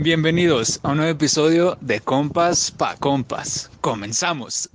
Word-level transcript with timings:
Bienvenidos 0.00 0.78
a 0.84 0.92
un 0.92 0.98
nuevo 0.98 1.10
episodio 1.10 1.76
de 1.80 1.98
Compas 1.98 2.70
pa 2.70 2.94
Compas. 3.00 3.68
Comenzamos. 3.80 4.70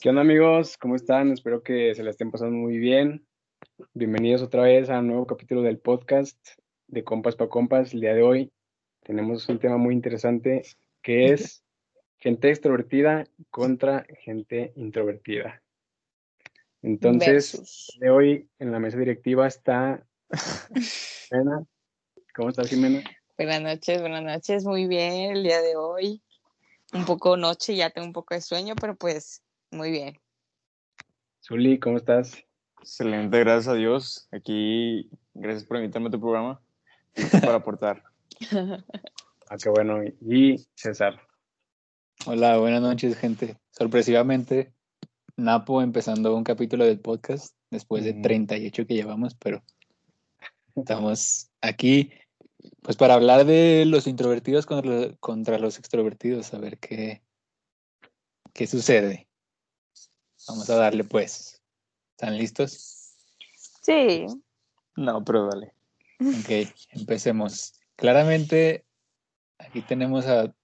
¿Qué 0.00 0.08
onda 0.08 0.22
amigos? 0.22 0.78
¿Cómo 0.78 0.96
están? 0.96 1.32
Espero 1.32 1.62
que 1.62 1.94
se 1.94 2.02
la 2.02 2.08
estén 2.08 2.30
pasando 2.30 2.56
muy 2.56 2.78
bien. 2.78 3.26
Bienvenidos 3.92 4.40
otra 4.40 4.62
vez 4.62 4.88
a 4.88 5.00
un 5.00 5.08
nuevo 5.08 5.26
capítulo 5.26 5.60
del 5.60 5.78
podcast 5.78 6.38
de 6.86 7.04
Compas 7.04 7.36
pa 7.36 7.50
Compas. 7.50 7.92
El 7.92 8.00
día 8.00 8.14
de 8.14 8.22
hoy 8.22 8.50
tenemos 9.04 9.46
un 9.50 9.58
tema 9.58 9.76
muy 9.76 9.92
interesante 9.92 10.62
que 11.02 11.26
es 11.34 11.62
gente 12.16 12.48
extrovertida 12.48 13.26
contra 13.50 14.06
gente 14.24 14.72
introvertida. 14.76 15.62
Entonces, 16.86 17.88
de 17.98 18.10
hoy 18.10 18.48
en 18.60 18.70
la 18.70 18.78
mesa 18.78 18.96
directiva 18.96 19.48
está 19.48 20.06
Jimena. 21.28 21.66
¿Cómo 22.32 22.50
estás, 22.50 22.68
Jimena? 22.68 23.02
Buenas 23.36 23.60
noches, 23.60 24.00
buenas 24.00 24.22
noches. 24.22 24.64
Muy 24.64 24.86
bien 24.86 25.36
el 25.36 25.42
día 25.42 25.60
de 25.62 25.74
hoy. 25.74 26.22
Un 26.92 27.04
poco 27.04 27.36
noche, 27.36 27.74
ya 27.74 27.90
tengo 27.90 28.06
un 28.06 28.12
poco 28.12 28.36
de 28.36 28.40
sueño, 28.40 28.76
pero 28.80 28.94
pues 28.94 29.42
muy 29.72 29.90
bien. 29.90 30.20
Zuli, 31.44 31.80
¿cómo 31.80 31.96
estás? 31.96 32.44
Excelente, 32.80 33.40
gracias 33.40 33.66
a 33.66 33.74
Dios. 33.74 34.28
Aquí, 34.30 35.10
gracias 35.34 35.64
por 35.64 35.78
invitarme 35.78 36.06
a 36.06 36.12
tu 36.12 36.20
programa. 36.20 36.62
Para 37.32 37.56
aportar. 37.56 38.04
ah, 38.52 39.56
qué 39.60 39.70
bueno. 39.70 40.04
Y 40.20 40.64
César. 40.76 41.20
Hola, 42.26 42.58
buenas 42.58 42.80
noches, 42.80 43.16
gente. 43.16 43.56
Sorpresivamente, 43.72 44.72
Napo 45.36 45.82
empezando 45.82 46.34
un 46.34 46.44
capítulo 46.44 46.84
del 46.86 46.98
podcast 46.98 47.54
después 47.70 48.04
de 48.04 48.14
38 48.14 48.86
que 48.86 48.94
llevamos, 48.94 49.34
pero 49.34 49.62
estamos 50.74 51.50
aquí 51.60 52.10
pues 52.80 52.96
para 52.96 53.14
hablar 53.14 53.44
de 53.44 53.84
los 53.86 54.06
introvertidos 54.06 54.64
contra, 54.64 55.14
contra 55.20 55.58
los 55.58 55.78
extrovertidos, 55.78 56.54
a 56.54 56.58
ver 56.58 56.78
qué, 56.78 57.22
qué 58.54 58.66
sucede. 58.66 59.28
Vamos 60.48 60.70
a 60.70 60.76
darle 60.76 61.04
pues. 61.04 61.62
¿Están 62.12 62.38
listos? 62.38 63.14
Sí. 63.82 64.24
No, 64.96 65.22
pero 65.22 65.48
dale. 65.48 65.74
Ok, 66.20 66.72
empecemos. 66.90 67.74
Claramente, 67.96 68.86
aquí 69.58 69.82
tenemos 69.82 70.26
a, 70.26 70.54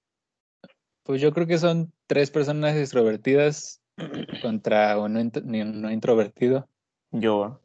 pues 1.03 1.21
yo 1.21 1.33
creo 1.33 1.47
que 1.47 1.59
son 1.59 1.93
tres 2.07 2.31
personas 2.31 2.75
extrovertidas 2.77 3.82
contra 4.41 4.99
uno 4.99 5.21
no 5.45 5.91
introvertido. 5.91 6.69
Yo. 7.11 7.61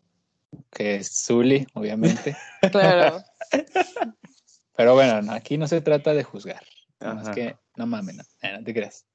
Que 0.72 0.96
es 0.96 1.26
Zully, 1.26 1.68
obviamente. 1.74 2.36
claro. 2.72 3.24
Pero 4.76 4.94
bueno, 4.94 5.32
aquí 5.32 5.58
no 5.58 5.68
se 5.68 5.82
trata 5.82 6.14
de 6.14 6.24
juzgar. 6.24 6.64
Es 7.00 7.30
que, 7.30 7.56
no 7.76 7.86
mames, 7.86 8.16
no, 8.16 8.24
eh, 8.42 8.58
no 8.58 8.64
te 8.64 8.74
creas. 8.74 9.06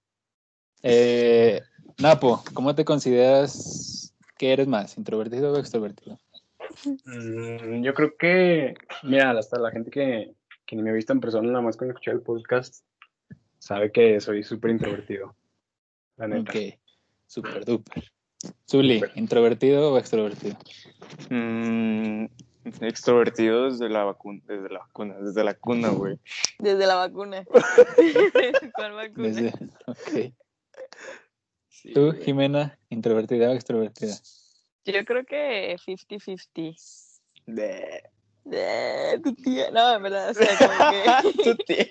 Eh, 0.83 1.61
Napo, 1.99 2.43
¿cómo 2.55 2.75
te 2.75 2.85
consideras 2.85 4.15
que 4.39 4.53
eres 4.53 4.67
más, 4.67 4.97
introvertido 4.99 5.53
o 5.53 5.59
extrovertido? 5.59 6.19
Mm, 7.05 7.83
yo 7.83 7.95
creo 7.95 8.17
que, 8.17 8.75
mira, 9.03 9.31
hasta 9.31 9.59
la 9.59 9.71
gente 9.71 9.91
que, 9.91 10.35
que 10.67 10.77
ni 10.77 10.83
me 10.83 10.91
ha 10.91 10.95
visto 10.95 11.13
en 11.13 11.21
persona, 11.21 11.49
nada 11.49 11.63
más 11.63 11.77
con 11.77 11.89
escuchar 11.89 12.15
el 12.15 12.23
podcast, 12.23 12.85
sabe 13.59 13.93
que 13.93 14.21
soy 14.21 14.43
súper 14.43 14.73
introvertido. 14.73 15.37
La 16.17 16.29
neta. 16.29 16.53
Super 17.33 17.65
duper. 17.65 18.13
Zuli, 18.71 19.03
¿introvertido 19.15 19.91
o 19.91 19.97
extrovertido? 19.97 20.55
Mm, 21.31 22.27
extrovertido 22.83 23.71
desde 23.71 23.89
la 23.89 24.05
vacuna, 24.05 24.43
desde 24.47 24.69
la 24.69 24.81
vacuna, 24.81 25.15
desde 25.19 25.43
la 25.43 25.55
cuna, 25.55 25.89
güey. 25.89 26.19
Desde 26.59 26.87
la 26.87 26.97
vacuna. 26.97 27.43
¿Cuál 28.75 28.93
vacuna? 28.93 29.29
Desde, 29.29 29.49
ok. 29.87 30.35
¿Tú, 31.95 32.13
Jimena, 32.23 32.79
introvertida 32.91 33.49
o 33.49 33.55
extrovertida? 33.55 34.15
Yo 34.85 35.03
creo 35.07 35.25
que 35.25 35.79
50-50. 35.79 36.77
De... 37.47 38.03
De 38.45 39.21
tu 39.25 39.35
tía. 39.37 39.71
No, 39.71 39.95
en 39.95 40.03
verdad, 40.03 40.29
o 40.29 40.35
sea, 40.35 40.49
como 40.59 41.33
que... 41.33 41.45
tu 41.45 41.57
tía. 41.65 41.87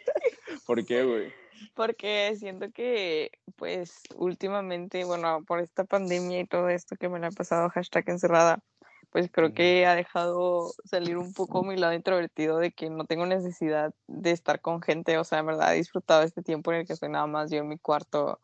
¿Por 0.68 0.86
qué, 0.86 1.04
güey? 1.04 1.41
Porque 1.74 2.36
siento 2.38 2.72
que, 2.72 3.32
pues, 3.56 4.02
últimamente, 4.16 5.04
bueno, 5.04 5.44
por 5.46 5.60
esta 5.60 5.84
pandemia 5.84 6.42
y 6.42 6.48
todo 6.48 6.70
esto 6.70 6.96
que 6.96 7.10
me 7.10 7.20
la 7.20 7.28
ha 7.28 7.32
pasado 7.32 7.70
hashtag 7.70 8.10
encerrada, 8.10 8.64
pues 9.12 9.30
creo 9.32 9.54
que 9.54 9.86
ha 9.86 9.96
dejado 9.96 10.74
salir 10.86 11.18
un 11.18 11.34
poco 11.34 11.64
mi 11.64 11.76
lado 11.76 11.94
introvertido 11.94 12.58
de 12.60 12.72
que 12.72 12.90
no 12.90 13.06
tengo 13.06 13.26
necesidad 13.26 13.94
de 14.08 14.32
estar 14.32 14.62
con 14.62 14.82
gente, 14.82 15.18
o 15.18 15.24
sea, 15.26 15.40
en 15.40 15.48
verdad 15.48 15.74
he 15.74 15.78
disfrutado 15.78 16.24
este 16.24 16.42
tiempo 16.42 16.72
en 16.72 16.80
el 16.80 16.88
que 16.88 16.96
soy 16.96 17.10
nada 17.10 17.28
más 17.28 17.52
yo 17.52 17.58
en 17.58 17.68
mi 17.68 17.78
cuarto 17.78 18.40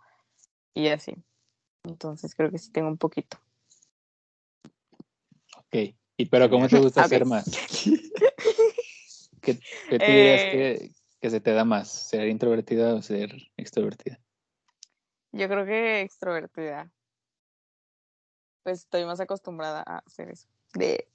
y 0.73 0.89
así. 0.89 1.15
Entonces 1.83 2.35
creo 2.35 2.51
que 2.51 2.57
sí 2.57 2.69
tengo 2.71 2.89
un 2.89 2.97
poquito. 2.97 3.37
Ok, 5.57 5.95
¿y 6.17 6.25
pero 6.25 6.49
cómo 6.49 6.67
te 6.67 6.79
gusta 6.79 7.03
hacer 7.03 7.25
más? 7.25 7.45
¿Qué, 9.41 9.57
qué 9.89 9.99
te 9.99 10.05
que, 10.05 10.91
que 11.19 11.29
se 11.29 11.39
te 11.39 11.51
da 11.51 11.65
más, 11.65 11.89
ser 11.89 12.27
introvertida 12.27 12.93
o 12.93 13.01
ser 13.01 13.33
extrovertida? 13.57 14.19
Yo 15.31 15.47
creo 15.47 15.65
que 15.65 16.01
extrovertida. 16.01 16.91
Pues 18.63 18.79
estoy 18.79 19.05
más 19.05 19.19
acostumbrada 19.19 19.83
a 19.85 19.99
hacer 19.99 20.29
eso. 20.29 20.47
De, 20.73 21.07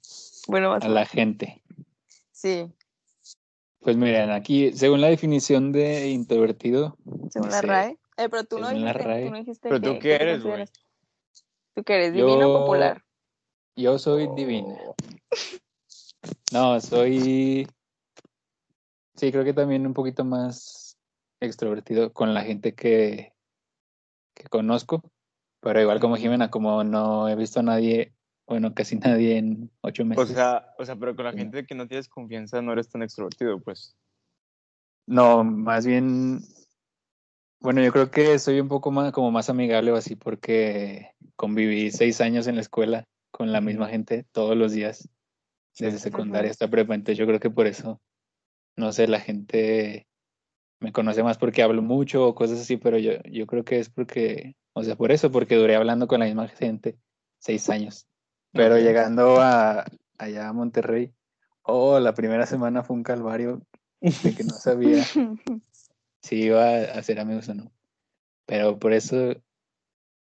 bueno, 0.47 0.73
a 0.73 0.87
la 0.87 1.05
gente. 1.05 1.61
Sí. 2.31 2.71
Pues 3.79 3.97
miren, 3.97 4.31
aquí, 4.31 4.71
según 4.73 5.01
la 5.01 5.07
definición 5.07 5.71
de 5.71 6.09
introvertido. 6.09 6.97
Según 7.29 7.51
la 7.51 7.61
RAE. 7.61 7.97
Eh, 8.17 8.29
pero 8.29 8.43
tú 8.43 8.59
no, 8.59 8.69
dijiste, 8.69 9.23
tú 9.23 9.31
no 9.31 9.37
dijiste. 9.37 9.69
Pero 9.69 9.81
tú 9.81 9.99
qué 9.99 10.15
eres, 10.15 10.43
güey. 10.43 10.65
¿Tú 11.75 11.83
qué 11.83 11.95
eres? 11.95 12.13
¿Divino 12.13 12.49
o 12.49 12.59
popular? 12.61 13.03
Yo 13.75 13.97
soy 13.97 14.27
divina. 14.35 14.77
No, 16.51 16.79
soy 16.79 17.67
Sí, 19.23 19.31
creo 19.31 19.45
que 19.45 19.53
también 19.53 19.87
un 19.87 19.93
poquito 19.93 20.25
más 20.25 20.97
extrovertido 21.39 22.11
con 22.11 22.33
la 22.33 22.41
gente 22.41 22.75
que, 22.75 23.31
que 24.33 24.49
conozco, 24.49 25.01
pero 25.61 25.79
igual 25.79 26.01
como 26.01 26.17
Jimena, 26.17 26.51
como 26.51 26.83
no 26.83 27.29
he 27.29 27.35
visto 27.37 27.61
a 27.61 27.63
nadie, 27.63 28.13
bueno, 28.45 28.73
casi 28.73 28.97
nadie 28.99 29.37
en 29.37 29.71
ocho 29.79 30.03
meses. 30.03 30.29
O 30.29 30.33
sea, 30.33 30.73
o 30.77 30.83
sea, 30.83 30.97
pero 30.97 31.15
con 31.15 31.23
la 31.23 31.31
gente 31.31 31.65
que 31.65 31.73
no 31.73 31.87
tienes 31.87 32.09
confianza 32.09 32.61
no 32.61 32.73
eres 32.73 32.89
tan 32.89 33.01
extrovertido, 33.01 33.61
pues. 33.61 33.95
No, 35.07 35.45
más 35.45 35.85
bien, 35.85 36.41
bueno, 37.61 37.81
yo 37.81 37.93
creo 37.93 38.11
que 38.11 38.37
soy 38.39 38.59
un 38.59 38.67
poco 38.67 38.91
más, 38.91 39.13
como 39.13 39.31
más 39.31 39.49
amigable 39.49 39.93
o 39.93 39.95
así, 39.95 40.17
porque 40.17 41.11
conviví 41.37 41.91
seis 41.91 42.19
años 42.19 42.47
en 42.47 42.55
la 42.55 42.61
escuela 42.61 43.05
con 43.31 43.53
la 43.53 43.61
misma 43.61 43.87
gente 43.87 44.25
todos 44.33 44.57
los 44.57 44.73
días, 44.73 45.07
desde 45.79 45.99
secundaria 45.99 46.51
hasta 46.51 46.69
prepa, 46.69 46.93
entonces 46.93 47.17
yo 47.17 47.25
creo 47.25 47.39
que 47.39 47.49
por 47.49 47.67
eso 47.67 48.01
no 48.75 48.91
sé, 48.91 49.07
la 49.07 49.19
gente 49.19 50.07
me 50.79 50.91
conoce 50.91 51.23
más 51.23 51.37
porque 51.37 51.63
hablo 51.63 51.81
mucho 51.81 52.27
o 52.27 52.35
cosas 52.35 52.59
así, 52.59 52.77
pero 52.77 52.97
yo, 52.97 53.13
yo 53.23 53.47
creo 53.47 53.63
que 53.63 53.79
es 53.79 53.89
porque, 53.89 54.55
o 54.73 54.83
sea, 54.83 54.95
por 54.95 55.11
eso, 55.11 55.31
porque 55.31 55.55
duré 55.55 55.75
hablando 55.75 56.07
con 56.07 56.19
la 56.19 56.25
misma 56.25 56.47
gente 56.47 56.97
seis 57.39 57.69
años. 57.69 58.07
Pero 58.51 58.77
llegando 58.77 59.39
a, 59.39 59.85
allá 60.17 60.49
a 60.49 60.53
Monterrey, 60.53 61.13
oh, 61.63 61.99
la 61.99 62.13
primera 62.13 62.45
semana 62.45 62.83
fue 62.83 62.95
un 62.95 63.03
calvario 63.03 63.61
de 64.01 64.35
que 64.35 64.43
no 64.43 64.53
sabía 64.53 65.03
si 66.21 66.35
iba 66.35 66.63
a 66.63 66.99
hacer 66.99 67.19
amigos 67.19 67.49
o 67.49 67.55
no. 67.55 67.71
Pero 68.45 68.77
por 68.77 68.93
eso, 68.93 69.35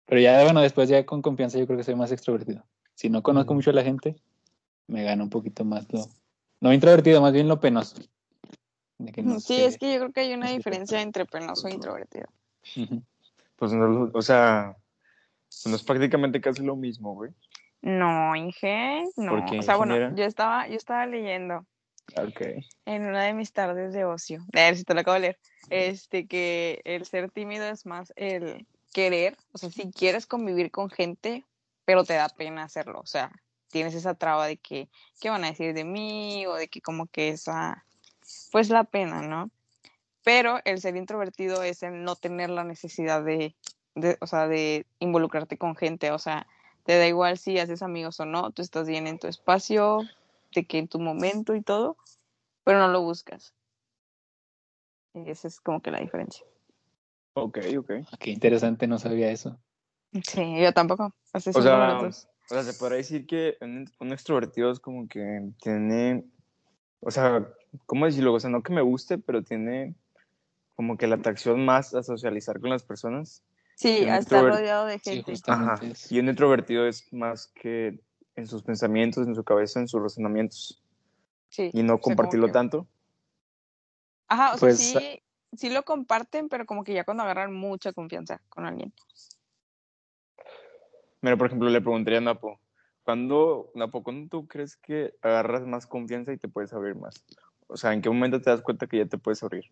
pero 0.04 0.20
ya, 0.20 0.44
bueno, 0.44 0.60
después 0.60 0.88
ya 0.88 1.06
con 1.06 1.22
confianza 1.22 1.58
yo 1.58 1.66
creo 1.66 1.78
que 1.78 1.84
soy 1.84 1.94
más 1.94 2.12
extrovertido. 2.12 2.66
Si 2.94 3.08
no 3.08 3.22
conozco 3.22 3.54
mucho 3.54 3.70
a 3.70 3.74
la 3.74 3.82
gente, 3.82 4.16
me 4.86 5.04
gana 5.04 5.22
un 5.22 5.30
poquito 5.30 5.64
más 5.64 5.90
lo, 5.90 6.06
no 6.60 6.72
introvertido, 6.74 7.22
más 7.22 7.32
bien 7.32 7.48
lo 7.48 7.60
penoso 7.60 7.96
sí, 9.40 9.62
es 9.62 9.78
que 9.78 9.92
yo 9.92 9.98
creo 10.00 10.12
que 10.12 10.20
hay 10.20 10.32
una 10.34 10.50
diferencia 10.50 11.00
entre 11.00 11.26
penoso 11.26 11.68
e 11.68 11.72
introvertido. 11.72 12.28
Pues 13.56 13.72
no, 13.72 14.10
o 14.12 14.22
sea, 14.22 14.76
no 15.66 15.76
es 15.76 15.82
prácticamente 15.82 16.40
casi 16.40 16.62
lo 16.62 16.76
mismo, 16.76 17.14
güey. 17.14 17.32
No, 17.82 18.36
Inge, 18.36 19.04
no. 19.16 19.44
O 19.44 19.62
sea, 19.62 19.76
bueno, 19.76 20.14
yo 20.14 20.24
estaba, 20.24 20.68
yo 20.68 20.76
estaba 20.76 21.06
leyendo. 21.06 21.66
Okay. 22.16 22.66
En 22.86 23.06
una 23.06 23.24
de 23.24 23.32
mis 23.32 23.52
tardes 23.52 23.92
de 23.92 24.04
ocio. 24.04 24.42
A 24.52 24.60
ver 24.60 24.76
si 24.76 24.84
te 24.84 24.94
lo 24.94 25.00
acabo 25.00 25.14
de 25.14 25.20
leer. 25.20 25.38
Este, 25.70 26.26
que 26.26 26.80
el 26.84 27.06
ser 27.06 27.30
tímido 27.30 27.64
es 27.66 27.86
más 27.86 28.12
el 28.16 28.66
querer. 28.92 29.36
O 29.52 29.58
sea, 29.58 29.70
si 29.70 29.90
quieres 29.92 30.26
convivir 30.26 30.70
con 30.70 30.90
gente, 30.90 31.44
pero 31.84 32.04
te 32.04 32.14
da 32.14 32.28
pena 32.28 32.64
hacerlo. 32.64 33.00
O 33.00 33.06
sea, 33.06 33.32
tienes 33.68 33.94
esa 33.94 34.14
traba 34.14 34.46
de 34.46 34.56
que, 34.56 34.88
¿qué 35.20 35.30
van 35.30 35.44
a 35.44 35.48
decir 35.48 35.72
de 35.72 35.84
mí? 35.84 36.46
O 36.46 36.54
de 36.54 36.68
que 36.68 36.80
como 36.80 37.06
que 37.06 37.28
esa 37.28 37.84
pues 38.50 38.70
la 38.70 38.84
pena, 38.84 39.22
¿no? 39.22 39.50
Pero 40.22 40.60
el 40.64 40.80
ser 40.80 40.96
introvertido 40.96 41.62
es 41.62 41.82
el 41.82 42.04
no 42.04 42.14
tener 42.16 42.50
la 42.50 42.64
necesidad 42.64 43.24
de 43.24 43.54
de, 43.94 44.16
o 44.20 44.26
sea, 44.26 44.48
de 44.48 44.86
involucrarte 44.98 45.58
con 45.58 45.76
gente, 45.76 46.10
o 46.10 46.18
sea, 46.18 46.46
te 46.84 46.98
da 46.98 47.06
igual 47.06 47.38
si 47.38 47.58
haces 47.58 47.82
amigos 47.82 48.20
o 48.20 48.24
no, 48.24 48.50
tú 48.50 48.62
estás 48.62 48.88
bien 48.88 49.06
en 49.06 49.18
tu 49.18 49.26
espacio, 49.26 50.00
de 50.54 50.64
que 50.64 50.78
en 50.78 50.88
tu 50.88 50.98
momento 50.98 51.54
y 51.54 51.62
todo, 51.62 51.96
pero 52.64 52.78
no 52.78 52.88
lo 52.88 53.02
buscas. 53.02 53.54
Y 55.14 55.28
esa 55.30 55.48
es 55.48 55.60
como 55.60 55.80
que 55.80 55.90
la 55.90 56.00
diferencia. 56.00 56.46
Ok, 57.34 57.58
ok. 57.78 57.90
Ah, 58.12 58.16
Qué 58.18 58.30
interesante, 58.30 58.86
no 58.86 58.98
sabía 58.98 59.30
eso. 59.30 59.58
Sí, 60.24 60.60
yo 60.60 60.72
tampoco. 60.72 61.14
Así 61.32 61.50
O 61.50 61.62
sea. 61.62 62.00
O 62.00 62.54
sea, 62.54 62.64
se 62.64 62.74
podría 62.74 62.96
decir 62.96 63.26
que 63.26 63.56
un, 63.60 63.88
un 64.00 64.12
extrovertido 64.12 64.72
es 64.72 64.80
como 64.80 65.06
que 65.06 65.52
tiene, 65.62 66.24
o 67.00 67.10
sea, 67.10 67.46
¿cómo 67.86 68.06
decirlo? 68.06 68.32
O 68.34 68.40
sea, 68.40 68.50
no 68.50 68.62
que 68.62 68.72
me 68.72 68.82
guste, 68.82 69.18
pero 69.18 69.42
tiene 69.42 69.94
como 70.76 70.96
que 70.96 71.06
la 71.06 71.16
atracción 71.16 71.64
más 71.64 71.94
a 71.94 72.02
socializar 72.02 72.60
con 72.60 72.70
las 72.70 72.82
personas. 72.82 73.42
Sí, 73.74 74.04
a 74.08 74.18
estar 74.18 74.44
rodeado 74.44 74.86
de 74.86 74.98
gente. 74.98 75.32
Ajá. 75.46 75.80
Y 76.10 76.18
un 76.18 76.28
introvertido 76.28 76.86
es 76.86 77.10
más 77.12 77.46
que 77.48 78.00
en 78.36 78.46
sus 78.46 78.62
pensamientos, 78.62 79.26
en 79.26 79.34
su 79.34 79.42
cabeza, 79.44 79.80
en 79.80 79.88
sus 79.88 80.02
razonamientos 80.02 80.82
Sí. 81.48 81.70
y 81.72 81.82
no 81.82 81.98
compartirlo 81.98 82.46
que- 82.46 82.52
tanto. 82.52 82.86
Ajá, 84.28 84.54
o 84.54 84.58
sea, 84.58 84.60
Pues, 84.60 84.78
sí, 84.78 85.22
sí 85.56 85.70
lo 85.70 85.82
comparten, 85.82 86.48
pero 86.48 86.64
como 86.66 86.84
que 86.84 86.92
ya 86.94 87.04
cuando 87.04 87.22
agarran 87.24 87.52
mucha 87.54 87.92
confianza 87.92 88.40
con 88.48 88.64
alguien. 88.64 88.92
Mira, 91.22 91.36
por 91.36 91.48
ejemplo, 91.48 91.68
le 91.68 91.80
preguntaría 91.80 92.18
a 92.18 92.22
Napo, 92.22 92.60
¿cuándo, 93.04 93.70
Napo, 93.74 94.02
¿cuándo 94.02 94.28
tú 94.28 94.46
crees 94.46 94.76
que 94.76 95.14
agarras 95.22 95.66
más 95.66 95.86
confianza 95.86 96.32
y 96.32 96.38
te 96.38 96.48
puedes 96.48 96.72
abrir 96.72 96.96
más? 96.96 97.24
O 97.66 97.76
sea, 97.76 97.92
¿en 97.92 98.02
qué 98.02 98.08
momento 98.08 98.40
te 98.40 98.50
das 98.50 98.62
cuenta 98.62 98.86
que 98.86 98.98
ya 98.98 99.06
te 99.06 99.18
puedes 99.18 99.42
abrir? 99.42 99.64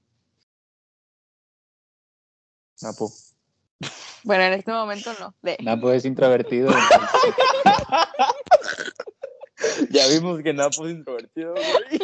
Napo. 2.81 3.11
Bueno, 4.25 4.45
en 4.45 4.53
este 4.55 4.73
momento 4.73 5.13
no. 5.19 5.35
De... 5.43 5.57
Napo 5.63 5.91
es 5.93 6.05
introvertido. 6.05 6.71
Ya 9.91 10.07
vimos 10.09 10.41
que 10.43 10.53
Napo 10.53 10.87
es 10.87 10.93
introvertido, 10.93 11.53
güey. 11.53 12.01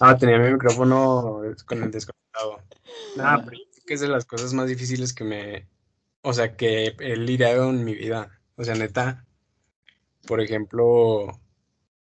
Ah, 0.00 0.16
tenía 0.16 0.38
mi 0.38 0.52
micrófono 0.52 1.42
con 1.66 1.82
el 1.82 1.90
desconectado. 1.90 2.60
Nada, 3.16 3.44
pero 3.44 3.58
yo 3.58 3.64
creo 3.70 3.84
que 3.86 3.94
es 3.94 4.00
de 4.00 4.08
las 4.08 4.24
cosas 4.24 4.52
más 4.52 4.66
difíciles 4.68 5.12
que 5.12 5.24
me, 5.24 5.68
o 6.22 6.32
sea, 6.32 6.56
que 6.56 6.96
he 6.98 7.16
lidiado 7.16 7.70
en 7.70 7.84
mi 7.84 7.94
vida. 7.94 8.41
O 8.62 8.64
sea, 8.66 8.76
neta, 8.76 9.26
por 10.26 10.40
ejemplo, 10.40 11.40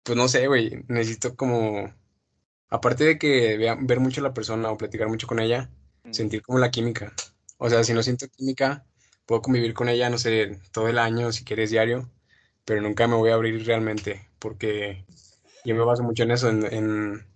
pues 0.04 0.18
no 0.18 0.28
sé, 0.28 0.48
güey, 0.48 0.84
necesito 0.88 1.36
como, 1.36 1.94
aparte 2.70 3.04
de 3.06 3.20
que 3.20 3.58
vea- 3.58 3.78
ver 3.82 4.00
mucho 4.00 4.22
a 4.22 4.26
la 4.26 4.34
persona 4.36 4.72
o 4.72 4.78
platicar 4.78 5.08
mucho 5.10 5.28
con 5.28 5.40
ella, 5.40 5.72
sentir 6.12 6.42
como 6.44 6.60
la 6.60 6.72
química. 6.72 7.14
O 7.60 7.70
sea, 7.70 7.84
si 7.84 7.94
no 7.94 8.04
siento 8.04 8.28
química, 8.30 8.86
puedo 9.26 9.42
convivir 9.44 9.74
con 9.74 9.90
ella, 9.90 10.10
no 10.10 10.18
sé, 10.20 10.60
todo 10.74 10.90
el 10.90 11.00
año, 11.00 11.32
si 11.34 11.44
quieres 11.46 11.72
diario, 11.72 12.10
pero 12.66 12.82
nunca 12.82 13.08
me 13.08 13.16
voy 13.18 13.32
a 13.32 13.36
abrir 13.36 13.66
realmente, 13.66 14.30
porque 14.40 15.06
yo 15.66 15.76
me 15.76 15.84
baso 15.86 16.04
mucho 16.04 16.24
en 16.24 16.32
eso, 16.32 16.50
en, 16.50 16.66
en 16.74 17.28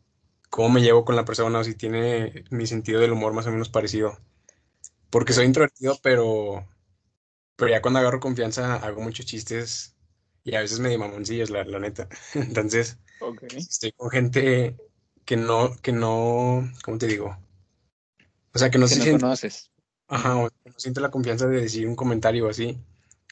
cómo 0.52 0.70
me 0.72 0.82
llevo 0.82 1.06
con 1.06 1.16
la 1.18 1.26
persona, 1.26 1.60
o 1.60 1.66
si 1.66 1.76
tiene 1.76 2.46
mi 2.52 2.68
sentido 2.68 3.02
del 3.02 3.14
humor 3.14 3.34
más 3.34 3.48
o 3.48 3.52
menos 3.52 3.70
parecido. 3.70 4.18
Porque 5.10 5.34
soy 5.34 5.46
introvertido, 5.46 5.98
pero, 6.04 6.66
pero 7.60 7.72
ya 7.72 7.82
cuando 7.84 8.00
agarro 8.02 8.22
confianza 8.22 8.78
hago 8.78 9.02
muchos 9.02 9.28
chistes 9.28 9.98
y 10.46 10.56
a 10.56 10.62
veces 10.62 10.80
medio 10.80 11.00
mamoncillos, 11.00 11.52
la, 11.52 11.64
la 11.66 11.80
neta. 11.80 12.10
Entonces, 12.36 13.00
Ok. 13.20 13.44
estoy 13.70 13.94
con 13.94 14.12
gente 14.12 14.78
que 15.26 15.38
no, 15.38 15.76
que 15.82 15.94
no, 15.94 16.70
¿cómo 16.84 16.98
te 17.00 17.08
digo? 17.08 17.38
O 18.54 18.60
sea, 18.60 18.70
que 18.72 18.78
no 18.78 18.88
que 18.88 18.96
se 18.96 18.98
no 18.98 19.08
siente, 19.08 19.26
conoces. 19.26 19.72
ajá, 20.08 20.38
o 20.38 20.50
que 20.50 20.72
no 20.72 20.80
siente 20.80 21.02
la 21.02 21.12
confianza 21.12 21.48
de 21.48 21.62
decir 21.62 21.88
un 21.88 21.96
comentario 21.98 22.50
así. 22.50 22.80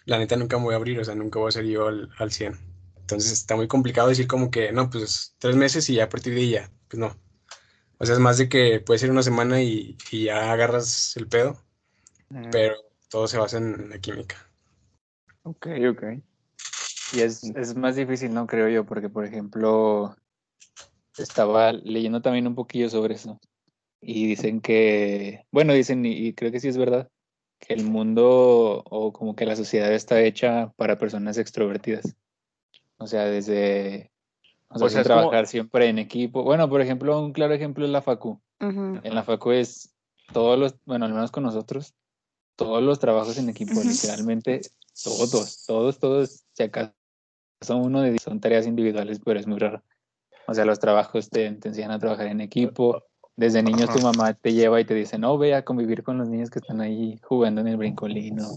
La 0.06 0.18
neta 0.20 0.38
nunca 0.38 0.58
me 0.58 0.66
voy 0.66 0.74
a 0.76 0.78
abrir, 0.78 1.00
o 1.00 1.06
sea, 1.06 1.16
nunca 1.16 1.40
voy 1.40 1.50
a 1.50 1.52
ser 1.52 1.66
yo 1.66 1.88
al, 1.88 2.10
al 2.20 2.32
100. 2.32 2.58
Entonces 2.98 3.34
está 3.34 3.56
muy 3.58 3.68
complicado 3.70 4.10
decir 4.10 4.28
como 4.28 4.52
que, 4.52 4.72
no, 4.72 4.90
pues 4.90 5.36
tres 5.40 5.56
meses 5.58 5.90
y 5.90 5.96
ya 5.96 6.06
a 6.06 6.10
partir 6.10 6.34
de 6.36 6.42
ahí 6.42 6.52
ya, 6.52 6.72
pues 6.90 7.00
no. 7.00 7.18
O 8.00 8.06
sea, 8.06 8.16
es 8.16 8.22
más 8.22 8.38
de 8.40 8.50
que 8.50 8.80
puede 8.82 9.00
ser 9.00 9.12
una 9.12 9.24
semana 9.24 9.62
y, 9.64 9.98
y 10.12 10.26
ya 10.26 10.52
agarras 10.54 11.18
el 11.18 11.28
pedo, 11.30 11.64
pero 12.50 12.76
todo 13.09 13.27
se 13.27 13.38
basa 13.38 13.57
en 13.57 13.89
la 13.89 14.00
química. 14.00 14.36
Ok, 15.44 15.68
ok. 15.89 16.04
Y 17.13 17.21
es, 17.21 17.44
es 17.44 17.75
más 17.75 17.95
difícil, 17.95 18.33
¿no? 18.33 18.48
Creo 18.48 18.68
yo, 18.68 18.86
porque, 18.86 19.09
por 19.09 19.24
ejemplo, 19.25 20.15
estaba 21.18 21.71
leyendo 21.71 22.21
también 22.21 22.48
un 22.48 22.56
poquillo 22.56 22.89
sobre 22.89 23.15
eso. 23.15 23.39
Y 24.01 24.27
dicen 24.27 24.62
que, 24.62 25.45
bueno, 25.51 25.74
dicen, 25.74 26.06
y, 26.06 26.12
y 26.12 26.33
creo 26.33 26.51
que 26.51 26.59
sí 26.59 26.68
es 26.68 26.77
verdad, 26.77 27.09
que 27.59 27.74
el 27.74 27.83
mundo 27.86 28.83
o 28.86 29.13
como 29.13 29.36
que 29.36 29.45
la 29.45 29.56
sociedad 29.56 29.92
está 29.94 30.21
hecha 30.21 30.71
para 30.75 30.98
personas 30.98 31.38
extrovertidas. 31.38 32.15
O 32.98 33.07
sea, 33.07 33.25
desde, 33.25 34.12
o 34.69 34.77
sea, 34.77 34.88
O 34.88 34.89
sea, 34.89 34.89
sin 34.89 35.00
es 35.00 35.07
como- 35.07 35.19
trabajar 35.21 35.48
siempre 35.48 35.88
en 35.88 36.00
equipo. 36.00 36.44
Bueno, 36.44 36.69
por 36.69 36.81
ejemplo, 36.81 37.19
un 37.19 37.31
claro 37.31 37.54
ejemplo 37.54 37.86
es 37.86 37.92
la 37.92 38.01
facu. 38.01 38.42
En 38.59 39.15
la 39.15 39.24
facu 39.24 39.51
es 39.51 39.95
todos 40.33 40.59
los, 40.59 40.75
bueno, 40.86 41.06
al 41.06 41.13
menos 41.13 41.31
con 41.31 41.44
nosotros, 41.44 41.94
todos 42.57 42.83
los 42.83 43.00
trabajos 43.00 43.38
en 43.38 43.50
equipo, 43.50 43.80
Ujú. 43.80 43.89
literalmente 43.89 44.62
todos, 45.01 45.65
todos, 45.65 46.00
todos, 46.00 46.44
si 46.51 46.63
acaso 46.63 46.94
uno 47.69 48.01
de 48.01 48.18
son 48.19 48.42
tareas 48.42 48.68
individuales, 48.68 49.21
pero 49.24 49.39
es 49.39 49.48
muy 49.48 49.59
raro. 49.59 49.83
O 50.48 50.54
sea, 50.54 50.65
los 50.65 50.80
trabajos 50.80 51.30
te, 51.30 51.51
te 51.54 51.69
enseñan 51.69 51.92
a 51.92 52.00
trabajar 52.00 52.27
en 52.27 52.42
equipo. 52.42 53.04
Desde 53.36 53.62
niños 53.62 53.89
tu 53.92 54.00
Ajá. 54.00 54.12
mamá 54.12 54.33
te 54.33 54.54
lleva 54.54 54.81
y 54.81 54.86
te 54.86 54.95
dice, 54.95 55.18
no, 55.19 55.38
ve 55.38 55.54
a 55.54 55.63
convivir 55.63 56.04
con 56.04 56.18
los 56.18 56.27
niños 56.27 56.50
que 56.50 56.59
están 56.59 56.81
ahí 56.81 57.19
jugando 57.21 57.62
en 57.62 57.68
el 57.68 57.77
brincolín 57.77 58.39
o, 58.39 58.50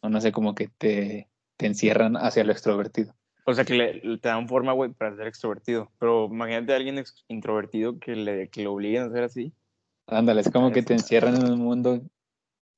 o 0.00 0.08
no 0.08 0.20
sé, 0.20 0.32
como 0.32 0.54
que 0.54 0.68
te, 0.68 1.28
te 1.56 1.66
encierran 1.66 2.16
hacia 2.16 2.42
lo 2.42 2.52
extrovertido. 2.52 3.14
O 3.44 3.54
sea, 3.54 3.64
que 3.64 3.74
le, 3.74 4.18
te 4.18 4.28
dan 4.28 4.48
forma, 4.48 4.72
güey, 4.72 4.92
para 4.92 5.14
ser 5.14 5.28
extrovertido. 5.28 5.90
Pero 5.98 6.26
imagínate 6.26 6.72
a 6.72 6.76
alguien 6.76 7.02
introvertido 7.28 7.98
que 7.98 8.16
le, 8.16 8.48
que 8.48 8.62
lo 8.62 8.72
obliguen 8.72 9.04
a 9.04 9.10
ser 9.10 9.24
así. 9.24 9.52
Ándale, 10.06 10.40
es 10.40 10.50
como 10.50 10.72
que 10.72 10.82
te 10.82 10.94
encierran 10.94 11.36
en 11.36 11.52
un 11.52 11.58
mundo, 11.58 12.00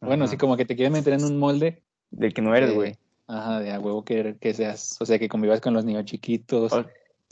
bueno, 0.00 0.24
Ajá. 0.24 0.30
sí, 0.30 0.36
como 0.36 0.56
que 0.56 0.64
te 0.64 0.76
quieren 0.76 0.92
meter 0.92 1.14
en 1.14 1.24
un 1.24 1.38
molde 1.38 1.82
De 2.10 2.32
que 2.32 2.42
no 2.42 2.54
eres, 2.54 2.74
güey. 2.74 2.96
Ajá, 3.26 3.60
de 3.60 3.72
a 3.72 3.78
huevo 3.78 4.04
que, 4.04 4.36
que 4.40 4.54
seas, 4.54 4.96
o 5.00 5.06
sea, 5.06 5.18
que 5.18 5.28
convivas 5.28 5.60
con 5.60 5.72
los 5.72 5.84
niños 5.84 6.04
chiquitos, 6.04 6.72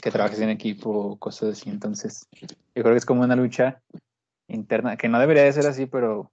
que 0.01 0.11
trabajes 0.13 0.39
en 0.41 0.51
equipo, 0.51 1.19
cosas 1.19 1.59
así. 1.59 1.71
Entonces, 1.71 2.29
yo 2.41 2.83
creo 2.83 2.93
que 2.93 2.99
es 2.99 3.07
como 3.07 3.23
una 3.23 3.35
lucha 3.35 3.83
interna, 4.47 4.97
que 4.97 5.09
no 5.09 5.19
debería 5.19 5.43
de 5.43 5.53
ser 5.53 5.67
así, 5.67 5.87
pero 5.87 6.31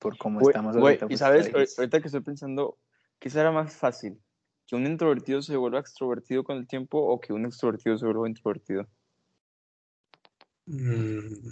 por 0.00 0.18
cómo 0.18 0.40
estamos 0.40 0.76
ahorita. 0.76 1.04
y 1.04 1.08
pues, 1.08 1.20
sabes, 1.20 1.78
ahorita 1.78 2.00
que 2.00 2.08
estoy 2.08 2.22
pensando, 2.22 2.76
¿qué 3.20 3.30
será 3.30 3.52
más 3.52 3.74
fácil? 3.76 4.20
¿Que 4.66 4.76
un 4.76 4.86
introvertido 4.86 5.42
se 5.42 5.56
vuelva 5.56 5.78
extrovertido 5.78 6.42
con 6.42 6.56
el 6.56 6.66
tiempo 6.66 6.98
o 6.98 7.20
que 7.20 7.32
un 7.32 7.46
extrovertido 7.46 7.96
se 7.96 8.06
vuelva 8.06 8.28
introvertido? 8.28 8.86
Mm, 10.66 11.48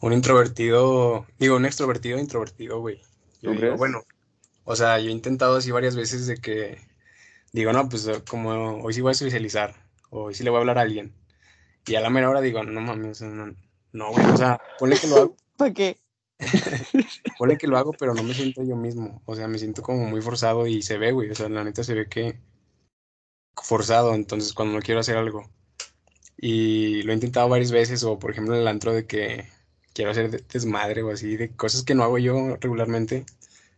un 0.00 0.12
introvertido, 0.12 1.26
digo, 1.38 1.56
un 1.56 1.64
extrovertido 1.64 2.18
introvertido, 2.18 2.80
güey. 2.80 3.00
Yo 3.44 3.52
¿Tú 3.52 3.56
digo, 3.56 3.76
crees? 3.76 3.76
bueno, 3.76 4.02
o 4.64 4.76
sea, 4.76 4.98
yo 5.00 5.08
he 5.10 5.12
intentado 5.12 5.56
así 5.56 5.70
varias 5.70 5.96
veces 5.96 6.26
de 6.26 6.36
que 6.38 6.78
digo, 7.52 7.72
no, 7.72 7.88
pues 7.88 8.08
como 8.28 8.82
hoy 8.82 8.94
sí 8.94 9.00
voy 9.02 9.12
a 9.12 9.14
socializar, 9.14 9.74
o 10.10 10.24
hoy 10.24 10.34
sí 10.34 10.44
le 10.44 10.50
voy 10.50 10.58
a 10.58 10.60
hablar 10.60 10.78
a 10.78 10.82
alguien. 10.82 11.14
Y 11.86 11.96
a 11.96 12.00
la 12.00 12.10
mera 12.10 12.30
hora 12.30 12.40
digo, 12.40 12.62
no 12.64 12.80
mames, 12.80 13.22
no, 13.22 13.54
no, 13.92 14.10
güey, 14.12 14.26
o 14.26 14.36
sea, 14.36 14.60
ponle 14.78 14.98
que 14.98 15.06
lo 15.08 15.16
hago, 15.16 15.36
¿Para 15.56 15.74
qué? 15.74 15.98
ponle 17.38 17.58
que 17.58 17.66
lo 17.68 17.78
hago, 17.78 17.92
pero 17.92 18.14
no 18.14 18.22
me 18.22 18.34
siento 18.34 18.62
yo 18.64 18.76
mismo. 18.76 19.22
O 19.26 19.36
sea, 19.36 19.48
me 19.48 19.58
siento 19.58 19.82
como 19.82 20.06
muy 20.06 20.20
forzado 20.22 20.66
y 20.66 20.82
se 20.82 20.98
ve, 20.98 21.12
güey. 21.12 21.30
O 21.30 21.34
sea, 21.34 21.48
la 21.48 21.64
neta 21.64 21.84
se 21.84 21.94
ve 21.94 22.08
que 22.08 22.40
forzado, 23.62 24.14
entonces 24.14 24.52
cuando 24.52 24.74
no 24.74 24.82
quiero 24.82 25.00
hacer 25.00 25.16
algo. 25.16 25.50
Y 26.36 27.02
lo 27.02 27.12
he 27.12 27.14
intentado 27.14 27.48
varias 27.48 27.72
veces, 27.72 28.02
o 28.04 28.18
por 28.18 28.30
ejemplo 28.32 28.54
en 28.54 28.60
el 28.62 28.68
antro 28.68 28.92
de 28.92 29.06
que 29.06 29.48
quiero 29.94 30.10
hacer 30.10 30.30
de- 30.30 30.44
desmadre 30.52 31.02
o 31.02 31.10
así, 31.10 31.36
de 31.36 31.50
cosas 31.50 31.82
que 31.82 31.94
no 31.94 32.02
hago 32.02 32.18
yo 32.18 32.56
regularmente. 32.60 33.24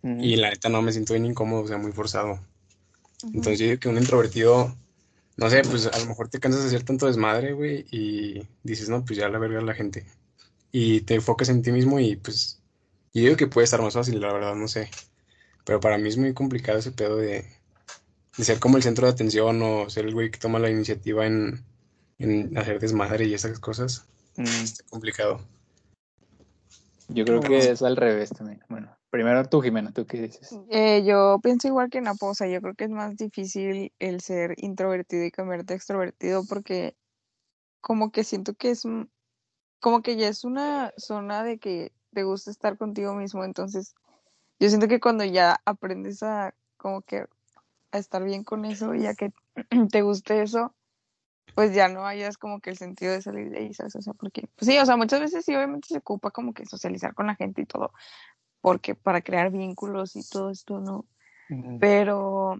Ujú. 0.03 0.21
Y 0.21 0.37
la 0.37 0.51
neta 0.51 0.69
no 0.69 0.83
me 0.83 0.93
siento 0.93 1.13
bien 1.15 1.27
incómodo, 1.27 1.63
o 1.63 1.69
sea, 1.69 1.79
muy 1.79 1.93
forzado. 1.93 2.41
Entonces 3.23 3.59
yo 3.59 3.67
digo 3.67 3.81
que 3.81 3.89
un 3.89 3.97
introvertido, 3.99 4.75
no 5.37 5.51
sé, 5.51 5.63
pues 5.63 5.87
a 5.87 5.99
lo 5.99 6.07
mejor 6.07 6.29
te 6.29 6.39
cansas 6.41 6.63
de 6.63 6.69
hacer 6.69 6.83
tanto 6.83 7.07
desmadre, 7.07 7.53
güey, 7.53 7.87
y 7.91 8.47
dices, 8.63 8.89
no, 8.89 9.05
pues 9.05 9.19
ya 9.19 9.29
la 9.29 9.39
verga 9.39 9.61
la 9.61 9.75
gente. 9.75 10.05
Y 10.73 11.01
te 11.03 11.15
enfocas 11.15 11.49
en 11.49 11.63
ti 11.63 11.73
mismo 11.73 11.99
y 11.99 12.17
pues, 12.17 12.61
yo 13.15 13.23
digo 13.23 13.37
que 13.37 13.47
puede 13.47 13.65
estar 13.65 13.81
más 13.81 13.95
fácil, 13.95 14.21
la 14.21 14.33
verdad, 14.33 14.55
no 14.55 14.69
sé. 14.69 14.91
Pero 15.65 15.81
para 15.81 15.99
mí 15.99 16.09
es 16.09 16.17
muy 16.17 16.33
complicado 16.35 16.79
ese 16.79 16.93
pedo 16.93 17.17
de, 17.17 17.45
de 18.37 18.45
ser 18.45 18.59
como 18.61 18.77
el 18.77 18.83
centro 18.83 19.07
de 19.07 19.13
atención 19.13 19.61
o 19.63 19.89
ser 19.91 20.05
el 20.05 20.15
güey 20.15 20.31
que 20.31 20.39
toma 20.39 20.59
la 20.59 20.71
iniciativa 20.71 21.27
en, 21.27 21.65
en 22.19 22.57
hacer 22.57 22.79
desmadre 22.79 23.25
y 23.25 23.35
esas 23.35 23.59
cosas. 23.59 24.05
Mm. 24.37 24.45
Está 24.45 24.85
complicado. 24.91 25.41
Yo 27.09 27.25
creo 27.25 27.41
que 27.41 27.71
es 27.71 27.83
al 27.83 27.97
revés 27.97 28.31
también. 28.31 28.63
Bueno, 28.69 28.97
primero 29.11 29.45
tú, 29.49 29.61
Jimena, 29.61 29.93
¿tú 29.93 30.07
qué 30.07 30.23
dices? 30.23 30.59
Eh, 30.71 31.05
yo 31.05 31.39
pienso 31.43 31.69
igual 31.69 31.91
que 31.91 32.01
Napo, 32.01 32.27
o 32.29 32.35
sea, 32.35 32.49
yo 32.49 32.61
creo 32.61 32.75
que 32.75 32.85
es 32.85 32.91
más 32.91 33.17
difícil 33.17 33.93
el 33.99 34.21
ser 34.21 34.55
introvertido 34.59 35.25
y 35.25 35.31
cambiarte 35.31 35.73
a 35.73 35.77
extrovertido 35.77 36.45
porque 36.49 36.97
como 37.81 38.11
que 38.13 38.25
siento 38.25 38.55
que 38.55 38.71
es, 38.71 38.85
un- 38.85 39.11
como 39.81 40.03
que 40.03 40.17
ya 40.17 40.29
es 40.29 40.45
una 40.45 40.93
zona 40.99 41.43
de 41.45 41.59
que 41.59 41.93
te 42.13 42.25
gusta 42.25 42.51
estar 42.51 42.79
contigo 42.79 43.15
mismo, 43.15 43.45
entonces 43.45 43.95
yo 44.61 44.69
siento 44.69 44.89
que 44.89 45.01
cuando 45.01 45.25
ya 45.25 45.61
aprendes 45.65 46.23
a 46.23 46.55
como 46.77 47.03
que 47.03 47.27
a 47.93 47.99
estar 47.99 48.25
bien 48.25 48.45
con 48.45 48.65
eso 48.67 48.95
y 48.95 49.07
a 49.07 49.15
que 49.15 49.33
te 49.93 50.03
guste 50.03 50.43
eso, 50.43 50.76
pues 51.57 51.75
ya 51.75 51.89
no 51.89 52.05
hayas 52.05 52.37
como 52.37 52.61
que 52.61 52.69
el 52.69 52.77
sentido 52.77 53.13
de 53.13 53.23
salir 53.23 53.49
de 53.49 53.61
ahí, 53.61 53.73
¿sabes? 53.73 53.97
O 53.97 54.03
sea, 54.03 54.13
porque, 54.13 54.47
pues 54.57 54.69
sí, 54.69 54.79
o 54.79 54.85
sea, 54.85 54.99
muchas 54.99 55.21
veces 55.21 55.43
sí, 55.43 55.57
obviamente 55.57 55.89
se 55.89 55.97
ocupa 55.97 56.31
como 56.31 56.53
que 56.53 56.67
socializar 56.67 57.15
con 57.15 57.29
la 57.29 57.35
gente 57.35 57.63
y 57.63 57.65
todo, 57.65 57.95
porque 58.61 58.95
para 58.95 59.23
crear 59.23 59.51
vínculos 59.51 60.17
y 60.17 60.29
todo 60.29 60.51
esto, 60.51 60.81
¿no? 60.81 61.07
Pero, 61.81 62.59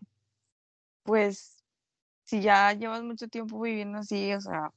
pues, 1.03 1.63
si 2.25 2.41
ya 2.41 2.73
llevas 2.73 3.03
mucho 3.03 3.29
tiempo 3.29 3.61
viviendo 3.61 3.99
así, 3.99 4.33
o 4.33 4.41
sea, 4.41 4.73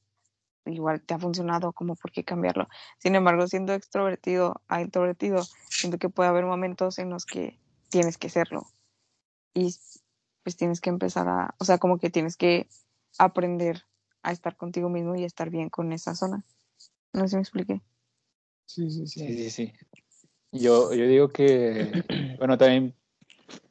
igual 0.66 1.02
te 1.02 1.14
ha 1.14 1.20
funcionado, 1.20 1.72
como 1.72 1.96
por 1.96 2.12
qué 2.12 2.26
cambiarlo. 2.26 2.68
Sin 2.98 3.16
embargo, 3.16 3.48
siendo 3.48 3.74
extrovertido 3.74 4.62
a 4.68 4.82
introvertido, 4.82 5.44
siento 5.70 5.98
que 5.98 6.10
puede 6.10 6.28
haber 6.28 6.44
momentos 6.44 7.00
en 7.00 7.10
los 7.10 7.26
que 7.26 7.58
tienes 7.88 8.18
que 8.18 8.28
serlo. 8.28 8.68
Y 9.54 9.74
pues 10.44 10.58
tienes 10.58 10.82
que 10.82 10.90
empezar 10.90 11.30
a, 11.30 11.56
o 11.58 11.64
sea, 11.64 11.78
como 11.78 12.00
que 12.00 12.10
tienes 12.10 12.36
que 12.36 12.68
aprender 13.18 13.86
a 14.24 14.32
estar 14.32 14.56
contigo 14.56 14.90
mismo 14.90 15.16
y 15.16 15.24
a 15.24 15.28
estar 15.28 15.50
bien 15.50 15.70
con 15.70 15.92
esa 15.94 16.16
zona. 16.16 16.44
No 17.14 17.22
sé 17.22 17.30
si 17.30 17.36
me 17.36 17.42
expliqué. 17.42 17.82
Sí, 18.66 18.90
sí, 18.90 19.08
Sí, 19.08 19.28
sí, 19.36 19.50
sí. 19.50 19.74
Yo, 20.52 20.94
yo 20.94 21.08
digo 21.08 21.30
que, 21.30 21.92
bueno, 22.40 22.58
también, 22.58 22.96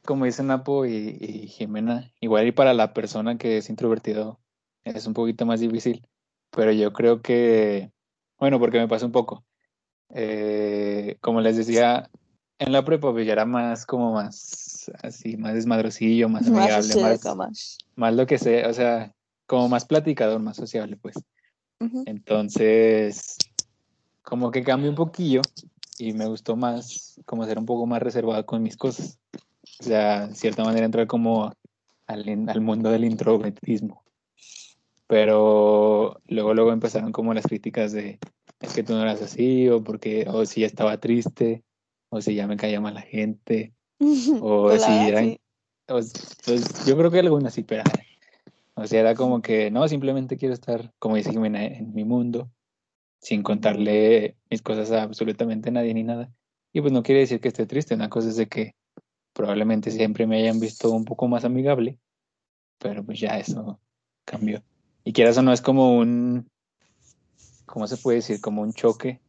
como 0.03 0.25
dicen 0.25 0.47
Napo 0.47 0.85
y, 0.85 1.17
y 1.19 1.47
Jimena, 1.47 2.11
igual 2.19 2.47
y 2.47 2.51
para 2.51 2.73
la 2.73 2.93
persona 2.93 3.37
que 3.37 3.57
es 3.57 3.69
introvertido 3.69 4.39
es 4.83 5.05
un 5.05 5.13
poquito 5.13 5.45
más 5.45 5.59
difícil, 5.59 6.07
pero 6.51 6.71
yo 6.71 6.93
creo 6.93 7.21
que, 7.21 7.91
bueno, 8.37 8.59
porque 8.59 8.79
me 8.79 8.87
pasa 8.87 9.05
un 9.05 9.11
poco. 9.11 9.45
Eh, 10.09 11.17
como 11.21 11.41
les 11.41 11.57
decía, 11.57 12.09
en 12.57 12.71
la 12.71 12.83
prepa 12.83 13.11
pues 13.11 13.25
ya 13.27 13.33
era 13.33 13.45
más 13.45 13.85
como 13.85 14.13
más, 14.13 14.91
así, 15.03 15.37
más 15.37 15.53
desmadrosillo, 15.53 16.29
más 16.29 16.47
amigable, 16.47 16.95
más, 16.95 17.35
más. 17.35 17.77
más 17.95 18.13
lo 18.13 18.25
que 18.25 18.37
sea, 18.37 18.69
o 18.69 18.73
sea, 18.73 19.13
como 19.49 19.67
más 19.67 19.83
platicador, 19.83 20.39
más 20.39 20.57
sociable, 20.57 20.95
pues. 20.95 21.15
Ujú. 21.79 22.03
Entonces, 22.05 23.35
como 24.21 24.51
que 24.51 24.63
cambio 24.63 24.91
un 24.91 24.95
poquillo 24.95 25.41
y 25.97 26.13
me 26.13 26.27
gustó 26.27 26.55
más 26.55 27.19
como 27.25 27.45
ser 27.45 27.57
un 27.57 27.65
poco 27.65 27.87
más 27.87 27.99
reservado 27.99 28.45
con 28.45 28.61
mis 28.61 28.77
cosas. 28.77 29.17
O 29.79 29.83
sea, 29.83 30.27
de 30.27 30.35
cierta 30.35 30.63
manera 30.63 30.85
entrar 30.85 31.07
como 31.07 31.51
al, 32.05 32.47
al 32.47 32.61
mundo 32.61 32.91
del 32.91 33.05
introvertismo. 33.05 34.03
Pero 35.07 36.21
luego, 36.27 36.53
luego 36.53 36.71
empezaron 36.71 37.11
como 37.11 37.33
las 37.33 37.47
críticas 37.47 37.91
de, 37.91 38.19
es 38.59 38.73
que 38.75 38.83
tú 38.83 38.93
no 38.93 39.01
eras 39.01 39.23
así, 39.23 39.67
o 39.67 39.83
porque, 39.83 40.27
o 40.29 40.45
si 40.45 40.61
ya 40.61 40.67
estaba 40.67 40.99
triste, 40.99 41.63
o 42.09 42.21
si 42.21 42.35
ya 42.35 42.45
me 42.45 42.55
caía 42.55 42.79
mal 42.79 42.93
la 42.93 43.01
gente, 43.01 43.73
o 44.41 44.77
si 44.77 45.07
eran, 45.07 45.25
sí. 45.25 45.39
o- 45.87 46.01
pues, 46.45 46.85
yo 46.85 46.95
creo 46.95 47.09
que 47.09 47.19
algunas 47.19 47.55
sí, 47.55 47.63
pero 47.63 47.81
o 48.81 48.87
sea, 48.87 49.01
era 49.01 49.15
como 49.15 49.41
que 49.41 49.71
no, 49.71 49.87
simplemente 49.87 50.37
quiero 50.37 50.53
estar, 50.53 50.93
como 50.99 51.15
dice 51.15 51.31
Jimena, 51.31 51.65
en 51.65 51.93
mi 51.93 52.03
mundo, 52.03 52.51
sin 53.19 53.43
contarle 53.43 54.37
mis 54.49 54.61
cosas 54.61 54.91
a 54.91 55.03
absolutamente 55.03 55.71
nadie 55.71 55.93
ni 55.93 56.03
nada. 56.03 56.31
Y 56.71 56.81
pues 56.81 56.93
no 56.93 57.03
quiere 57.03 57.21
decir 57.21 57.39
que 57.41 57.49
esté 57.49 57.65
triste, 57.65 57.95
una 57.95 58.09
cosa 58.09 58.29
es 58.29 58.37
de 58.37 58.47
que 58.47 58.75
probablemente 59.33 59.91
siempre 59.91 60.27
me 60.27 60.37
hayan 60.37 60.59
visto 60.59 60.91
un 60.91 61.05
poco 61.05 61.27
más 61.27 61.45
amigable, 61.45 61.99
pero 62.77 63.03
pues 63.03 63.19
ya 63.19 63.37
eso 63.37 63.79
cambió. 64.25 64.63
Y 65.03 65.13
quieras 65.13 65.37
o 65.37 65.41
no, 65.41 65.53
es 65.53 65.61
como 65.61 65.97
un, 65.97 66.49
¿cómo 67.65 67.87
se 67.87 67.97
puede 67.97 68.17
decir? 68.17 68.41
Como 68.41 68.61
un 68.61 68.73
choque 68.73 69.21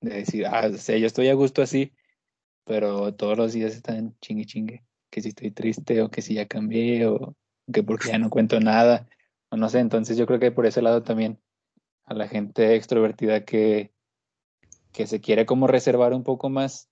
de 0.00 0.14
decir, 0.14 0.46
ah, 0.46 0.70
o 0.72 0.76
sea, 0.76 0.96
yo 0.96 1.06
estoy 1.06 1.28
a 1.28 1.34
gusto 1.34 1.62
así, 1.62 1.92
pero 2.64 3.14
todos 3.14 3.36
los 3.36 3.52
días 3.52 3.74
están 3.74 4.16
chingue 4.20 4.44
chingue, 4.44 4.84
que 5.10 5.20
si 5.20 5.30
estoy 5.30 5.50
triste 5.50 6.02
o 6.02 6.10
que 6.10 6.22
si 6.22 6.34
ya 6.34 6.46
cambié 6.46 7.06
o 7.06 7.34
que 7.72 7.82
porque 7.82 8.08
ya 8.08 8.18
no 8.18 8.30
cuento 8.30 8.60
nada, 8.60 9.08
o 9.50 9.56
no 9.56 9.68
sé, 9.68 9.80
entonces 9.80 10.16
yo 10.16 10.26
creo 10.26 10.38
que 10.38 10.52
por 10.52 10.66
ese 10.66 10.82
lado 10.82 11.02
también 11.02 11.38
a 12.04 12.14
la 12.14 12.28
gente 12.28 12.74
extrovertida 12.74 13.44
que, 13.44 13.92
que 14.92 15.06
se 15.06 15.20
quiere 15.20 15.46
como 15.46 15.66
reservar 15.66 16.14
un 16.14 16.24
poco 16.24 16.48
más, 16.48 16.88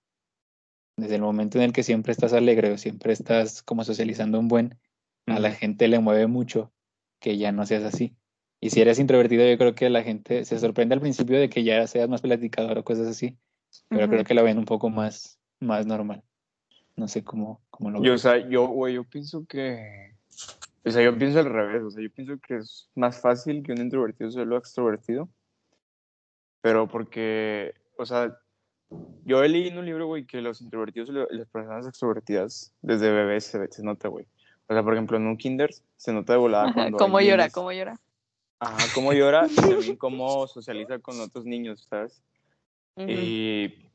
desde 0.96 1.16
el 1.16 1.22
momento 1.22 1.58
en 1.58 1.64
el 1.64 1.72
que 1.72 1.82
siempre 1.82 2.12
estás 2.12 2.32
alegre 2.32 2.72
o 2.72 2.78
siempre 2.78 3.12
estás 3.12 3.62
como 3.62 3.84
socializando 3.84 4.38
un 4.38 4.48
buen, 4.48 4.78
a 5.26 5.38
la 5.38 5.52
gente 5.52 5.88
le 5.88 6.00
mueve 6.00 6.26
mucho 6.26 6.72
que 7.20 7.36
ya 7.36 7.52
no 7.52 7.66
seas 7.66 7.84
así. 7.84 8.16
Y 8.60 8.70
si 8.70 8.80
eres 8.80 8.98
introvertido, 8.98 9.48
yo 9.48 9.56
creo 9.56 9.74
que 9.74 9.88
la 9.90 10.02
gente 10.02 10.44
se 10.44 10.58
sorprende 10.58 10.94
al 10.94 11.00
principio 11.00 11.38
de 11.38 11.48
que 11.48 11.62
ya 11.62 11.86
seas 11.86 12.08
más 12.08 12.22
platicador 12.22 12.78
o 12.78 12.84
cosas 12.84 13.06
así, 13.06 13.36
pero 13.88 14.08
creo 14.08 14.24
que 14.24 14.34
la 14.34 14.42
ven 14.42 14.58
un 14.58 14.64
poco 14.64 14.90
más, 14.90 15.38
más 15.60 15.86
normal. 15.86 16.24
No 16.96 17.06
sé 17.06 17.22
cómo, 17.22 17.62
cómo 17.70 17.90
lo 17.90 18.02
Yo, 18.02 18.14
o 18.14 18.18
sea, 18.18 18.48
yo, 18.48 18.66
güey, 18.66 18.94
yo 18.94 19.04
pienso 19.04 19.46
que. 19.46 20.16
O 20.84 20.90
sea, 20.90 21.02
yo 21.02 21.16
pienso 21.18 21.38
al 21.40 21.46
revés. 21.46 21.82
O 21.82 21.90
sea, 21.90 22.02
yo 22.02 22.10
pienso 22.10 22.34
que 22.46 22.56
es 22.56 22.88
más 22.94 23.20
fácil 23.20 23.62
que 23.62 23.72
un 23.72 23.80
introvertido 23.80 24.30
sea 24.30 24.44
lo 24.44 24.56
extrovertido. 24.56 25.28
Pero 26.60 26.88
porque, 26.88 27.74
o 27.96 28.06
sea, 28.06 28.36
yo 29.24 29.42
he 29.44 29.48
leído 29.48 29.70
en 29.70 29.78
un 29.78 29.86
libro, 29.86 30.06
güey, 30.06 30.26
que 30.26 30.40
los 30.40 30.60
introvertidos 30.60 31.10
y 31.10 31.36
las 31.36 31.48
personas 31.48 31.86
extrovertidas 31.86 32.74
desde 32.82 33.10
bebés 33.10 33.44
se, 33.44 33.68
se 33.70 33.82
nota, 33.82 34.08
güey. 34.08 34.26
O 34.66 34.74
sea, 34.74 34.82
por 34.82 34.94
ejemplo, 34.94 35.16
en 35.16 35.26
un 35.26 35.36
kinder 35.36 35.70
se 35.96 36.12
nota 36.12 36.32
de 36.32 36.38
volada 36.38 36.72
cuando. 36.72 36.98
Cómo 36.98 37.20
llora, 37.20 37.44
niños- 37.44 37.52
cómo 37.54 37.72
llora. 37.72 37.98
Ajá, 38.60 38.86
cómo 38.92 39.12
llora 39.12 39.46
y 39.46 39.54
también 39.94 39.96
cómo 39.96 40.46
socializa 40.48 40.98
con 40.98 41.20
otros 41.20 41.44
niños, 41.44 41.86
¿sabes? 41.88 42.22
Ujú. 42.96 43.06
Y 43.08 43.90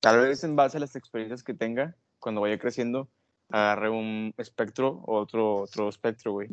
tal 0.00 0.20
vez 0.20 0.42
en 0.42 0.56
base 0.56 0.78
a 0.78 0.80
las 0.80 0.96
experiencias 0.96 1.42
que 1.44 1.52
tenga, 1.54 1.94
cuando 2.18 2.40
vaya 2.40 2.58
creciendo, 2.58 3.08
agarre 3.50 3.90
un 3.90 4.34
espectro 4.38 5.02
otro, 5.06 5.62
otro 5.62 5.88
espectro, 5.88 6.32
güey. 6.32 6.48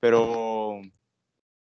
Pero, 0.00 0.80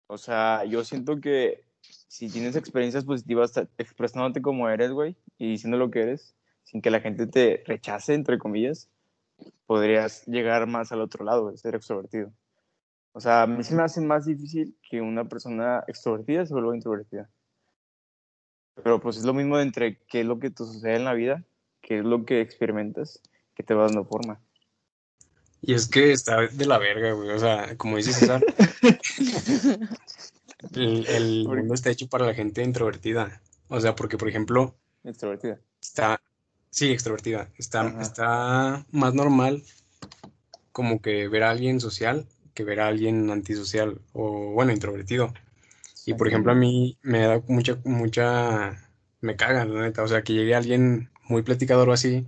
o 0.08 0.18
sea, 0.18 0.66
yo 0.66 0.84
siento 0.84 1.20
que 1.20 1.64
si 1.82 2.30
tienes 2.30 2.56
experiencias 2.56 3.06
positivas 3.06 3.54
expresándote 3.78 4.42
como 4.42 4.70
eres, 4.70 4.92
güey, 4.92 5.16
y 5.38 5.50
diciendo 5.50 5.78
lo 5.78 5.92
que 5.92 6.02
eres, 6.02 6.36
sin 6.64 6.82
que 6.82 6.92
la 6.92 7.00
gente 7.00 7.28
te 7.28 7.64
rechace, 7.66 8.14
entre 8.14 8.38
comillas, 8.38 8.90
podrías 9.66 10.26
llegar 10.26 10.68
más 10.68 10.92
al 10.92 11.02
otro 11.02 11.24
lado, 11.24 11.56
ser 11.58 11.76
extrovertido. 11.76 12.32
O 13.14 13.20
sea, 13.20 13.44
a 13.44 13.48
mí 13.48 13.64
se 13.64 13.76
me 13.76 13.84
hace 13.84 14.02
más 14.02 14.26
difícil 14.26 14.78
que 14.88 15.02
una 15.02 15.26
persona 15.26 15.84
extrovertida 15.88 16.46
se 16.46 16.54
vuelva 16.54 16.76
introvertida. 16.76 17.30
Pero 18.84 19.00
pues 19.00 19.18
es 19.18 19.24
lo 19.24 19.34
mismo 19.34 19.58
de 19.58 19.64
entre 19.64 19.98
qué 20.04 20.22
es 20.22 20.26
lo 20.26 20.40
que 20.40 20.52
te 20.52 20.64
sucede 20.64 20.98
en 20.98 21.06
la 21.06 21.14
vida, 21.14 21.44
qué 21.82 22.00
es 22.00 22.06
lo 22.06 22.26
que 22.26 22.42
experimentas, 22.42 23.22
que 23.56 23.64
te 23.64 23.74
va 23.74 23.86
dando 23.86 24.06
forma. 24.06 24.40
Y 25.62 25.74
es 25.74 25.88
que 25.88 26.12
está 26.12 26.48
de 26.48 26.66
la 26.66 26.78
verga, 26.78 27.12
güey. 27.14 27.30
O 27.32 27.40
sea, 27.40 27.76
como 27.78 27.98
dice 27.98 28.14
César, 28.14 28.44
el, 30.76 31.06
el 31.08 31.48
mundo 31.48 31.74
está 31.74 31.90
hecho 31.90 32.08
para 32.08 32.26
la 32.26 32.34
gente 32.34 32.64
introvertida. 32.64 33.42
O 33.68 33.80
sea, 33.82 33.96
porque, 33.96 34.18
por 34.18 34.30
ejemplo, 34.30 34.76
Extrovertida. 35.04 35.60
está, 35.82 36.22
sí, 36.70 36.92
extrovertida. 36.92 37.50
Está, 37.58 37.82
Ajá. 37.82 38.02
está 38.02 38.86
más 38.92 39.14
normal 39.14 39.64
como 40.72 41.02
que 41.02 41.28
ver 41.28 41.44
a 41.44 41.50
alguien 41.52 41.80
social 41.82 42.28
que 42.54 42.64
ver 42.64 42.80
a 42.80 42.88
alguien 42.88 43.30
antisocial 43.30 44.02
o, 44.14 44.52
bueno, 44.54 44.72
introvertido. 44.72 45.34
Y 46.06 46.14
por 46.16 46.28
ejemplo, 46.28 46.52
a 46.52 46.56
mí 46.56 46.98
me 47.04 47.20
da 47.20 47.42
mucha, 47.48 47.78
mucha, 47.84 48.90
me 49.22 49.36
caga, 49.36 49.66
la 49.66 49.82
neta. 49.82 50.02
O 50.04 50.08
sea, 50.08 50.24
que 50.24 50.34
llegue 50.34 50.56
alguien 50.56 51.10
muy 51.30 51.44
platicador 51.44 51.90
o 51.90 51.94
así. 51.94 52.26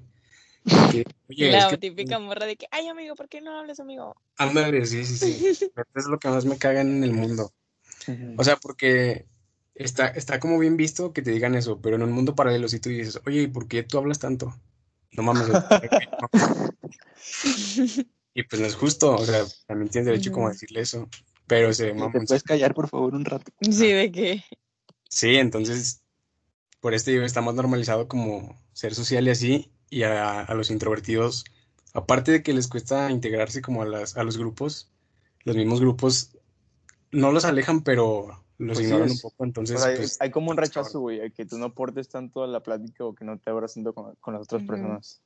Y 0.69 0.91
que, 0.91 1.05
Oye, 1.29 1.51
la 1.51 1.59
es 1.59 1.65
que 1.67 1.77
típica 1.77 2.19
morra 2.19 2.45
de 2.45 2.55
que, 2.55 2.67
ay, 2.71 2.87
amigo, 2.87 3.15
¿por 3.15 3.29
qué 3.29 3.41
no 3.41 3.57
hablas, 3.57 3.79
amigo? 3.79 4.15
Ándale, 4.37 4.85
sí, 4.85 5.03
sí, 5.05 5.17
sí. 5.17 5.71
Es 5.95 6.07
lo 6.07 6.19
que 6.19 6.29
más 6.29 6.45
me 6.45 6.57
caga 6.57 6.81
en 6.81 7.03
el 7.03 7.13
mundo. 7.13 7.51
O 8.37 8.43
sea, 8.43 8.57
porque 8.57 9.25
está, 9.75 10.07
está 10.07 10.39
como 10.39 10.57
bien 10.57 10.77
visto 10.77 11.13
que 11.13 11.21
te 11.21 11.31
digan 11.31 11.55
eso, 11.55 11.79
pero 11.81 11.95
en 11.95 12.03
un 12.03 12.11
mundo 12.11 12.35
paralelo, 12.35 12.67
si 12.67 12.79
tú 12.79 12.89
dices, 12.89 13.19
oye, 13.25 13.43
¿y 13.43 13.47
por 13.47 13.67
qué 13.67 13.83
tú 13.83 13.97
hablas 13.97 14.19
tanto? 14.19 14.53
No 15.11 15.23
mames. 15.23 15.47
Y 18.33 18.43
pues 18.43 18.61
no 18.61 18.67
es 18.67 18.75
justo, 18.75 19.15
o 19.15 19.25
sea, 19.25 19.43
también 19.65 19.89
tienes 19.89 20.05
derecho 20.05 20.31
como 20.31 20.47
a 20.47 20.51
decirle 20.51 20.81
eso, 20.81 21.09
pero 21.47 21.73
se 21.73 21.91
ve 21.91 22.09
¿Te 22.11 22.21
puedes 22.21 22.43
callar, 22.43 22.73
por 22.73 22.87
favor, 22.87 23.15
un 23.15 23.25
rato? 23.25 23.51
Sí, 23.59 23.91
de 23.91 24.11
que. 24.11 24.43
Sí, 25.09 25.35
entonces, 25.35 26.03
por 26.79 26.93
este 26.93 27.11
digo, 27.11 27.25
está 27.25 27.41
más 27.41 27.55
normalizado 27.55 28.07
como 28.07 28.61
ser 28.71 28.93
social 28.93 29.27
y 29.27 29.31
así, 29.31 29.71
y 29.89 30.03
a, 30.03 30.41
a 30.41 30.53
los 30.55 30.71
introvertidos, 30.71 31.45
aparte 31.93 32.31
de 32.31 32.43
que 32.43 32.53
les 32.53 32.67
cuesta 32.67 33.11
integrarse 33.11 33.61
como 33.61 33.81
a 33.83 33.85
las, 33.85 34.17
a 34.17 34.23
los 34.23 34.37
grupos, 34.37 34.91
los 35.45 35.55
mismos 35.55 35.81
grupos 35.81 36.37
no 37.11 37.31
los 37.31 37.45
alejan, 37.45 37.83
pero 37.83 38.45
los 38.57 38.77
Pues 38.77 38.87
sí, 38.87 38.93
ignoran 38.93 39.11
un 39.11 39.19
poco, 39.19 39.43
entonces, 39.45 39.85
hay- 39.85 39.95
pues, 39.97 40.17
hay 40.19 40.31
como 40.31 40.51
un 40.51 40.57
rechazo, 40.57 40.99
güey, 41.01 41.21
a 41.21 41.29
que 41.31 41.45
tú 41.45 41.57
no 41.57 41.65
aportes 41.65 42.09
tanto 42.09 42.43
a 42.43 42.47
la 42.47 42.61
plática 42.61 43.05
o 43.05 43.15
que 43.15 43.25
no 43.25 43.39
te 43.39 43.49
abras 43.49 43.73
tanto 43.73 43.93
con, 43.93 44.15
con 44.17 44.33
las 44.35 44.43
otras 44.43 44.63
personas. 44.63 45.21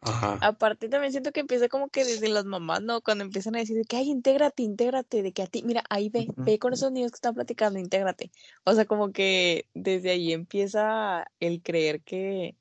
ajá. 0.00 0.40
Aparte 0.40 0.88
también 0.90 1.12
siento 1.12 1.32
que 1.32 1.40
empieza 1.40 1.68
como 1.68 1.90
que 1.90 2.04
desde 2.04 2.28
las 2.28 2.44
mamás, 2.44 2.82
¿no? 2.82 3.02
Cuando 3.02 3.24
empiezan 3.24 3.56
a 3.56 3.60
decir 3.60 3.76
de 3.78 3.84
que, 3.86 3.96
ay, 3.96 4.10
intégrate, 4.10 4.62
intégrate, 4.64 5.22
de 5.22 5.32
que 5.32 5.42
a 5.42 5.48
ti, 5.48 5.64
mira, 5.64 5.84
ahí 5.90 6.10
ve, 6.10 6.32
ve 6.36 6.58
con 6.60 6.74
esos 6.74 6.92
niños 6.92 7.12
que 7.12 7.16
están 7.16 7.34
platicando, 7.34 7.78
intégrate. 7.80 8.32
O 8.64 8.74
sea, 8.74 8.86
como 8.86 9.12
que 9.12 9.68
desde 9.74 10.10
ahí 10.10 10.32
empieza 10.34 11.26
el 11.40 11.62
creer 11.62 12.02
que, 12.04 12.57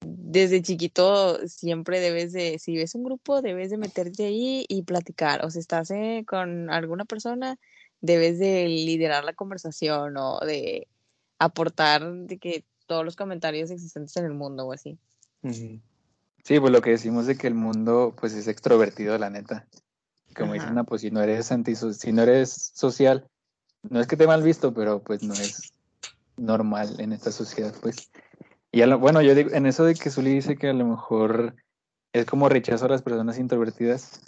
desde 0.00 0.62
chiquito 0.62 1.46
siempre 1.46 2.00
debes 2.00 2.32
de, 2.32 2.58
si 2.58 2.76
ves 2.76 2.94
un 2.94 3.04
grupo, 3.04 3.42
debes 3.42 3.70
de 3.70 3.78
meterte 3.78 4.26
ahí 4.26 4.64
y 4.68 4.82
platicar. 4.82 5.44
O 5.44 5.50
si 5.50 5.58
estás 5.58 5.90
eh, 5.90 6.24
con 6.26 6.70
alguna 6.70 7.04
persona, 7.04 7.58
debes 8.00 8.38
de 8.38 8.66
liderar 8.68 9.24
la 9.24 9.34
conversación 9.34 10.16
o 10.16 10.40
de 10.40 10.88
aportar 11.38 12.12
de 12.12 12.38
que 12.38 12.64
todos 12.86 13.04
los 13.04 13.16
comentarios 13.16 13.70
existentes 13.70 14.16
en 14.16 14.24
el 14.24 14.34
mundo 14.34 14.66
o 14.66 14.72
así. 14.72 14.98
Sí, 15.42 16.60
pues 16.60 16.72
lo 16.72 16.80
que 16.80 16.90
decimos 16.90 17.26
de 17.26 17.36
que 17.36 17.46
el 17.46 17.54
mundo 17.54 18.14
pues 18.18 18.34
es 18.34 18.48
extrovertido, 18.48 19.16
la 19.18 19.30
neta. 19.30 19.66
Como 20.34 20.54
dicen, 20.54 20.74
no, 20.74 20.84
pues 20.84 21.02
si 21.02 21.10
no 21.10 21.20
eres 21.20 21.50
antiso 21.50 21.92
si 21.92 22.12
no 22.12 22.22
eres 22.22 22.72
social, 22.74 23.28
no 23.82 24.00
es 24.00 24.06
que 24.06 24.16
te 24.16 24.26
mal 24.26 24.42
visto, 24.42 24.72
pero 24.72 25.02
pues 25.02 25.22
no 25.22 25.34
es 25.34 25.72
normal 26.36 27.00
en 27.00 27.12
esta 27.12 27.32
sociedad, 27.32 27.74
pues. 27.82 28.10
Y 28.72 28.82
a 28.82 28.86
lo, 28.86 28.98
bueno, 28.98 29.20
yo 29.20 29.34
digo, 29.34 29.50
en 29.52 29.66
eso 29.66 29.84
de 29.84 29.94
que 29.94 30.10
Zully 30.10 30.34
dice 30.34 30.56
que 30.56 30.68
a 30.68 30.72
lo 30.72 30.86
mejor 30.86 31.56
es 32.12 32.24
como 32.26 32.48
rechazo 32.48 32.86
a 32.86 32.88
las 32.88 33.02
personas 33.02 33.38
introvertidas, 33.38 34.20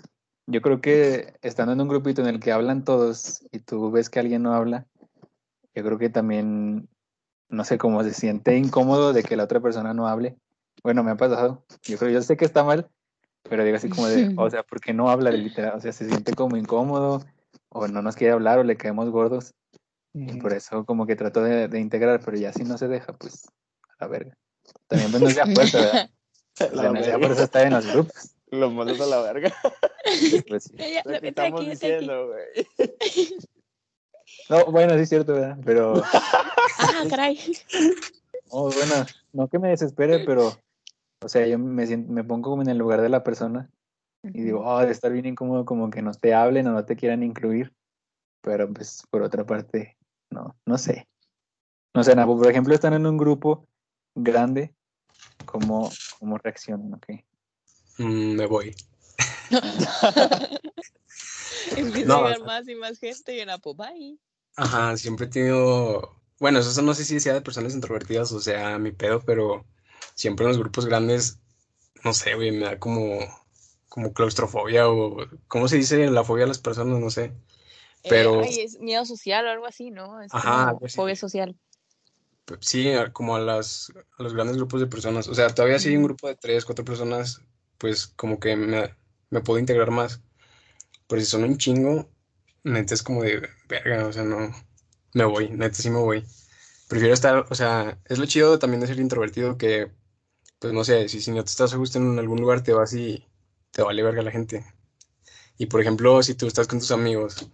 yo 0.46 0.60
creo 0.60 0.80
que 0.80 1.34
estando 1.42 1.72
en 1.72 1.80
un 1.80 1.88
grupito 1.88 2.22
en 2.22 2.28
el 2.28 2.40
que 2.40 2.52
hablan 2.52 2.84
todos 2.84 3.46
y 3.52 3.60
tú 3.60 3.90
ves 3.90 4.10
que 4.10 4.18
alguien 4.18 4.42
no 4.42 4.54
habla, 4.54 4.86
yo 5.74 5.84
creo 5.84 5.98
que 5.98 6.10
también, 6.10 6.88
no 7.48 7.64
sé, 7.64 7.78
cómo 7.78 8.02
se 8.02 8.12
siente 8.12 8.56
incómodo 8.56 9.12
de 9.12 9.22
que 9.22 9.36
la 9.36 9.44
otra 9.44 9.60
persona 9.60 9.94
no 9.94 10.08
hable. 10.08 10.36
Bueno, 10.82 11.04
me 11.04 11.12
ha 11.12 11.16
pasado. 11.16 11.64
Yo 11.84 11.96
creo, 11.96 12.10
yo 12.10 12.22
sé 12.22 12.36
que 12.36 12.44
está 12.44 12.64
mal, 12.64 12.90
pero 13.48 13.64
digo 13.64 13.76
así 13.76 13.88
como 13.88 14.08
de, 14.08 14.34
o 14.36 14.50
sea, 14.50 14.64
¿por 14.64 14.80
qué 14.80 14.92
no 14.92 15.08
habla 15.08 15.30
literal? 15.30 15.76
O 15.76 15.80
sea, 15.80 15.92
se 15.92 16.08
siente 16.08 16.34
como 16.34 16.56
incómodo, 16.56 17.24
o 17.68 17.86
no 17.86 18.02
nos 18.02 18.16
quiere 18.16 18.32
hablar, 18.32 18.58
o 18.58 18.64
le 18.64 18.76
caemos 18.76 19.08
gordos. 19.10 19.54
Y 20.14 20.38
por 20.40 20.52
eso 20.52 20.84
como 20.84 21.06
que 21.06 21.16
trato 21.16 21.42
de, 21.42 21.68
de 21.68 21.80
integrar, 21.80 22.20
pero 22.22 22.36
ya 22.36 22.52
si 22.52 22.64
no 22.64 22.76
se 22.76 22.86
deja, 22.86 23.14
pues 23.14 23.46
la 24.02 24.08
verga. 24.08 24.36
También 24.88 25.30
sea 25.30 25.46
fuerza, 25.46 25.78
¿verdad? 25.78 26.10
Sea, 26.54 26.68
no 26.70 27.02
sea 27.02 27.18
por 27.18 27.32
eso 27.32 27.44
está 27.44 27.62
en 27.62 27.72
los 27.72 27.86
grupos. 27.86 28.34
Lo 28.50 28.70
mandas 28.70 29.00
a 29.00 29.06
la 29.06 29.22
verga. 29.22 29.52
Pues, 30.48 30.64
sí. 30.64 30.76
Ya, 30.76 31.04
ya, 31.04 31.18
estamos 31.22 31.60
aquí. 31.60 31.70
diciendo, 31.70 32.26
güey. 32.26 32.66
No, 34.50 34.64
bueno, 34.66 34.94
sí 34.94 35.02
es 35.02 35.08
cierto, 35.08 35.34
¿verdad? 35.34 35.56
Pero, 35.64 36.02
Ah, 36.78 37.04
caray. 37.08 37.38
oh, 38.50 38.64
bueno, 38.72 39.06
no 39.32 39.46
que 39.46 39.60
me 39.60 39.68
desespere, 39.68 40.24
pero, 40.26 40.58
o 41.22 41.28
sea, 41.28 41.46
yo 41.46 41.56
me, 41.60 41.86
siento, 41.86 42.12
me 42.12 42.24
pongo 42.24 42.50
como 42.50 42.62
en 42.62 42.68
el 42.68 42.78
lugar 42.78 43.00
de 43.00 43.08
la 43.08 43.22
persona 43.22 43.70
y 44.24 44.42
digo, 44.42 44.62
oh, 44.66 44.80
de 44.80 44.90
estar 44.90 45.12
bien 45.12 45.26
incómodo 45.26 45.64
como 45.64 45.88
que 45.88 46.02
no 46.02 46.12
te 46.12 46.34
hablen 46.34 46.66
o 46.66 46.72
no 46.72 46.84
te 46.84 46.96
quieran 46.96 47.22
incluir, 47.22 47.72
pero 48.42 48.70
pues 48.72 49.04
por 49.08 49.22
otra 49.22 49.46
parte, 49.46 49.96
no, 50.30 50.56
no 50.66 50.78
sé. 50.78 51.06
No 51.94 52.02
sé, 52.02 52.16
Napo, 52.16 52.36
por 52.36 52.50
ejemplo, 52.50 52.74
están 52.74 52.94
en 52.94 53.06
un 53.06 53.16
grupo 53.16 53.68
grande, 54.14 54.74
¿cómo, 55.44 55.90
cómo 56.18 56.38
reaccionan? 56.38 56.94
Ok. 56.94 57.06
Mm, 57.98 58.36
me 58.36 58.46
voy. 58.46 58.74
Empieza 61.76 62.08
No, 62.08 62.16
a 62.16 62.22
llegar 62.28 62.44
más 62.44 62.68
y 62.68 62.74
más 62.74 62.98
gente 62.98 63.36
y 63.36 63.40
en 63.40 63.50
Apo, 63.50 63.74
bye. 63.74 64.18
Ajá, 64.56 64.96
siempre 64.96 65.26
he 65.26 65.30
tenido, 65.30 66.16
bueno, 66.38 66.58
eso 66.58 66.82
no 66.82 66.94
sé 66.94 67.04
si 67.04 67.20
sea 67.20 67.34
de 67.34 67.40
personas 67.40 67.74
introvertidas 67.74 68.32
o 68.32 68.40
sea 68.40 68.78
mi 68.78 68.92
pedo, 68.92 69.22
pero 69.24 69.64
siempre 70.14 70.44
en 70.44 70.50
los 70.50 70.58
grupos 70.58 70.86
grandes, 70.86 71.38
no 72.04 72.12
sé, 72.12 72.34
güey, 72.34 72.50
me 72.50 72.66
da 72.66 72.78
como, 72.78 73.18
como 73.88 74.12
claustrofobia 74.12 74.88
o, 74.88 75.16
¿cómo 75.48 75.68
se 75.68 75.76
dice 75.76 76.10
la 76.10 76.24
fobia 76.24 76.44
a 76.44 76.48
las 76.48 76.58
personas? 76.58 76.98
No 76.98 77.10
sé. 77.10 77.24
Eh, 77.24 78.08
Pero- 78.08 78.42
ay, 78.42 78.60
es 78.60 78.78
miedo 78.80 79.04
social 79.06 79.46
o 79.46 79.50
algo 79.50 79.66
así, 79.66 79.90
¿no? 79.90 80.20
Es 80.20 80.34
Ajá, 80.34 80.74
como 80.74 80.88
fobia 80.88 81.16
social. 81.16 81.56
Sí, 82.60 82.92
como 83.12 83.36
a 83.36 83.40
las, 83.40 83.92
a 84.18 84.22
los 84.22 84.34
grandes 84.34 84.56
grupos 84.56 84.80
de 84.80 84.86
personas. 84.86 85.28
O 85.28 85.34
sea, 85.34 85.48
todavía 85.54 85.78
si 85.78 85.88
hay 85.88 85.96
un 85.96 86.04
grupo 86.04 86.28
de 86.28 86.36
tres, 86.36 86.64
cuatro 86.64 86.84
personas, 86.84 87.40
pues 87.78 88.06
como 88.08 88.38
que 88.40 88.56
me, 88.56 88.94
me 89.30 89.40
puedo 89.40 89.58
integrar 89.58 89.90
más. 89.90 90.20
Pero 91.08 91.20
si 91.22 91.26
son 91.28 91.44
un 91.44 91.58
chingo, 91.58 92.10
neta 92.64 92.94
es 92.94 93.02
como 93.04 93.22
de 93.24 93.48
verga, 93.68 94.06
o 94.08 94.12
sea, 94.12 94.24
no, 94.24 94.52
me 95.14 95.24
voy, 95.26 95.50
neta 95.50 95.74
sí 95.76 95.90
me 95.90 95.98
voy. 96.00 96.24
Prefiero 96.88 97.14
estar, 97.14 97.46
o 97.50 97.54
sea, 97.56 98.00
es 98.06 98.18
lo 98.18 98.26
chido 98.26 98.58
también 98.58 98.80
de 98.82 98.88
ser 98.88 99.00
introvertido 99.00 99.58
que, 99.58 99.92
pues 100.60 100.72
no 100.74 100.84
sé, 100.84 101.08
si, 101.08 101.20
si 101.22 101.30
no 101.32 101.44
te 101.44 101.50
estás 101.50 101.74
a 101.74 101.78
gusto 101.78 101.98
en 101.98 102.18
algún 102.18 102.40
lugar, 102.40 102.62
te 102.64 102.72
vas 102.74 102.94
y 102.94 103.26
te 103.72 103.82
vale 103.82 104.02
verga 104.04 104.22
la 104.22 104.32
gente. 104.32 104.64
Y 105.58 105.66
por 105.66 105.80
ejemplo, 105.82 106.22
si 106.22 106.34
tú 106.36 106.46
estás 106.48 106.68
con 106.68 106.80
tus 106.80 106.92
amigos 106.92 107.48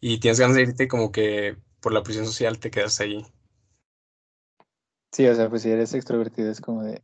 y 0.00 0.20
tienes 0.20 0.40
ganas 0.40 0.56
de 0.56 0.62
irte, 0.64 0.88
como 0.88 1.12
que 1.12 1.56
por 1.80 1.92
la 1.94 2.02
presión 2.04 2.26
social 2.26 2.58
te 2.60 2.70
quedas 2.72 3.00
ahí. 3.00 3.26
Sí, 5.14 5.24
o 5.28 5.34
sea, 5.36 5.48
pues 5.48 5.62
si 5.62 5.70
eres 5.70 5.94
extrovertido 5.94 6.50
es 6.50 6.60
como 6.60 6.82
de, 6.82 7.00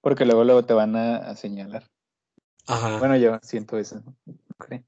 porque 0.00 0.24
luego 0.24 0.44
luego 0.44 0.64
te 0.64 0.72
van 0.72 0.94
a, 0.94 1.16
a 1.16 1.34
señalar. 1.34 1.82
Ajá. 2.68 3.00
Bueno, 3.00 3.16
yo 3.16 3.40
siento 3.42 3.76
eso, 3.76 4.00
¿no? 4.04 4.14
Ok. 4.54 4.84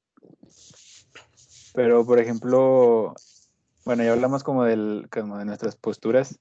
Pero, 1.75 2.07
por 2.07 2.21
ejemplo, 2.21 3.15
bueno, 3.85 4.05
ya 4.05 4.13
hablamos 4.13 4.45
como, 4.45 4.63
del, 4.63 5.09
como 5.11 5.39
de 5.39 5.45
nuestras 5.45 5.75
posturas, 5.75 6.39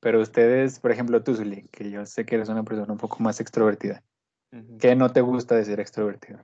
pero 0.00 0.20
ustedes, 0.20 0.80
por 0.80 0.90
ejemplo, 0.90 1.22
tú, 1.22 1.36
Zuli, 1.36 1.68
que 1.68 1.88
yo 1.88 2.04
sé 2.04 2.26
que 2.26 2.34
eres 2.34 2.48
una 2.48 2.64
persona 2.64 2.92
un 2.92 2.98
poco 2.98 3.18
más 3.20 3.38
extrovertida, 3.38 4.02
Ujú. 4.50 4.76
¿qué 4.78 4.96
no 4.96 5.12
te 5.12 5.20
gusta 5.20 5.54
de 5.54 5.66
ser 5.66 5.78
extrovertido? 5.78 6.40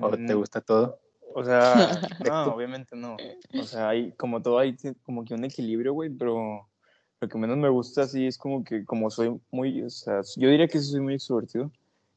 ¿O 0.00 0.10
te 0.10 0.34
Mm, 0.34 0.38
gusta 0.38 0.60
todo? 0.60 0.98
O 1.36 1.44
sea, 1.44 2.00
no, 2.18 2.52
obviamente 2.52 2.96
no. 2.96 3.16
O 3.56 3.62
sea, 3.62 3.90
hay, 3.90 4.10
como 4.14 4.42
todo, 4.42 4.58
hay 4.58 4.76
como 5.04 5.24
que 5.24 5.34
un 5.34 5.44
equilibrio, 5.44 5.92
güey, 5.92 6.10
pero 6.10 6.68
lo 7.22 7.28
que 7.28 7.38
menos 7.38 7.56
me 7.56 7.68
gusta 7.68 8.02
así 8.02 8.26
es 8.26 8.36
como 8.36 8.64
que, 8.64 8.84
como 8.84 9.08
soy 9.08 9.40
muy, 9.52 9.80
o 9.82 9.90
sea, 9.90 10.22
yo 10.36 10.48
diría 10.48 10.66
que 10.66 10.80
soy 10.80 11.00
muy 11.00 11.14
extrovertido, 11.14 11.70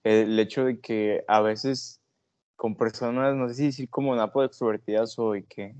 el 0.03 0.37
hecho 0.39 0.65
de 0.65 0.79
que 0.79 1.23
a 1.27 1.41
veces 1.41 2.01
con 2.55 2.75
personas, 2.75 3.35
no 3.35 3.47
sé 3.47 3.53
si 3.53 3.65
decir 3.65 3.87
como 3.87 4.15
napo 4.15 4.41
de 4.41 4.47
extrovertidas 4.47 5.19
o 5.19 5.33
de 5.33 5.43
que 5.43 5.75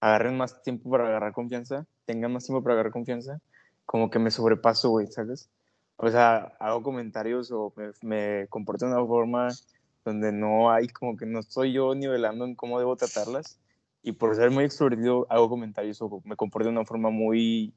agarren 0.00 0.36
más 0.36 0.64
tiempo 0.64 0.90
para 0.90 1.06
agarrar 1.06 1.32
confianza, 1.32 1.86
tengan 2.06 2.32
más 2.32 2.44
tiempo 2.44 2.60
para 2.60 2.74
agarrar 2.74 2.92
confianza, 2.92 3.40
como 3.84 4.10
que 4.10 4.18
me 4.18 4.32
sobrepaso, 4.32 4.90
güey, 4.90 5.06
¿sabes? 5.06 5.48
O 5.96 6.10
sea, 6.10 6.56
hago 6.58 6.82
comentarios 6.82 7.52
o 7.52 7.72
me, 7.76 7.92
me 8.02 8.48
comporto 8.48 8.84
de 8.84 8.92
una 8.92 9.06
forma 9.06 9.48
donde 10.04 10.32
no 10.32 10.72
hay 10.72 10.88
como 10.88 11.16
que 11.16 11.24
no 11.24 11.38
estoy 11.38 11.72
yo 11.72 11.94
nivelando 11.94 12.44
en 12.44 12.56
cómo 12.56 12.80
debo 12.80 12.96
tratarlas 12.96 13.60
y 14.02 14.10
por 14.10 14.34
ser 14.34 14.50
muy 14.50 14.64
extrovertido 14.64 15.24
hago 15.30 15.48
comentarios 15.48 16.02
o 16.02 16.20
me 16.24 16.34
comporto 16.34 16.68
de 16.68 16.72
una 16.72 16.84
forma 16.84 17.10
muy 17.10 17.72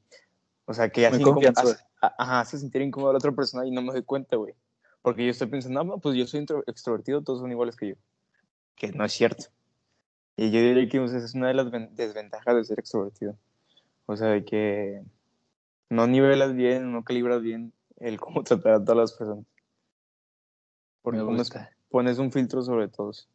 o 0.66 0.74
sea 0.74 0.88
que 0.88 1.06
hace, 1.06 1.22
hace- 1.72 1.84
ajá, 2.00 2.40
hace 2.40 2.58
sentir 2.58 2.82
incómodo 2.82 3.10
a 3.10 3.12
la 3.14 3.18
otra 3.18 3.32
persona 3.32 3.66
y 3.66 3.70
no 3.70 3.82
me 3.82 3.92
doy 3.92 4.02
cuenta 4.02 4.36
güey. 4.36 4.54
Porque 5.02 5.24
yo 5.24 5.30
estoy 5.30 5.48
pensando 5.48 5.82
no 5.84 5.98
pues 5.98 6.16
yo 6.16 6.26
soy 6.26 6.40
intro- 6.40 6.62
extrovertido 6.66 7.22
todos 7.22 7.40
son 7.40 7.50
iguales 7.50 7.76
que 7.76 7.88
yo 7.88 7.94
que 8.76 8.92
no 8.92 9.04
es 9.04 9.12
cierto. 9.12 9.46
Y 10.36 10.50
yo 10.50 10.60
diría 10.60 10.88
que 10.88 11.00
o 11.00 11.08
sea, 11.08 11.18
esa 11.18 11.26
es 11.26 11.34
una 11.34 11.48
de 11.48 11.54
las 11.54 11.70
ven- 11.70 11.94
desventajas 11.94 12.54
de 12.56 12.64
ser 12.64 12.78
extrovertido. 12.78 13.36
O 14.06 14.16
sea 14.16 14.28
de 14.28 14.44
que 14.44 15.02
no 15.88 16.06
nivelas 16.06 16.54
bien 16.54 16.92
no 16.92 17.04
calibras 17.04 17.42
bien 17.42 17.72
el 17.98 18.18
cómo 18.20 18.42
tratar 18.44 18.72
a 18.74 18.80
todas 18.84 18.96
las 18.96 19.12
personas. 19.12 19.44
Porque 21.02 21.18
pones, 21.26 21.50
pones 21.88 22.18
un 22.18 22.30
filtro 22.30 22.62
sobre 22.62 22.88
todos. 22.88 23.28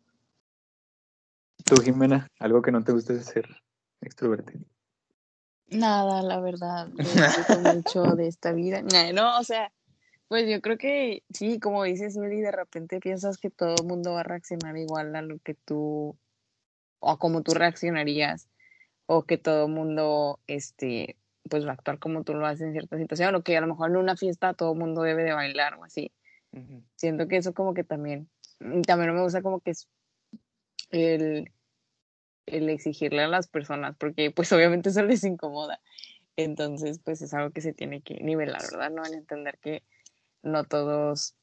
¿Tú, 1.63 1.75
Jimena, 1.81 2.29
algo 2.39 2.61
que 2.61 2.71
no 2.71 2.83
te 2.83 2.91
gusta 2.91 3.13
de 3.13 3.23
ser 3.23 3.47
extrovertido? 4.01 4.63
Nada, 5.69 6.21
la 6.21 6.39
verdad, 6.39 6.87
disfruto 6.97 7.73
mucho 7.73 8.03
de 8.15 8.27
esta 8.27 8.51
vida. 8.51 8.81
No, 9.13 9.39
o 9.39 9.43
sea, 9.43 9.71
pues 10.27 10.49
yo 10.49 10.61
creo 10.61 10.77
que 10.77 11.23
sí, 11.33 11.59
como 11.59 11.83
dices, 11.83 12.15
Uli, 12.17 12.41
de 12.41 12.51
repente 12.51 12.99
piensas 12.99 13.37
que 13.37 13.49
todo 13.49 13.75
el 13.79 13.87
mundo 13.87 14.13
va 14.13 14.21
a 14.21 14.23
reaccionar 14.23 14.77
igual 14.77 15.15
a 15.15 15.21
lo 15.21 15.39
que 15.39 15.53
tú, 15.53 16.17
o 16.99 17.11
a 17.11 17.17
como 17.17 17.41
tú 17.41 17.53
reaccionarías, 17.53 18.47
o 19.05 19.23
que 19.23 19.37
todo 19.37 19.65
el 19.65 19.71
mundo, 19.71 20.39
este, 20.47 21.17
pues 21.49 21.65
va 21.65 21.71
a 21.71 21.73
actuar 21.73 21.99
como 21.99 22.23
tú 22.23 22.33
lo 22.33 22.45
haces 22.45 22.61
en 22.61 22.71
cierta 22.71 22.97
situación, 22.97 23.35
o 23.35 23.43
que 23.43 23.57
a 23.57 23.61
lo 23.61 23.67
mejor 23.67 23.89
en 23.89 23.97
una 23.97 24.15
fiesta 24.15 24.53
todo 24.53 24.73
el 24.73 24.79
mundo 24.79 25.01
debe 25.01 25.23
de 25.23 25.33
bailar 25.33 25.75
o 25.75 25.83
así. 25.83 26.11
Siento 26.95 27.27
que 27.27 27.35
eso 27.35 27.53
como 27.53 27.73
que 27.73 27.83
también, 27.83 28.29
mm, 28.61 28.81
también 28.81 29.09
no 29.09 29.15
me 29.15 29.23
gusta 29.23 29.41
como 29.41 29.59
que 29.59 29.71
es 29.71 29.89
el, 30.89 31.51
el 32.45 32.69
exigirle 32.69 33.23
a 33.23 33.27
las 33.27 33.47
personas, 33.47 33.95
porque 33.97 34.31
pues 34.31 34.51
obviamente 34.51 34.89
eso 34.89 35.03
les 35.03 35.23
incomoda. 35.23 35.79
Entonces, 36.37 36.99
pues 36.99 37.21
es 37.21 37.33
algo 37.33 37.51
que 37.51 37.61
se 37.61 37.73
tiene 37.73 38.01
que 38.01 38.15
nivelar, 38.15 38.61
¿verdad? 38.61 38.91
No 38.91 39.05
en 39.05 39.13
entender 39.13 39.57
que 39.59 39.83
no 40.43 40.63
todos 40.65 41.35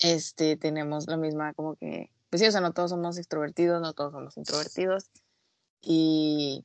este, 0.00 0.56
tenemos 0.56 1.06
la 1.06 1.16
misma, 1.16 1.54
como 1.54 1.76
que, 1.76 2.10
pues 2.30 2.40
sí, 2.40 2.48
o 2.48 2.50
sea, 2.50 2.60
no 2.60 2.72
todos 2.72 2.90
somos 2.90 3.16
extrovertidos, 3.18 3.80
no 3.80 3.92
todos 3.92 4.12
somos 4.12 4.36
introvertidos. 4.36 5.10
Y 5.80 6.64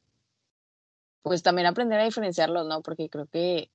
pues 1.22 1.44
también 1.44 1.68
aprender 1.68 2.00
a 2.00 2.06
diferenciarlos, 2.06 2.68
¿no? 2.68 2.82
Porque 2.82 3.10
creo 3.10 3.28
que, 3.28 3.70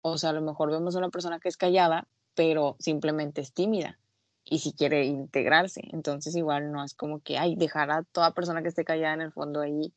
o 0.00 0.18
sea, 0.18 0.30
a 0.30 0.34
lo 0.34 0.40
mejor 0.40 0.70
vemos 0.70 0.94
a 0.94 0.98
una 0.98 1.10
persona 1.10 1.38
que 1.38 1.48
es 1.48 1.56
callada, 1.56 2.08
pero 2.34 2.76
simplemente 2.78 3.40
es 3.40 3.52
tímida 3.52 3.98
y 4.44 4.58
si 4.58 4.72
quiere 4.72 5.04
integrarse. 5.04 5.82
Entonces, 5.92 6.36
igual 6.36 6.72
no 6.72 6.84
es 6.84 6.94
como 6.94 7.20
que, 7.20 7.38
ay, 7.38 7.56
dejar 7.56 7.90
a 7.90 8.02
toda 8.02 8.34
persona 8.34 8.62
que 8.62 8.68
esté 8.68 8.84
callada 8.84 9.14
en 9.14 9.20
el 9.22 9.32
fondo 9.32 9.60
ahí, 9.60 9.92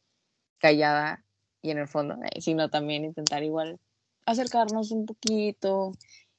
callada 0.59 1.23
y 1.61 1.71
en 1.71 1.79
el 1.79 1.87
fondo, 1.87 2.15
eh, 2.23 2.41
sino 2.41 2.69
también 2.69 3.05
intentar 3.05 3.43
igual 3.43 3.79
acercarnos 4.25 4.91
un 4.91 5.05
poquito 5.05 5.93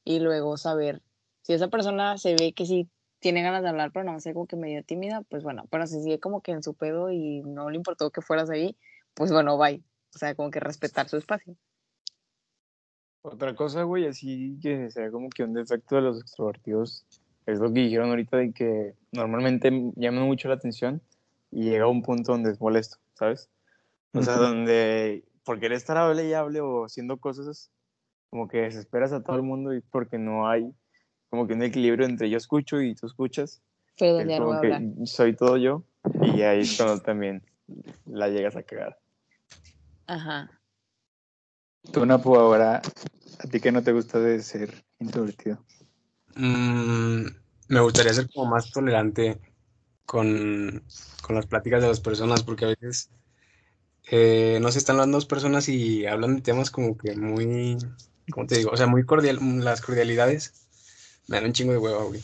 y 0.05 0.21
luego 0.21 0.57
saber 0.57 1.03
si 1.43 1.53
esa 1.53 1.69
persona 1.69 2.19
se 2.19 2.35
ve 2.35 2.53
que 2.53 2.67
sí 2.67 2.89
tiene 3.21 3.43
ganas 3.43 3.63
de 3.63 3.69
hablar, 3.69 3.93
pero 3.93 4.05
no 4.05 4.19
sé, 4.21 4.35
como 4.35 4.47
que 4.47 4.57
medio 4.57 4.85
tímida, 4.85 5.23
pues 5.29 5.43
bueno, 5.43 5.65
pero 5.71 5.87
si 5.87 6.03
sigue 6.03 6.21
como 6.21 6.43
que 6.43 6.53
en 6.53 6.63
su 6.63 6.75
pedo 6.75 7.11
y 7.11 7.43
no 7.43 7.71
le 7.71 7.77
importó 7.77 8.11
que 8.11 8.21
fueras 8.21 8.51
ahí, 8.51 8.77
pues 9.15 9.33
bueno, 9.33 9.57
bye. 9.57 9.83
O 10.15 10.19
sea, 10.19 10.35
como 10.35 10.51
que 10.51 10.61
respetar 10.61 11.09
su 11.09 11.17
espacio. 11.17 11.57
Otra 13.23 13.55
cosa, 13.55 13.83
güey, 13.83 14.07
así 14.07 14.59
que 14.63 14.91
sería 14.91 15.11
como 15.11 15.29
que 15.29 15.45
un 15.45 15.53
defecto 15.53 15.97
de 15.97 16.03
los 16.03 16.21
extrovertidos 16.21 17.05
es 17.47 17.61
lo 17.61 17.73
que 17.73 17.81
dijeron 17.81 18.11
ahorita 18.11 18.37
de 18.37 18.53
que 18.53 18.95
normalmente 19.13 19.71
llaman 19.95 20.25
mucho 20.25 20.49
la 20.49 20.55
atención 20.55 21.01
y 21.51 21.65
llega 21.65 21.85
a 21.85 21.89
un 21.89 22.03
punto 22.03 22.33
donde 22.33 22.51
es 22.51 22.61
molesto, 22.61 22.99
¿sabes? 23.15 23.49
O 24.13 24.23
sea, 24.23 24.37
donde 24.37 25.25
por 25.45 25.61
querer 25.61 25.77
estar 25.77 25.97
hable 25.97 26.29
y 26.29 26.33
hable 26.33 26.61
o 26.61 26.85
haciendo 26.85 27.19
cosas, 27.19 27.71
como 28.31 28.49
que 28.49 28.63
desesperas 28.63 29.13
a 29.13 29.23
todo 29.23 29.37
el 29.37 29.43
mundo 29.43 29.73
y 29.75 29.81
porque 29.81 30.19
no 30.19 30.49
hay 30.49 30.73
como 31.31 31.47
que 31.47 31.55
un 31.55 31.63
equilibrio 31.63 32.07
entre 32.07 32.29
yo 32.29 32.37
escucho 32.37 32.81
y 32.81 32.95
tú 32.95 33.07
escuchas. 33.07 33.63
Feo 33.97 34.19
Es 34.21 34.39
como 34.39 34.61
que 34.61 35.07
soy 35.07 35.35
todo 35.35 35.57
yo 35.57 35.85
y 36.23 36.43
ahí 36.43 36.61
es 36.61 36.77
cuando 36.77 37.01
también 37.01 37.43
la 38.07 38.29
llegas 38.29 38.57
a 38.57 38.63
cagar. 38.63 38.99
Ajá. 40.07 40.51
Tú, 41.93 42.05
Napo, 42.05 42.39
ahora, 42.39 42.83
¿a 43.39 43.49
ti 43.49 43.61
qué 43.61 43.71
no 43.71 43.83
te 43.83 43.93
gusta 43.93 44.19
de 44.19 44.43
ser 44.43 44.85
introvertido? 44.99 45.59
Mm, 46.37 47.27
me 47.69 47.81
gustaría 47.81 48.13
ser 48.13 48.29
como 48.31 48.51
más 48.51 48.71
tolerante 48.71 49.41
con, 50.05 50.85
con 51.23 51.35
las 51.35 51.47
pláticas 51.47 51.83
de 51.83 51.89
las 51.89 52.01
personas, 52.01 52.43
porque 52.43 52.67
a 52.67 52.69
veces, 52.69 53.11
eh, 54.11 54.59
no 54.61 54.71
sé, 54.71 54.79
están 54.79 54.99
las 54.99 55.11
dos 55.11 55.27
personas 55.27 55.69
y 55.69 56.07
hablan 56.07 56.37
de 56.37 56.43
temas 56.43 56.71
como 56.71 56.97
que 56.97 57.17
muy, 57.17 57.79
¿cómo 58.31 58.47
te 58.47 58.57
digo? 58.57 58.71
O 58.71 58.77
sea, 58.77 58.87
muy 58.87 59.05
cordial, 59.05 59.39
las 59.65 59.81
cordialidades 59.81 60.67
me 61.27 61.37
dan 61.37 61.47
un 61.47 61.53
chingo 61.53 61.73
de 61.73 61.79
hueva, 61.79 62.05
güey. 62.05 62.23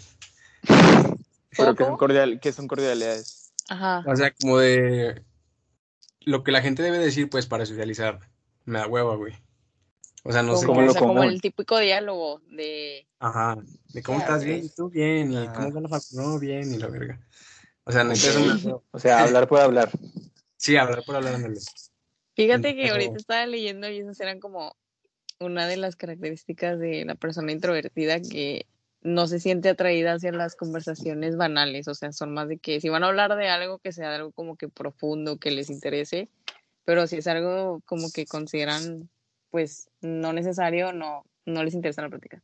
Pero 1.57 1.75
que 1.75 1.85
son, 1.85 1.97
cordial, 1.97 2.41
que 2.41 2.53
son 2.53 2.69
cordialidades. 2.69 3.53
Ajá. 3.69 4.05
O 4.07 4.17
sea, 4.17 4.33
como 4.33 4.59
de 4.59 5.23
lo 6.21 6.45
que 6.45 6.53
la 6.53 6.63
gente 6.63 6.83
debe 6.83 6.99
decir, 6.99 7.29
pues, 7.29 7.47
para 7.47 7.67
socializar, 7.67 8.21
me 8.65 8.79
da 8.79 8.87
hueva, 8.87 9.17
güey. 9.17 9.35
O 10.25 10.33
sea, 10.33 10.43
no 10.43 10.57
sé 10.57 10.67
como, 10.67 10.77
cómo 10.77 10.85
o 10.85 10.87
lo 10.87 10.93
sea, 10.93 11.01
como 11.01 11.23
el 11.25 11.41
típico 11.41 11.79
diálogo 11.79 12.41
de... 12.51 13.07
Ajá, 13.19 13.57
de 13.93 14.03
cómo 14.03 14.19
Ya, 14.19 14.25
estás 14.25 14.45
bien, 14.45 14.71
tú 14.75 14.89
bien, 14.89 15.33
y 15.33 15.49
cómo 15.49 15.73
va 15.73 15.81
la 15.81 15.89
facultad, 15.89 16.23
no, 16.23 16.39
bien, 16.39 16.73
y 16.73 16.79
la 16.79 16.87
verga. 16.87 17.21
O 17.85 17.91
sea, 17.91 18.05
da 18.05 18.15
hueva. 18.15 18.81
O 18.93 18.99
sea, 18.99 19.25
hablar 19.25 19.49
por 19.49 19.61
hablar. 19.61 19.91
Sí, 20.57 20.77
hablar 20.77 21.03
por 21.05 21.17
hablar. 21.17 21.41
Fíjate 22.37 22.77
que 22.77 22.91
ahorita 22.91 23.17
estaba 23.17 23.47
leyendo 23.47 23.91
y 23.91 23.99
esas 23.99 24.21
eran 24.21 24.39
como 24.39 24.77
una 25.41 25.67
de 25.67 25.77
las 25.77 25.97
características 25.97 26.79
de 26.79 27.05
la 27.05 27.17
persona 27.17 27.51
introvertida 27.51 28.21
que 28.21 28.67
no 29.03 29.27
se 29.27 29.41
siente 29.41 29.69
atraída 29.69 30.15
hacia 30.15 30.31
las 30.31 30.55
conversaciones 30.55 31.37
banales, 31.37 31.89
o 31.89 31.95
sea, 31.95 32.13
son 32.13 32.33
más 32.33 32.49
de 32.49 32.59
que 32.59 32.81
si 32.81 32.89
van 32.89 33.03
a 33.03 33.09
hablar 33.09 33.35
de 33.37 33.49
algo 33.49 33.81
que 33.81 33.93
sea 33.93 34.15
algo 34.15 34.31
como 34.31 34.57
que 34.57 34.69
profundo, 34.69 35.39
que 35.39 35.51
les 35.51 35.71
interese, 35.71 36.29
pero 36.85 37.09
si 37.09 37.17
es 37.17 37.27
algo 37.27 37.83
como 37.85 38.13
que 38.13 38.27
consideran 38.27 39.11
pues 39.53 39.89
no 40.01 40.33
necesario, 40.33 40.93
no, 40.93 41.25
no 41.47 41.63
les 41.63 41.75
interesa 41.75 42.03
la 42.03 42.09
plática. 42.09 42.43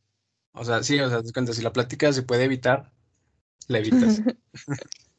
O 0.52 0.64
sea, 0.64 0.82
sí, 0.84 1.00
o 1.00 1.08
sea, 1.10 1.20
cuenta, 1.32 1.52
si 1.52 1.62
la 1.62 1.72
plática 1.72 2.12
se 2.12 2.22
puede 2.22 2.44
evitar, 2.44 2.92
la 3.66 3.78
evitas. 3.78 4.22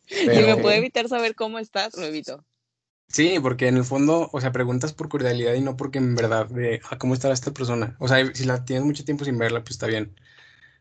Si 0.05 0.25
me 0.25 0.33
Pero- 0.33 0.61
puede 0.63 0.77
evitar 0.77 1.07
saber 1.07 1.35
cómo 1.35 1.59
estás, 1.59 1.95
lo 1.95 2.03
evito. 2.03 2.43
Sí, 3.09 3.37
porque 3.39 3.67
en 3.67 3.77
el 3.77 3.83
fondo, 3.83 4.27
o 4.33 4.41
sea, 4.41 4.51
preguntas 4.51 4.91
por 4.91 5.07
cordialidad 5.07 5.53
y 5.53 5.61
no 5.61 5.77
porque 5.77 5.99
en 5.99 6.15
verdad 6.15 6.47
de, 6.47 6.81
ah, 6.89 6.97
¿cómo 6.97 7.13
estará 7.13 7.31
esta 7.33 7.51
persona? 7.51 7.95
O 7.99 8.07
sea, 8.07 8.25
si 8.33 8.45
la 8.45 8.65
tienes 8.65 8.85
mucho 8.85 9.05
tiempo 9.05 9.23
sin 9.23 9.37
verla, 9.37 9.59
pues 9.59 9.71
está 9.71 9.85
bien. 9.85 10.15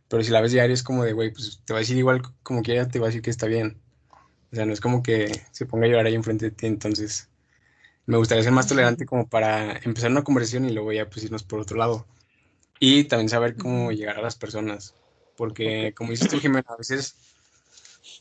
Pero 0.08 0.22
si 0.24 0.30
la 0.30 0.40
ves 0.40 0.52
diario 0.52 0.72
es 0.72 0.82
como 0.82 1.04
de, 1.04 1.12
güey, 1.12 1.30
pues 1.30 1.60
te 1.66 1.74
va 1.74 1.78
a 1.78 1.80
decir 1.80 1.98
igual 1.98 2.22
como 2.42 2.62
quiera, 2.62 2.88
te 2.88 2.98
va 2.98 3.06
a 3.06 3.08
decir 3.08 3.20
que 3.20 3.28
está 3.28 3.46
bien. 3.46 3.78
O 4.50 4.56
sea, 4.56 4.64
no 4.64 4.72
es 4.72 4.80
como 4.80 5.02
que 5.02 5.30
se 5.52 5.66
ponga 5.66 5.84
a 5.84 5.88
llorar 5.90 6.06
ahí 6.06 6.14
enfrente 6.14 6.46
de 6.46 6.50
ti, 6.52 6.66
entonces 6.66 7.28
me 8.08 8.16
gustaría 8.16 8.42
ser 8.42 8.52
más 8.52 8.66
tolerante 8.66 9.04
como 9.04 9.28
para 9.28 9.76
empezar 9.84 10.10
una 10.10 10.24
conversación 10.24 10.64
y 10.64 10.72
luego 10.72 10.92
ya 10.92 11.08
pues 11.10 11.24
irnos 11.24 11.42
por 11.42 11.60
otro 11.60 11.76
lado. 11.76 12.06
Y 12.80 13.04
también 13.04 13.28
saber 13.28 13.54
cómo 13.54 13.92
llegar 13.92 14.16
a 14.16 14.22
las 14.22 14.34
personas, 14.34 14.94
porque 15.36 15.92
como 15.94 16.10
dices 16.12 16.28
tú, 16.28 16.38
Jimena, 16.38 16.64
a 16.68 16.76
veces 16.76 17.16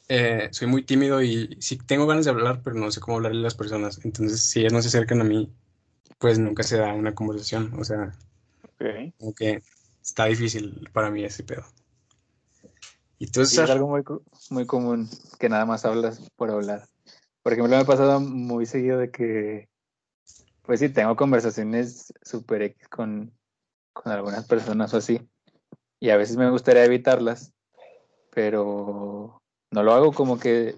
eh, 0.10 0.50
soy 0.52 0.67
muy 0.67 0.84
tímido 0.84 1.21
y 1.21 1.56
sí 1.62 1.78
tengo 1.78 2.06
ganas 2.06 2.26
de 2.26 2.32
hablar, 2.32 2.62
pero 2.63 2.76
no 2.76 2.91
sé 2.91 3.00
cómo 3.00 3.17
hablarle 3.17 3.39
a 3.39 3.43
las 3.43 3.56
personas. 3.56 4.04
Entonces, 4.04 4.41
si 4.41 4.60
ellas 4.60 4.73
no 4.73 4.82
se 4.82 4.89
acercan 4.89 5.21
a 5.21 5.23
mí, 5.23 5.50
pues 6.19 6.38
nunca 6.38 6.63
se 6.63 6.78
da 6.78 6.93
una 6.93 7.15
conversación. 7.15 7.73
O 7.80 7.86
sea, 7.86 8.12
Ok. 8.63 9.13
como 9.17 9.34
que 9.34 9.62
está 10.04 10.26
difícil 10.26 10.89
para 10.91 11.10
mí 11.12 11.23
ese 11.23 11.43
pedo. 11.43 11.63
Y 13.19 13.28
tú, 13.28 13.45
Sí, 13.45 13.62
es 13.62 13.69
algo 13.69 13.88
muy, 13.88 14.04
muy 14.50 14.65
común 14.65 15.10
que 15.39 15.47
nada 15.47 15.65
más 15.65 15.86
hablas 15.86 16.21
por 16.36 16.52
hablar. 16.52 16.89
Por 17.47 17.54
ejemplo, 17.54 17.73
me 17.73 17.82
ha 17.82 17.86
pasado 17.86 18.19
muy 18.19 18.65
seguido 18.65 18.97
de 19.00 19.10
que, 19.10 19.69
pues 20.67 20.82
sí, 20.82 20.89
tengo 20.89 21.15
conversaciones 21.15 22.13
super 22.21 22.62
X 22.62 22.88
con, 22.89 23.32
con 23.93 24.12
algunas 24.12 24.45
personas 24.45 24.93
o 24.93 24.97
así, 24.97 25.19
y 25.99 26.10
a 26.12 26.17
veces 26.17 26.38
me 26.38 26.49
gustaría 26.51 26.86
evitarlas, 26.86 27.53
pero 28.30 29.41
no 29.71 29.84
lo 29.84 29.93
hago 29.93 30.12
como 30.12 30.38
que, 30.38 30.75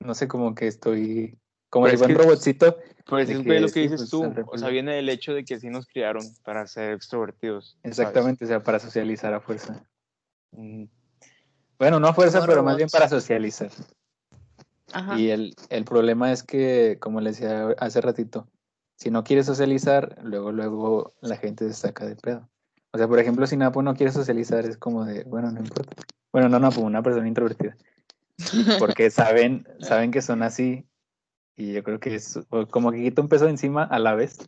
no 0.00 0.14
sé, 0.14 0.28
como 0.28 0.54
que 0.54 0.66
estoy, 0.66 1.38
como 1.70 1.86
fuera 1.86 2.02
un 2.02 2.06
que- 2.08 2.14
robotcito. 2.22 2.76
Pues 3.06 3.28
De 3.28 3.34
es 3.34 3.40
que 3.42 3.60
lo 3.60 3.66
que 3.66 3.72
sí, 3.72 3.80
dices 3.82 4.00
pues, 4.00 4.10
tú, 4.10 4.32
o 4.46 4.58
sea, 4.58 4.68
viene 4.68 4.94
del 4.94 5.08
hecho 5.08 5.32
de 5.34 5.44
que 5.44 5.54
así 5.54 5.68
nos 5.70 5.86
criaron 5.86 6.24
para 6.44 6.66
ser 6.66 6.92
extrovertidos. 6.92 7.76
¿sabes? 7.82 7.98
Exactamente, 7.98 8.44
o 8.44 8.48
sea, 8.48 8.60
para 8.60 8.78
socializar 8.78 9.32
a 9.34 9.40
fuerza. 9.40 9.84
Mm, 10.52 10.84
Bueno, 11.78 11.98
no 11.98 12.08
a 12.08 12.14
fuerza, 12.14 12.44
pero 12.46 12.62
más 12.62 12.76
bien 12.76 12.88
para 12.90 13.08
socializar. 13.08 13.70
Ajá. 14.92 15.18
Y 15.18 15.30
el, 15.30 15.54
el 15.70 15.84
problema 15.84 16.30
es 16.32 16.42
que, 16.42 16.98
como 17.00 17.20
les 17.20 17.38
decía 17.40 17.74
hace 17.78 18.00
ratito, 18.00 18.46
si 19.02 19.10
no 19.10 19.24
quieres 19.24 19.46
socializar, 19.46 20.16
luego, 20.22 20.52
luego 20.52 21.14
la 21.22 21.36
gente 21.36 21.66
se 21.66 21.74
saca 21.74 22.06
de 22.06 22.14
pedo. 22.14 22.48
O 22.92 22.98
sea, 22.98 23.08
por 23.08 23.18
ejemplo, 23.18 23.48
si 23.48 23.56
Napo 23.56 23.82
no 23.82 23.96
quiere 23.96 24.12
socializar, 24.12 24.64
es 24.64 24.76
como 24.76 25.04
de, 25.04 25.24
bueno, 25.24 25.50
no 25.50 25.58
importa. 25.58 26.00
Bueno, 26.30 26.48
no 26.48 26.60
Napo, 26.60 26.82
una 26.82 27.02
persona 27.02 27.26
introvertida. 27.26 27.76
Porque 28.78 29.10
saben, 29.10 29.66
saben 29.80 30.12
que 30.12 30.22
son 30.22 30.44
así. 30.44 30.86
Y 31.56 31.72
yo 31.72 31.82
creo 31.82 31.98
que 31.98 32.14
es 32.14 32.38
como 32.70 32.92
que 32.92 33.02
quita 33.02 33.22
un 33.22 33.28
peso 33.28 33.48
encima 33.48 33.82
a 33.82 33.98
la 33.98 34.14
vez. 34.14 34.38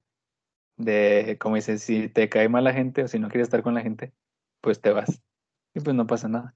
De, 0.76 1.36
como 1.40 1.56
dices, 1.56 1.82
si 1.82 2.08
te 2.08 2.28
cae 2.28 2.48
mal 2.48 2.62
la 2.62 2.72
gente 2.72 3.02
o 3.02 3.08
si 3.08 3.18
no 3.18 3.30
quieres 3.30 3.48
estar 3.48 3.64
con 3.64 3.74
la 3.74 3.82
gente, 3.82 4.12
pues 4.60 4.80
te 4.80 4.92
vas. 4.92 5.20
Y 5.74 5.80
pues 5.80 5.96
no 5.96 6.06
pasa 6.06 6.28
nada. 6.28 6.54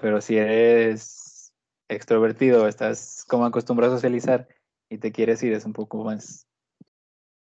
Pero 0.00 0.22
si 0.22 0.38
eres 0.38 1.52
extrovertido, 1.90 2.68
estás 2.68 3.22
como 3.28 3.44
acostumbrado 3.44 3.92
a 3.92 3.96
socializar 3.96 4.48
y 4.88 4.96
te 4.96 5.12
quieres 5.12 5.42
ir, 5.42 5.52
es 5.52 5.66
un 5.66 5.74
poco 5.74 6.04
más 6.04 6.46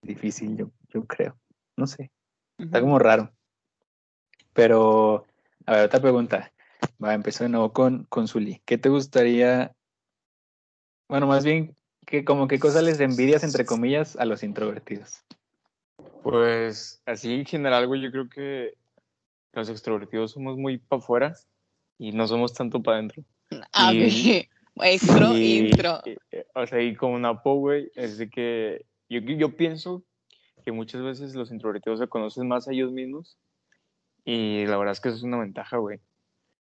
difícil, 0.02 0.56
yo, 0.56 0.70
yo 0.88 1.04
creo. 1.04 1.36
No 1.76 1.86
sé, 1.86 2.10
está 2.58 2.80
como 2.80 2.98
raro. 2.98 3.32
Pero, 4.52 5.26
a 5.66 5.72
ver, 5.72 5.86
otra 5.86 6.00
pregunta. 6.00 6.52
Va, 7.02 7.14
empezar 7.14 7.46
de 7.46 7.50
nuevo 7.50 7.72
con, 7.72 8.04
con 8.04 8.28
Zuli. 8.28 8.62
¿Qué 8.64 8.78
te 8.78 8.88
gustaría? 8.88 9.74
Bueno, 11.08 11.26
más 11.26 11.44
bien, 11.44 11.76
¿qué, 12.06 12.24
como 12.24 12.48
qué 12.48 12.58
cosa 12.58 12.80
les 12.80 13.00
envidias, 13.00 13.44
entre 13.44 13.66
comillas, 13.66 14.16
a 14.16 14.24
los 14.24 14.42
introvertidos? 14.42 15.22
Pues 16.22 17.02
así 17.06 17.34
en 17.34 17.44
general, 17.44 17.86
güey, 17.86 18.00
yo 18.00 18.10
creo 18.10 18.28
que 18.28 18.74
los 19.52 19.68
extrovertidos 19.68 20.32
somos 20.32 20.56
muy 20.56 20.78
para 20.78 21.00
afuera 21.00 21.34
y 21.98 22.12
no 22.12 22.26
somos 22.26 22.52
tanto 22.52 22.82
para 22.82 22.98
adentro. 22.98 23.22
Ah, 23.72 23.92
Y-. 23.92 24.48
Extro, 24.78 25.36
Y, 25.36 25.68
intro. 25.70 26.02
O 26.54 26.66
sea, 26.66 26.82
y 26.82 26.94
como 26.96 27.18
Napo, 27.18 27.54
güey, 27.54 27.90
es 27.94 28.18
de 28.18 28.28
que 28.28 28.84
yo, 29.08 29.20
yo 29.20 29.56
pienso 29.56 30.02
que 30.64 30.72
muchas 30.72 31.02
veces 31.02 31.34
los 31.34 31.50
introvertidos 31.50 32.00
se 32.00 32.08
conocen 32.08 32.48
más 32.48 32.66
a 32.66 32.72
ellos 32.72 32.92
mismos 32.92 33.38
y 34.24 34.66
la 34.66 34.76
verdad 34.76 34.92
es 34.92 35.00
que 35.00 35.08
eso 35.08 35.18
es 35.18 35.22
una 35.22 35.38
ventaja, 35.38 35.76
güey, 35.76 36.00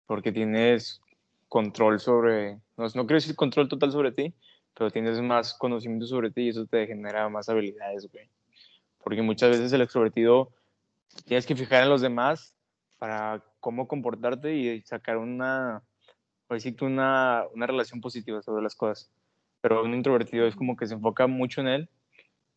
porque 0.06 0.32
tienes 0.32 1.00
control 1.48 2.00
sobre, 2.00 2.54
no, 2.78 2.84
no 2.84 3.06
quiero 3.06 3.16
decir 3.16 3.36
control 3.36 3.68
total 3.68 3.92
sobre 3.92 4.12
ti, 4.12 4.34
pero 4.74 4.90
tienes 4.90 5.20
más 5.20 5.52
conocimiento 5.52 6.06
sobre 6.06 6.30
ti 6.30 6.42
y 6.44 6.48
eso 6.48 6.64
te 6.66 6.86
genera 6.86 7.28
más 7.28 7.50
habilidades, 7.50 8.10
güey. 8.10 8.30
Porque 9.04 9.20
muchas 9.20 9.50
veces 9.50 9.70
el 9.74 9.82
extrovertido 9.82 10.50
tienes 11.26 11.44
que 11.44 11.54
fijar 11.54 11.82
en 11.82 11.90
los 11.90 12.00
demás 12.00 12.54
para 12.98 13.44
cómo 13.60 13.86
comportarte 13.86 14.54
y 14.54 14.80
sacar 14.82 15.18
una, 15.18 15.82
o 16.48 16.54
decir 16.54 16.74
una, 16.80 17.44
una 17.52 17.66
relación 17.66 18.00
positiva 18.00 18.40
sobre 18.40 18.62
las 18.62 18.74
cosas. 18.74 19.10
Pero 19.60 19.84
un 19.84 19.92
introvertido 19.92 20.46
es 20.46 20.56
como 20.56 20.76
que 20.76 20.86
se 20.86 20.94
enfoca 20.94 21.26
mucho 21.26 21.60
en 21.60 21.68
él 21.68 21.90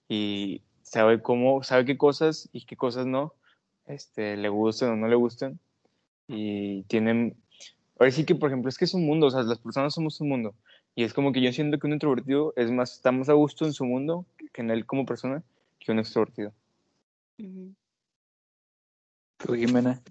y 0.08 0.62
sabe 0.84 1.22
cómo, 1.22 1.64
sabe 1.64 1.86
qué 1.86 1.98
cosas 1.98 2.50
y 2.54 2.66
qué 2.66 2.76
cosas 2.76 3.06
no, 3.06 3.34
este, 3.88 4.38
le 4.38 4.50
gusten 4.50 4.90
o 4.90 4.96
no 4.96 5.08
le 5.08 5.16
gusten. 5.16 5.60
Y 6.28 6.84
tienen, 6.84 7.36
ahora 8.00 8.12
sí 8.12 8.26
que 8.26 8.36
por 8.36 8.50
ejemplo 8.50 8.70
es 8.70 8.78
que 8.78 8.86
es 8.86 8.94
un 8.94 9.06
mundo, 9.06 9.28
o 9.28 9.32
sea, 9.32 9.44
las 9.44 9.60
personas 9.60 9.94
somos 9.94 10.20
un 10.22 10.30
mundo. 10.30 10.56
Y 10.96 11.04
es 11.04 11.14
como 11.14 11.32
que 11.34 11.42
yo 11.42 11.52
siento 11.52 11.78
que 11.78 11.88
un 11.88 11.94
introvertido 11.94 12.54
es 12.56 12.72
más, 12.72 12.94
está 12.94 13.12
más 13.12 13.30
a 13.30 13.34
gusto 13.34 13.66
en 13.66 13.74
su 13.74 13.86
mundo 13.86 14.26
que 14.54 14.62
en 14.62 14.72
él 14.72 14.86
como 14.86 15.06
persona 15.06 15.44
que 15.80 15.92
un 15.92 16.00
extrovertido. 16.00 16.54
Ujú. 17.38 17.74
¿Tú, 19.38 19.54
Jimena? 19.54 20.02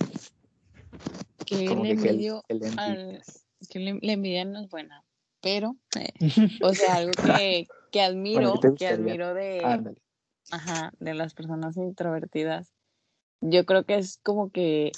que 1.47 1.57
le 1.57 1.97
que, 1.97 2.09
el- 2.09 2.41
el 2.49 2.79
al- 2.79 3.01
envidias. 3.01 3.47
que 3.69 3.79
le- 3.79 3.99
la 4.01 4.13
envidia 4.13 4.45
no 4.45 4.61
es 4.61 4.69
buena, 4.69 5.03
pero, 5.45 5.77
eh, 6.01 6.09
o 6.63 6.73
sea, 6.73 6.95
algo 6.95 7.13
que, 7.13 7.69
que 7.93 8.01
admiro, 8.01 8.59
¿qué 8.61 8.71
te 8.71 8.77
que 8.77 8.87
admiro 8.89 9.35
de, 9.35 9.61
Ándale. 9.63 10.01
ajá, 10.51 10.93
de 10.99 11.13
las 11.13 11.35
personas 11.35 11.77
introvertidas, 11.77 12.73
yo 13.43 13.67
creo 13.67 13.85
que 13.85 13.97
es 13.97 14.19
como 14.23 14.51
que 14.51 14.91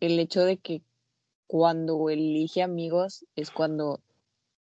el 0.00 0.18
hecho 0.18 0.44
de 0.44 0.58
que 0.58 0.82
cuando 1.46 2.10
elige 2.10 2.62
amigos 2.62 3.24
es 3.34 3.50
cuando 3.50 4.00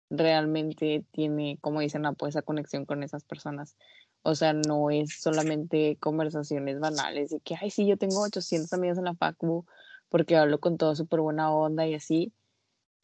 realmente 0.10 1.06
tiene, 1.12 1.60
como 1.62 1.82
dicen, 1.82 2.08
ah, 2.08 2.14
pues, 2.14 2.36
esa 2.36 2.42
conexión 2.42 2.86
con 2.86 3.04
esas 3.04 3.24
personas. 3.24 3.78
O 4.24 4.34
sea, 4.34 4.54
no 4.54 4.90
es 4.90 5.22
solamente 5.22 5.98
conversaciones 6.00 6.80
banales 6.80 7.30
de 7.30 7.40
que, 7.40 7.56
ay, 7.62 7.70
sí, 7.70 7.86
yo 7.86 7.98
tengo 7.98 8.24
800 8.24 8.74
amigos 8.74 8.98
en 8.98 9.06
la 9.06 9.14
facu 9.14 9.66
porque 10.10 10.36
hablo 10.36 10.60
con 10.60 10.78
todo 10.78 10.96
súper 10.96 11.20
buena 11.20 11.54
onda 11.54 11.86
y 11.86 11.94
así, 11.94 12.34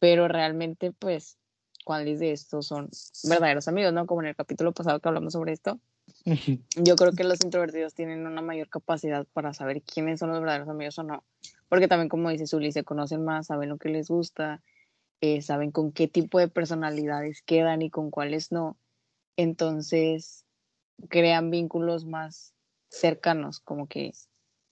pero 0.00 0.26
realmente, 0.26 0.90
pues, 0.90 1.38
¿cuáles 1.86 2.18
de 2.18 2.32
estos 2.32 2.66
son 2.66 2.90
verdaderos 3.28 3.68
amigos, 3.68 3.92
no? 3.92 4.06
Como 4.06 4.20
en 4.20 4.26
el 4.26 4.34
capítulo 4.34 4.72
pasado 4.72 4.98
que 4.98 5.08
hablamos 5.08 5.34
sobre 5.34 5.52
esto. 5.52 5.78
Yo 6.74 6.96
creo 6.96 7.12
que 7.12 7.22
los 7.22 7.44
introvertidos 7.44 7.94
tienen 7.94 8.26
una 8.26 8.42
mayor 8.42 8.68
capacidad 8.68 9.24
para 9.32 9.54
saber 9.54 9.82
quiénes 9.82 10.18
son 10.18 10.30
los 10.30 10.40
verdaderos 10.40 10.68
amigos 10.68 10.98
o 10.98 11.04
no, 11.04 11.22
porque 11.68 11.86
también, 11.86 12.08
como 12.08 12.28
dice 12.30 12.48
Zuli, 12.48 12.72
se 12.72 12.82
conocen 12.82 13.24
más, 13.24 13.46
saben 13.46 13.68
lo 13.68 13.78
que 13.78 13.88
les 13.88 14.08
gusta, 14.08 14.64
eh, 15.20 15.42
saben 15.42 15.70
con 15.70 15.92
qué 15.92 16.08
tipo 16.08 16.40
de 16.40 16.48
personalidades 16.48 17.42
quedan 17.42 17.82
y 17.82 17.90
con 17.90 18.10
cuáles 18.10 18.50
no. 18.50 18.76
Entonces, 19.36 20.44
crean 21.08 21.50
vínculos 21.50 22.04
más 22.04 22.52
cercanos, 22.88 23.60
como 23.60 23.86
que 23.86 24.12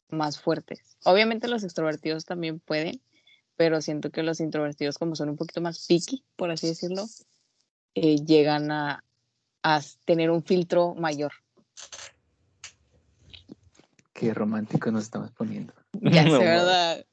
más 0.09 0.40
fuertes. 0.40 0.96
Obviamente 1.05 1.46
los 1.46 1.62
extrovertidos 1.62 2.24
también 2.24 2.59
pueden, 2.59 3.00
pero 3.56 3.80
siento 3.80 4.10
que 4.10 4.22
los 4.22 4.40
introvertidos, 4.40 4.98
como 4.98 5.14
son 5.16 5.30
un 5.30 5.36
poquito 5.36 5.60
más 5.60 5.86
picky, 5.86 6.24
por 6.36 6.50
así 6.50 6.66
decirlo, 6.66 7.04
eh, 7.94 8.16
llegan 8.24 8.70
a, 8.70 9.04
a 9.62 9.80
tener 10.04 10.30
un 10.30 10.42
filtro 10.42 10.94
mayor. 10.94 11.32
Qué 14.12 14.32
romántico 14.32 14.90
nos 14.90 15.04
estamos 15.04 15.30
poniendo. 15.32 15.72
Ya 15.92 16.24
No, 16.24 16.38
sé. 16.38 16.44
¿verdad? 16.44 17.06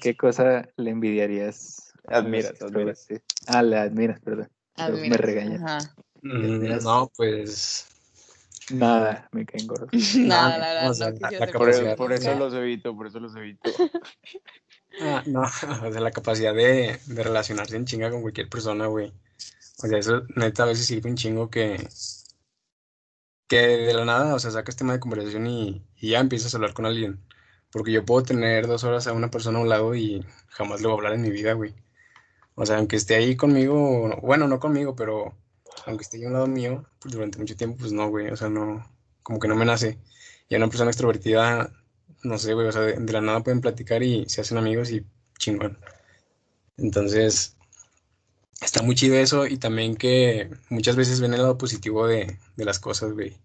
¿qué, 0.00 0.16
cosa 0.16 0.68
le 0.76 0.90
envidiarías? 0.90 1.92
Admiras, 2.06 2.60
admiras. 2.62 3.06
extrovertidos? 3.08 3.22
Ah, 3.46 3.62
le 3.62 3.78
admiras, 3.78 4.20
perdón. 4.20 4.48
Me. 4.76 5.62
Ajá. 5.62 5.94
Mm, 6.22 6.82
No, 6.82 7.10
pues. 7.16 7.86
Nada, 8.70 9.28
me 9.32 9.44
caen 9.44 9.66
gordos. 9.66 9.90
Nada, 10.18 10.58
la 10.58 10.68
verdad, 10.68 10.82
no 10.82 10.94
la- 10.94 11.10
la 11.10 11.28
ser 11.72 11.96
Por, 11.96 12.12
eso 12.12 12.30
la- 12.30 12.38
los 12.38 12.54
evito, 12.54 12.96
por 12.96 13.06
eso 13.08 13.20
los 13.20 13.34
evito. 13.36 13.70
Ah, 15.00 15.22
no, 15.26 15.42
o 15.86 15.92
sea, 15.92 16.00
la 16.00 16.10
capacidad 16.10 16.54
de, 16.54 16.98
de 17.06 17.22
relacionarse 17.22 17.76
en 17.76 17.84
chinga 17.84 18.10
con 18.10 18.22
cualquier 18.22 18.48
persona, 18.48 18.86
güey. 18.86 19.12
O 19.82 19.86
sea, 19.86 19.98
eso 19.98 20.22
neta 20.36 20.64
a 20.64 20.66
veces 20.66 20.86
sirve 20.86 21.10
un 21.10 21.16
chingo 21.16 21.50
que, 21.50 21.88
que 23.48 23.56
de 23.58 23.94
la 23.94 24.04
nada, 24.04 24.34
o 24.34 24.38
sea, 24.38 24.50
sacas 24.50 24.76
tema 24.76 24.92
de 24.92 25.00
conversación 25.00 25.46
y, 25.46 25.84
ya 26.00 26.20
empiezas 26.20 26.54
a 26.54 26.58
hablar 26.58 26.74
con 26.74 26.86
alguien. 26.86 27.20
Porque 27.72 27.92
yo 27.92 28.04
puedo 28.04 28.22
tener 28.24 28.66
dos 28.66 28.84
horas 28.84 29.06
a 29.06 29.12
una 29.12 29.30
persona 29.30 29.58
a 29.58 29.62
un 29.62 29.68
lado 29.68 29.94
y 29.94 30.24
jamás 30.48 30.80
le 30.80 30.88
voy 30.88 30.94
a 30.94 30.98
hablar 30.98 31.14
en 31.14 31.22
mi 31.22 31.30
vida, 31.30 31.52
güey. 31.54 31.74
O 32.54 32.66
sea, 32.66 32.78
aunque 32.78 32.96
esté 32.96 33.16
ahí 33.16 33.36
conmigo, 33.36 34.18
bueno, 34.22 34.48
no 34.48 34.60
conmigo, 34.60 34.94
pero 34.96 35.34
aunque 35.86 36.04
esté 36.04 36.18
ahí 36.18 36.24
a 36.24 36.28
un 36.28 36.34
lado 36.34 36.46
mío, 36.46 36.86
pues 37.00 37.14
durante 37.14 37.38
mucho 37.38 37.56
tiempo, 37.56 37.78
pues 37.78 37.92
no, 37.92 38.08
güey. 38.08 38.28
O 38.30 38.36
sea, 38.36 38.48
no, 38.50 38.84
como 39.22 39.38
que 39.40 39.48
no 39.48 39.56
me 39.56 39.64
nace. 39.64 39.98
Y 40.48 40.54
a 40.54 40.58
una 40.58 40.68
persona 40.68 40.90
extrovertida, 40.90 41.72
no 42.22 42.38
sé, 42.38 42.54
güey, 42.54 42.68
o 42.68 42.72
sea, 42.72 42.82
de, 42.82 42.94
de 42.94 43.12
la 43.12 43.20
nada 43.20 43.42
pueden 43.42 43.60
platicar 43.60 44.02
y 44.02 44.28
se 44.28 44.40
hacen 44.40 44.58
amigos 44.58 44.90
y 44.90 45.04
chingón. 45.38 45.78
Entonces, 46.76 47.56
está 48.62 48.82
muy 48.82 48.94
chido 48.94 49.16
eso 49.16 49.46
y 49.46 49.56
también 49.58 49.96
que 49.96 50.50
muchas 50.68 50.96
veces 50.96 51.20
ven 51.20 51.34
el 51.34 51.42
lado 51.42 51.58
positivo 51.58 52.06
de, 52.06 52.38
de 52.56 52.64
las 52.64 52.78
cosas, 52.78 53.12
güey. 53.12 53.36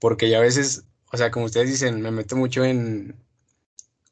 Porque 0.00 0.30
ya 0.30 0.38
a 0.38 0.42
veces, 0.42 0.84
o 1.12 1.16
sea, 1.18 1.30
como 1.30 1.46
ustedes 1.46 1.70
dicen, 1.70 2.02
me 2.02 2.10
meto 2.12 2.36
mucho 2.36 2.64
en, 2.64 3.16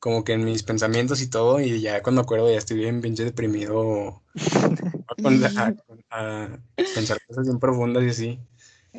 como 0.01 0.25
que 0.25 0.35
en 0.35 0.45
mis 0.45 0.63
pensamientos 0.63 1.23
y 1.23 1.29
todo 1.31 1.61
y 1.61 1.81
ya 1.81 2.03
cuando 2.03 2.23
acuerdo 2.23 2.51
ya 2.51 2.59
estoy 2.59 2.79
bien 2.79 3.01
pinche 3.03 3.25
deprimido 3.25 4.23
a, 5.09 5.15
a- 6.11 6.45
a 6.45 6.59
pensar 6.93 7.19
cosas 7.27 7.47
bien 7.47 7.59
profundas 7.59 8.05
y 8.05 8.09
así. 8.11 8.41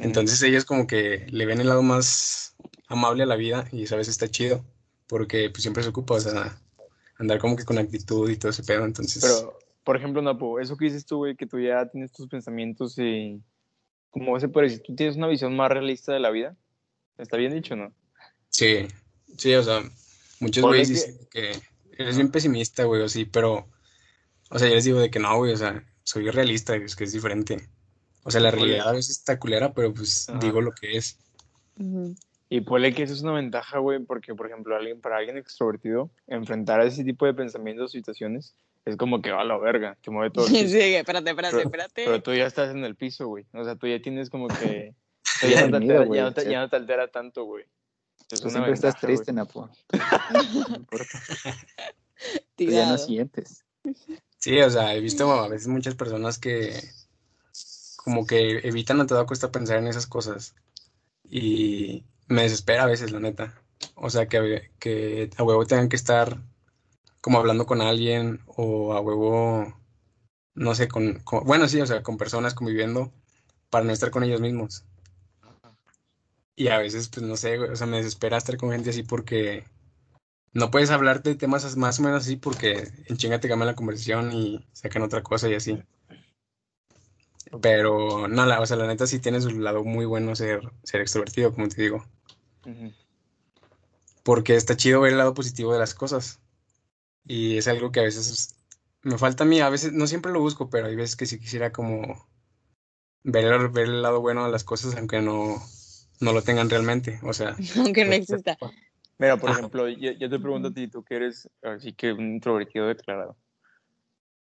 Entonces 0.01 0.41
ellos 0.43 0.65
como 0.65 0.87
que 0.87 1.27
le 1.29 1.45
ven 1.45 1.61
el 1.61 1.69
lado 1.69 1.83
más 1.83 2.55
amable 2.87 3.23
a 3.23 3.25
la 3.27 3.35
vida 3.35 3.67
y 3.71 3.83
eso 3.83 3.95
a 3.95 3.97
veces 3.99 4.13
está 4.13 4.29
chido 4.29 4.65
porque 5.07 5.49
pues 5.49 5.61
siempre 5.61 5.83
se 5.83 5.89
ocupa, 5.89 6.15
o 6.15 6.19
sea, 6.19 6.59
andar 7.17 7.39
como 7.39 7.55
que 7.55 7.65
con 7.65 7.77
actitud 7.77 8.29
y 8.29 8.37
todo 8.37 8.51
ese 8.51 8.63
pedo, 8.63 8.85
entonces... 8.85 9.21
Pero, 9.21 9.57
por 9.83 9.97
ejemplo, 9.97 10.21
Napo, 10.21 10.59
eso 10.59 10.75
que 10.77 10.85
dices 10.85 11.05
tú, 11.05 11.17
güey, 11.17 11.35
que 11.35 11.45
tú 11.45 11.59
ya 11.59 11.87
tienes 11.87 12.11
tus 12.11 12.27
pensamientos 12.27 12.97
y 12.97 13.41
como 14.09 14.39
se 14.39 14.47
puede 14.47 14.67
decir, 14.67 14.83
tú 14.83 14.95
tienes 14.95 15.17
una 15.17 15.27
visión 15.27 15.55
más 15.55 15.69
realista 15.69 16.13
de 16.13 16.19
la 16.19 16.31
vida. 16.31 16.55
¿Está 17.17 17.37
bien 17.37 17.53
dicho, 17.53 17.75
no? 17.75 17.93
Sí, 18.49 18.87
sí, 19.37 19.53
o 19.55 19.63
sea, 19.63 19.83
muchos 20.39 20.63
güeyes 20.63 20.89
dicen 20.89 21.17
que 21.29 21.51
eres 21.97 22.15
bien 22.15 22.31
pesimista, 22.31 22.83
güey, 22.85 23.01
o 23.01 23.09
sí, 23.09 23.25
pero, 23.25 23.67
o 24.49 24.59
sea, 24.59 24.67
yo 24.67 24.75
les 24.75 24.85
digo 24.85 24.99
de 24.99 25.09
que 25.09 25.19
no, 25.19 25.37
güey, 25.37 25.53
o 25.53 25.57
sea, 25.57 25.83
soy 26.03 26.29
realista, 26.29 26.75
es 26.75 26.95
que 26.95 27.03
es 27.03 27.13
diferente. 27.13 27.69
O 28.23 28.31
sea, 28.31 28.41
la 28.41 28.51
realidad 28.51 28.89
a 28.89 28.93
veces 28.93 29.17
está 29.17 29.39
culera, 29.39 29.73
pero 29.73 29.93
pues 29.93 30.29
Ajá. 30.29 30.39
digo 30.39 30.61
lo 30.61 30.71
que 30.71 30.97
es. 30.97 31.19
Ujú. 31.77 32.15
Y 32.55 32.61
ponle 32.61 32.93
que 32.93 33.03
eso 33.03 33.13
es 33.13 33.21
una 33.21 33.33
ventaja, 33.33 33.79
güey, 33.79 33.99
porque, 33.99 34.33
por 34.33 34.47
ejemplo, 34.47 34.77
alguien, 34.77 35.01
para 35.01 35.17
alguien 35.17 35.37
extrovertido, 35.37 36.09
enfrentar 36.25 36.79
a 36.79 36.85
ese 36.85 37.03
tipo 37.03 37.25
de 37.25 37.33
pensamientos 37.33 37.85
o 37.85 37.87
situaciones 37.89 38.55
es 38.85 38.95
como 38.95 39.21
que 39.21 39.31
va 39.31 39.41
a 39.41 39.43
la 39.43 39.57
verga, 39.57 39.97
te 40.01 40.09
mueve 40.09 40.29
todo 40.31 40.45
Sí, 40.47 40.63
piso. 40.63 40.77
espérate, 40.77 41.31
espérate, 41.31 41.55
Pero- 41.57 41.65
espérate. 41.67 42.05
Pero 42.05 42.23
tú 42.23 42.33
ya 42.33 42.45
estás 42.45 42.69
en 42.73 42.85
el 42.85 42.95
piso, 42.95 43.27
güey. 43.27 43.45
O 43.53 43.65
sea, 43.65 43.75
tú 43.75 43.87
ya 43.87 44.01
tienes 44.01 44.29
como 44.29 44.47
que... 44.47 44.93
Estoy 45.35 45.49
ya, 45.51 45.67
no 45.67 45.75
altera, 45.75 46.05
güey, 46.05 46.17
ya, 46.19 46.23
no 46.23 46.33
te, 46.33 46.49
ya 46.49 46.59
no 46.61 46.69
te 46.69 46.75
altera 46.77 47.07
tanto, 47.09 47.43
güey. 47.43 47.65
Es 48.31 48.39
Tú 48.39 48.45
una 48.47 48.51
siempre 48.53 48.71
estás 48.73 48.93
ventaja, 48.93 49.07
güey. 49.07 49.15
triste, 49.17 49.33
Napo. 49.33 49.69
No 50.69 50.75
importa. 50.77 51.19
Tú 52.55 52.63
ya 52.63 52.87
no 52.89 52.97
sientes. 52.97 53.65
Sí, 54.37 54.57
o 54.61 54.69
sea, 54.69 54.95
he 54.95 55.01
visto 55.01 55.29
a 55.29 55.49
veces 55.49 55.67
muchas 55.67 55.95
personas 55.95 56.39
que 56.39 56.71
como 57.97 58.25
que 58.25 58.59
evitan 58.65 59.01
a 59.01 59.07
toda 59.07 59.25
costa 59.25 59.51
pensar 59.51 59.77
en 59.79 59.87
esas 59.87 60.07
cosas 60.07 60.55
y 61.29 62.05
me 62.27 62.43
desespera 62.43 62.83
a 62.83 62.87
veces, 62.87 63.11
la 63.11 63.19
neta. 63.19 63.61
O 63.95 64.09
sea, 64.09 64.27
que, 64.27 64.71
que 64.79 65.29
a 65.37 65.43
huevo 65.43 65.65
tengan 65.65 65.89
que 65.89 65.95
estar 65.95 66.41
como 67.21 67.39
hablando 67.39 67.65
con 67.67 67.81
alguien 67.81 68.41
o 68.47 68.93
a 68.93 69.01
huevo, 69.01 69.75
no 70.55 70.75
sé, 70.75 70.87
con, 70.89 71.19
con- 71.21 71.45
bueno, 71.45 71.67
sí, 71.69 71.81
o 71.81 71.87
sea, 71.87 72.03
con 72.03 72.17
personas 72.17 72.55
conviviendo 72.55 73.13
para 73.71 73.85
no 73.85 73.93
estar 73.93 74.11
con 74.11 74.23
ellos 74.23 74.41
mismos. 74.41 74.85
Y 76.57 76.67
a 76.69 76.77
veces, 76.79 77.07
pues 77.09 77.25
no 77.25 77.37
sé, 77.37 77.57
güey, 77.57 77.69
o 77.71 77.75
sea, 77.77 77.87
me 77.87 77.97
desespera 77.97 78.37
estar 78.37 78.57
con 78.57 78.71
gente 78.71 78.89
así 78.89 79.03
porque 79.03 79.63
no 80.53 80.71
puedes 80.71 80.91
hablar 80.91 81.23
de 81.23 81.35
temas 81.35 81.65
as- 81.65 81.77
más 81.77 81.99
o 81.99 82.03
menos 82.03 82.23
así 82.23 82.37
porque 82.37 82.89
en 83.07 83.17
chinga 83.17 83.39
te 83.41 83.49
cambian 83.49 83.67
la 83.67 83.75
conversación 83.75 84.31
y 84.33 84.65
sacan 84.73 85.03
otra 85.03 85.23
cosa 85.23 85.49
y 85.49 85.55
así. 85.55 85.83
Pero 87.61 88.27
no, 88.27 88.45
la, 88.45 88.61
o 88.61 88.65
sea, 88.67 88.77
la 88.77 88.85
neta 88.87 89.07
sí 89.07 89.19
tiene 89.19 89.41
su 89.41 89.49
lado 89.59 89.83
muy 89.83 90.05
bueno 90.05 90.35
ser, 90.35 90.61
ser 90.83 91.01
extrovertido, 91.01 91.51
como 91.53 91.67
te 91.69 91.81
digo. 91.81 92.05
Porque 94.23 94.55
está 94.55 94.75
chido 94.75 95.01
ver 95.01 95.11
el 95.11 95.17
lado 95.17 95.33
positivo 95.33 95.73
de 95.73 95.79
las 95.79 95.93
cosas. 95.93 96.39
Y 97.25 97.57
es 97.57 97.67
algo 97.67 97.91
que 97.91 97.99
a 97.99 98.03
veces 98.03 98.55
me 99.01 99.17
falta 99.17 99.43
a 99.43 99.47
mí, 99.47 99.59
a 99.61 99.69
veces 99.69 99.93
no 99.93 100.07
siempre 100.07 100.31
lo 100.31 100.39
busco, 100.39 100.69
pero 100.69 100.87
hay 100.87 100.95
veces 100.95 101.15
que 101.15 101.25
sí 101.25 101.39
quisiera 101.39 101.71
como 101.71 102.27
ver, 103.23 103.45
el- 103.45 103.69
ver 103.69 103.85
el 103.85 104.01
lado 104.01 104.21
bueno 104.21 104.45
de 104.45 104.51
las 104.51 104.63
cosas, 104.63 104.95
aunque 104.95 105.21
no, 105.21 105.61
no 106.19 106.33
lo 106.33 106.41
tengan 106.41 106.69
realmente. 106.69 107.19
O 107.23 107.33
sea, 107.33 107.55
Aunque 107.77 108.03
no 108.03 108.11
pues, 108.11 108.21
exista. 108.29 108.57
Mira, 109.17 109.37
por 109.37 109.51
ejemplo, 109.51 109.87
yo, 109.87 110.11
yo 110.11 110.29
te 110.29 110.39
pregunto 110.39 110.69
a 110.69 110.73
ti, 110.73 110.87
tú 110.87 111.03
que 111.03 111.15
eres 111.15 111.49
así 111.61 111.93
que 111.93 112.11
un 112.11 112.33
introvertido 112.35 112.87
declarado. 112.87 113.37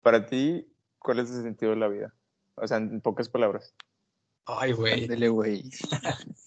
Para 0.01 0.25
ti, 0.25 0.67
¿cuál 0.99 1.19
es 1.19 1.29
el 1.31 1.43
sentido 1.43 1.71
de 1.71 1.77
la 1.77 1.87
vida? 1.87 2.13
O 2.55 2.67
sea, 2.67 2.77
en 2.77 2.99
pocas 3.01 3.29
palabras. 3.29 3.73
ay, 4.45 4.71
güey. 4.73 5.03
Ándale, 5.03 5.29
güey. 5.29 5.63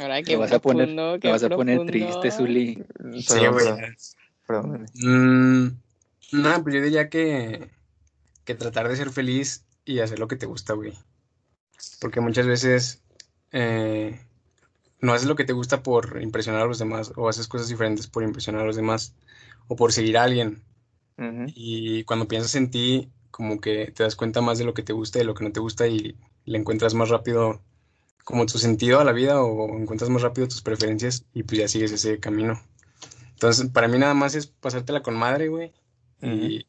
Ahora 0.00 0.22
qué 0.22 0.36
vas 0.36 0.52
a 0.52 0.58
poner, 0.58 0.94
profundo, 0.94 1.18
vas 1.30 1.42
a 1.42 1.48
poner 1.48 1.86
triste, 1.86 2.30
Zuli. 2.30 2.84
Sí, 3.20 3.28
Perdón, 3.28 3.52
güey. 3.52 3.66
perdón, 4.46 4.70
perdón. 4.70 4.86
Mm, 4.94 6.42
no, 6.42 6.62
pues 6.62 6.74
yo 6.74 6.82
diría 6.82 7.08
que, 7.08 7.70
que 8.44 8.54
tratar 8.54 8.88
de 8.88 8.96
ser 8.96 9.10
feliz 9.10 9.64
y 9.84 10.00
hacer 10.00 10.18
lo 10.18 10.28
que 10.28 10.36
te 10.36 10.46
gusta, 10.46 10.74
güey. 10.74 10.92
Porque 12.00 12.20
muchas 12.20 12.46
veces 12.46 13.02
eh, 13.52 14.20
no 15.00 15.12
haces 15.12 15.28
lo 15.28 15.36
que 15.36 15.44
te 15.44 15.52
gusta 15.52 15.82
por 15.82 16.20
impresionar 16.22 16.62
a 16.62 16.66
los 16.66 16.78
demás 16.78 17.12
o 17.16 17.28
haces 17.28 17.46
cosas 17.46 17.68
diferentes 17.68 18.06
por 18.06 18.22
impresionar 18.22 18.62
a 18.62 18.66
los 18.66 18.76
demás 18.76 19.14
o 19.68 19.76
por 19.76 19.92
seguir 19.92 20.18
a 20.18 20.24
alguien. 20.24 20.62
Y 21.46 22.04
cuando 22.04 22.26
piensas 22.26 22.54
en 22.56 22.70
ti, 22.70 23.10
como 23.30 23.60
que 23.60 23.92
te 23.92 24.02
das 24.02 24.16
cuenta 24.16 24.40
más 24.40 24.58
de 24.58 24.64
lo 24.64 24.74
que 24.74 24.82
te 24.82 24.92
gusta 24.92 25.18
y 25.18 25.22
de 25.22 25.26
lo 25.26 25.34
que 25.34 25.44
no 25.44 25.52
te 25.52 25.60
gusta 25.60 25.86
y 25.86 26.16
le 26.44 26.58
encuentras 26.58 26.94
más 26.94 27.08
rápido 27.08 27.60
como 28.24 28.46
tu 28.46 28.58
sentido 28.58 29.00
a 29.00 29.04
la 29.04 29.12
vida 29.12 29.42
o 29.42 29.78
encuentras 29.78 30.10
más 30.10 30.22
rápido 30.22 30.48
tus 30.48 30.62
preferencias 30.62 31.26
y 31.34 31.42
pues 31.42 31.60
ya 31.60 31.68
sigues 31.68 31.92
ese 31.92 32.18
camino. 32.18 32.60
Entonces, 33.32 33.70
para 33.70 33.88
mí 33.88 33.98
nada 33.98 34.14
más 34.14 34.34
es 34.34 34.46
pasártela 34.46 35.02
con 35.02 35.14
madre, 35.14 35.48
güey, 35.48 35.72
y, 36.22 36.66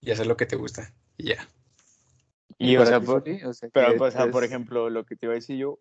y 0.00 0.10
hacer 0.10 0.26
lo 0.26 0.36
que 0.36 0.44
te 0.46 0.56
gusta. 0.56 0.92
Y 1.16 1.28
ya. 1.28 1.48
Y, 2.58 2.76
o 2.76 2.84
sea, 2.84 3.00
por- 3.00 3.22
Suri, 3.22 3.42
o 3.44 3.54
sea, 3.54 3.70
pero, 3.72 3.96
pues, 3.96 4.12
sea, 4.14 4.30
por 4.30 4.44
es- 4.44 4.50
ejemplo, 4.50 4.90
lo 4.90 5.04
que 5.04 5.16
te 5.16 5.26
iba 5.26 5.32
a 5.32 5.36
decir 5.36 5.56
yo, 5.56 5.78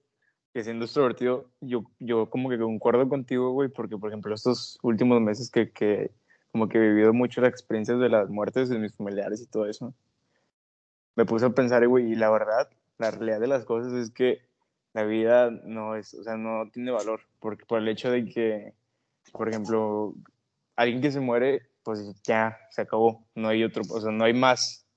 que 0.54 0.64
siendo 0.64 0.86
extrovertido, 0.86 1.50
yo, 1.60 1.84
yo 2.00 2.30
como 2.30 2.50
que 2.50 2.58
concuerdo 2.58 3.10
contigo, 3.10 3.52
güey, 3.52 3.70
porque, 3.70 3.98
por 3.98 4.10
ejemplo, 4.10 4.34
estos 4.34 4.78
últimos 4.84 5.20
meses 5.22 5.50
que, 5.52 5.72
que 5.72 6.12
como 6.52 6.70
que 6.70 6.78
he 6.78 6.82
vivido 6.82 7.14
mucho 7.14 7.42
las 7.42 7.50
experiencias 7.50 8.00
de 8.00 8.10
las 8.10 8.30
muertes 8.30 8.70
de 8.70 8.80
mis 8.80 8.96
familiares 8.96 9.42
y 9.42 9.48
todo 9.48 9.68
eso, 9.68 9.94
me 11.16 11.26
puse 11.26 11.46
a 11.46 11.50
pensar, 11.50 11.86
güey, 11.88 12.12
y 12.12 12.16
la 12.16 12.30
verdad, 12.30 12.70
la 13.00 13.12
realidad 13.12 13.40
de 13.40 13.48
las 13.48 13.66
cosas 13.66 13.94
es 13.94 14.12
que 14.12 14.40
la 14.98 15.04
vida 15.04 15.52
no 15.64 15.96
es, 15.96 16.16
o 16.16 16.24
sea, 16.24 16.38
no 16.38 16.72
tiene 16.72 16.90
valor, 16.90 17.22
porque 17.40 17.66
por 17.66 17.80
el 17.80 17.88
hecho 17.88 18.10
de 18.10 18.26
que, 18.26 18.74
por 19.32 19.48
ejemplo, 19.48 20.16
alguien 20.76 21.02
que 21.02 21.12
se 21.12 21.20
muere, 21.20 21.70
pues 21.84 22.20
ya 22.24 22.58
se 22.72 22.82
acabó, 22.82 23.24
no 23.36 23.48
hay 23.48 23.64
otro, 23.64 23.84
o 23.88 24.02
sea, 24.02 24.12
no 24.12 24.26
hay 24.26 24.34
más. 24.34 24.88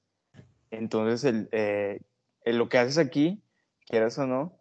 Entonces, 0.71 1.25
el, 1.25 1.51
eh, 1.53 2.01
lo 2.47 2.71
que 2.71 2.79
haces 2.79 2.97
aquí, 2.97 3.43
quieras 3.85 4.19
o 4.19 4.27
no, 4.27 4.59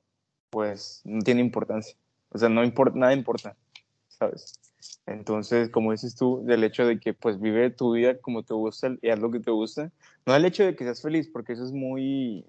pues 0.49 1.01
no 1.05 1.21
tiene 1.21 1.39
importancia. 1.39 1.95
O 2.31 2.37
sea, 2.37 2.49
no 2.49 2.61
importa, 2.65 2.99
nada 2.99 3.13
importa, 3.13 3.55
¿sabes? 4.09 4.59
Entonces, 5.05 5.69
como 5.69 5.93
dices 5.93 6.17
tú, 6.17 6.43
del 6.43 6.65
hecho 6.65 6.85
de 6.85 6.99
que 6.99 7.13
pues 7.13 7.39
vive 7.39 7.69
tu 7.69 7.93
vida 7.93 8.19
como 8.19 8.43
te 8.43 8.53
gusta 8.53 8.93
y 9.01 9.09
haz 9.09 9.19
lo 9.19 9.31
que 9.31 9.39
te 9.39 9.51
gusta, 9.51 9.89
no 10.25 10.35
el 10.35 10.43
hecho 10.43 10.65
de 10.65 10.75
que 10.75 10.83
seas 10.83 11.01
feliz, 11.01 11.29
porque 11.29 11.53
eso 11.53 11.63
es 11.63 11.71
muy, 11.71 12.45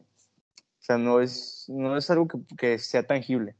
sea, 0.90 0.98
no 0.98 1.20
es, 1.20 1.66
no 1.68 1.96
es 1.96 2.10
algo 2.10 2.26
que, 2.26 2.38
que 2.56 2.78
sea 2.78 3.04
tangible. 3.04 3.54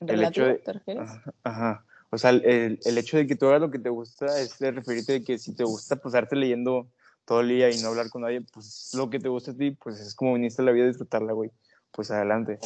el 0.00 0.22
hecho 0.22 0.42
¿Relativo, 0.44 0.74
de- 0.74 0.82
te? 0.84 0.98
Ajá, 0.98 1.34
ajá. 1.42 1.84
O 2.10 2.18
sea, 2.18 2.30
el, 2.30 2.78
el 2.84 2.98
hecho 2.98 3.16
de 3.16 3.26
que 3.26 3.36
tú 3.36 3.46
hagas 3.46 3.60
lo 3.60 3.70
que 3.70 3.78
te 3.78 3.90
gusta 3.90 4.40
es 4.40 4.58
de 4.58 4.70
referirte 4.70 5.12
de 5.12 5.24
que 5.24 5.38
si 5.38 5.54
te 5.54 5.64
gusta 5.64 5.96
pasarte 5.96 6.36
leyendo 6.36 6.88
todo 7.24 7.40
el 7.40 7.48
día 7.48 7.70
y 7.70 7.78
no 7.78 7.88
hablar 7.88 8.08
con 8.08 8.22
nadie, 8.22 8.40
pues 8.40 8.92
lo 8.94 9.10
que 9.10 9.18
te 9.18 9.28
gusta 9.28 9.50
a 9.50 9.56
ti, 9.56 9.72
pues 9.72 10.00
es 10.00 10.14
como 10.14 10.34
viniste 10.34 10.62
a 10.62 10.64
la 10.64 10.72
vida 10.72 10.84
a 10.84 10.88
disfrutarla, 10.88 11.32
güey. 11.32 11.50
Pues 11.90 12.10
adelante. 12.10 12.58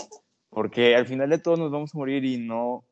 Porque 0.50 0.94
al 0.94 1.06
final 1.06 1.30
de 1.30 1.38
todos 1.38 1.58
nos 1.58 1.72
vamos 1.72 1.94
a 1.94 1.98
morir 1.98 2.24
y 2.24 2.38
no, 2.38 2.84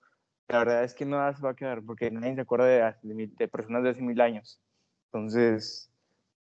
la 0.48 0.58
verdad 0.58 0.84
es 0.84 0.94
que 0.94 1.04
nada 1.04 1.34
se 1.34 1.42
va 1.42 1.50
a 1.50 1.56
quedar, 1.56 1.82
porque 1.82 2.10
nadie 2.10 2.34
se 2.34 2.40
acuerda 2.40 2.66
de, 2.66 2.94
de 3.02 3.30
de 3.36 3.48
personas 3.48 3.84
de 3.84 3.90
hace 3.90 4.02
mil 4.02 4.20
años. 4.20 4.60
Entonces, 5.06 5.90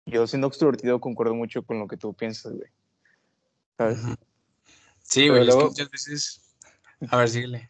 yo 0.06 0.28
siendo 0.28 0.48
extrovertido 0.48 1.00
concuerdo 1.02 1.34
mucho 1.36 1.63
con 1.63 1.80
lo 1.80 1.88
que 1.88 1.98
tú 1.98 2.13
piensas, 2.13 2.54
güey. 2.54 2.69
¿Sabes? 3.78 4.00
Sí, 5.10 5.22
Pero 5.22 5.34
güey, 5.34 5.41
es 5.41 5.48
que 5.48 5.54
luego- 5.56 5.69
muchas 5.69 5.91
veces... 5.91 6.56
A 7.10 7.17
ver, 7.17 7.30
síguele. 7.30 7.69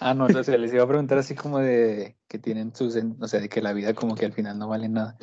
Ah, 0.00 0.12
no, 0.14 0.26
o 0.26 0.44
sea, 0.44 0.56
les 0.58 0.72
iba 0.74 0.84
a 0.84 0.88
preguntar 0.88 1.18
así 1.18 1.34
como 1.34 1.58
de 1.60 2.16
que 2.28 2.38
tienen 2.38 2.74
sus, 2.74 2.96
en- 2.96 3.16
o 3.22 3.26
sea, 3.28 3.40
de 3.40 3.48
que 3.48 3.62
la 3.62 3.72
vida 3.72 3.94
como 3.94 4.14
que 4.14 4.26
al 4.26 4.32
final 4.32 4.58
no 4.58 4.68
vale 4.68 4.88
nada. 4.88 5.16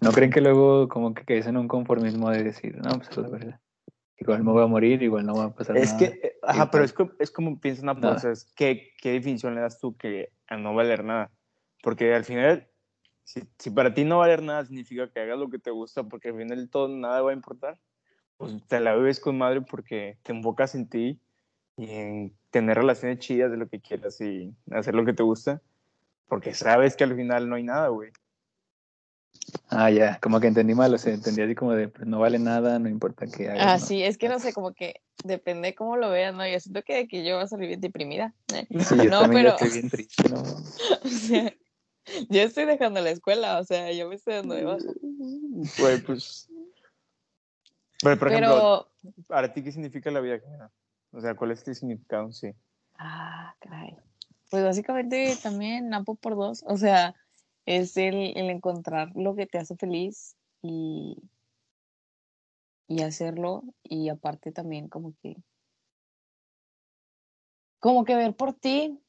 ¿No 0.00 0.12
creen 0.12 0.30
que 0.30 0.40
luego 0.40 0.88
como 0.88 1.14
que 1.14 1.24
caes 1.24 1.46
en 1.46 1.56
un 1.56 1.68
conformismo 1.68 2.30
de 2.30 2.44
decir, 2.44 2.76
no, 2.76 2.98
pues 2.98 3.16
la 3.16 3.28
verdad, 3.28 3.60
igual 4.18 4.42
me 4.44 4.52
voy 4.52 4.62
a 4.64 4.66
morir, 4.66 5.02
igual 5.02 5.24
no 5.26 5.34
va 5.34 5.44
a 5.44 5.54
pasar 5.54 5.76
Es 5.76 5.92
nada? 5.94 5.98
que, 5.98 6.04
eh, 6.26 6.36
ajá, 6.42 6.64
Y 6.64 6.66
pero 6.70 6.82
pues- 6.82 6.90
es, 6.90 6.92
como- 6.92 7.12
es 7.18 7.30
como 7.30 7.60
piensa 7.60 7.82
una 7.82 7.98
cosa, 8.00 8.30
es 8.32 8.44
¿qué, 8.56 8.90
¿qué 9.00 9.12
definición 9.12 9.54
le 9.54 9.60
das 9.62 9.78
tú 9.80 9.96
que 9.96 10.32
a 10.48 10.56
no 10.56 10.74
valer 10.74 11.02
nada? 11.04 11.30
Porque 11.82 12.12
al 12.14 12.24
final, 12.24 12.68
si, 13.24 13.42
si 13.58 13.70
para 13.70 13.94
ti 13.94 14.04
no 14.04 14.18
valer 14.18 14.42
nada 14.42 14.64
significa 14.64 15.08
que 15.10 15.20
hagas 15.20 15.38
lo 15.38 15.48
que 15.48 15.58
te 15.58 15.70
gusta, 15.70 16.02
porque 16.04 16.28
al 16.28 16.36
final 16.36 16.68
todo 16.68 16.88
nada 16.88 17.22
va 17.22 17.30
a 17.30 17.34
importar, 17.34 17.78
pues 18.36 18.52
te 18.68 18.80
la 18.80 18.94
vives 18.94 19.20
con 19.20 19.38
madre 19.38 19.62
porque 19.62 20.18
te 20.22 20.32
enfocas 20.32 20.74
en 20.74 20.88
ti 20.88 21.18
y 21.76 21.90
en 21.90 22.32
tener 22.50 22.76
relaciones 22.76 23.18
chidas 23.18 23.50
de 23.50 23.56
lo 23.56 23.68
que 23.68 23.80
quieras 23.80 24.20
y 24.20 24.54
hacer 24.70 24.94
lo 24.94 25.04
que 25.04 25.12
te 25.12 25.22
gusta, 25.22 25.60
porque 26.28 26.54
sabes 26.54 26.96
que 26.96 27.04
al 27.04 27.14
final 27.16 27.48
no 27.48 27.56
hay 27.56 27.62
nada, 27.62 27.88
güey. 27.88 28.10
Ah, 29.68 29.90
ya, 29.90 30.18
como 30.20 30.40
que 30.40 30.46
entendí 30.48 30.74
mal, 30.74 30.92
o 30.92 30.98
sea, 30.98 31.12
entendí 31.12 31.42
así 31.42 31.54
como 31.54 31.72
de, 31.72 31.88
pues 31.88 32.06
no 32.06 32.18
vale 32.18 32.38
nada, 32.38 32.78
no 32.78 32.88
importa 32.88 33.26
qué 33.26 33.48
hagas. 33.48 33.62
Ah, 33.62 33.78
¿no? 33.78 33.86
sí, 33.86 34.02
es 34.02 34.18
que 34.18 34.28
no 34.28 34.38
sé, 34.38 34.52
como 34.54 34.72
que 34.74 35.02
depende 35.24 35.74
cómo 35.74 35.96
lo 35.96 36.10
veas, 36.10 36.34
¿no? 36.34 36.46
Yo 36.48 36.58
siento 36.58 36.82
que 36.82 36.94
de 36.94 37.08
que 37.08 37.24
yo 37.24 37.34
voy 37.36 37.44
a 37.44 37.46
salir 37.46 37.68
bien 37.68 37.80
deprimida. 37.80 38.34
¿eh? 38.54 38.66
Sí, 38.80 38.96
yo 38.96 39.04
No, 39.04 39.20
también 39.20 39.44
pero- 39.44 39.56
estoy 39.56 39.70
bien 39.70 39.90
triste, 39.90 40.28
¿no? 40.28 40.42
O 41.04 41.08
sea, 41.08 41.54
yo 42.28 42.42
estoy 42.42 42.64
dejando 42.64 43.00
la 43.00 43.10
escuela, 43.10 43.58
o 43.58 43.64
sea, 43.64 43.92
yo 43.92 44.08
me 44.08 44.14
estoy 44.14 44.34
dando 44.34 44.54
de 44.54 44.64
baja. 44.64 44.84
Güey, 45.78 46.00
pues... 46.02 46.48
Pero, 48.02 48.18
por 48.18 48.28
ejemplo, 48.28 48.88
Pero, 49.02 49.24
¿para 49.26 49.52
ti 49.52 49.62
qué 49.62 49.72
significa 49.72 50.10
la 50.10 50.20
vida? 50.20 50.38
Jimena? 50.38 50.70
O 51.12 51.20
sea, 51.20 51.34
¿cuál 51.34 51.52
es 51.52 51.64
tu 51.64 51.74
significado? 51.74 52.32
Sí. 52.32 52.52
ah, 52.98 53.54
caray. 53.60 53.96
Pues 54.50 54.62
básicamente 54.62 55.34
también 55.42 55.88
Napo 55.88 56.14
por 56.14 56.36
dos, 56.36 56.64
o 56.66 56.76
sea, 56.76 57.14
es 57.64 57.96
el, 57.96 58.36
el 58.36 58.50
encontrar 58.50 59.10
lo 59.16 59.34
que 59.34 59.46
te 59.46 59.58
hace 59.58 59.76
feliz 59.76 60.36
y, 60.62 61.16
y 62.86 63.02
hacerlo 63.02 63.64
y 63.82 64.08
aparte 64.08 64.52
también 64.52 64.88
como 64.88 65.14
que 65.20 65.36
como 67.80 68.04
que 68.04 68.16
ver 68.16 68.34
por 68.34 68.52
ti, 68.52 69.00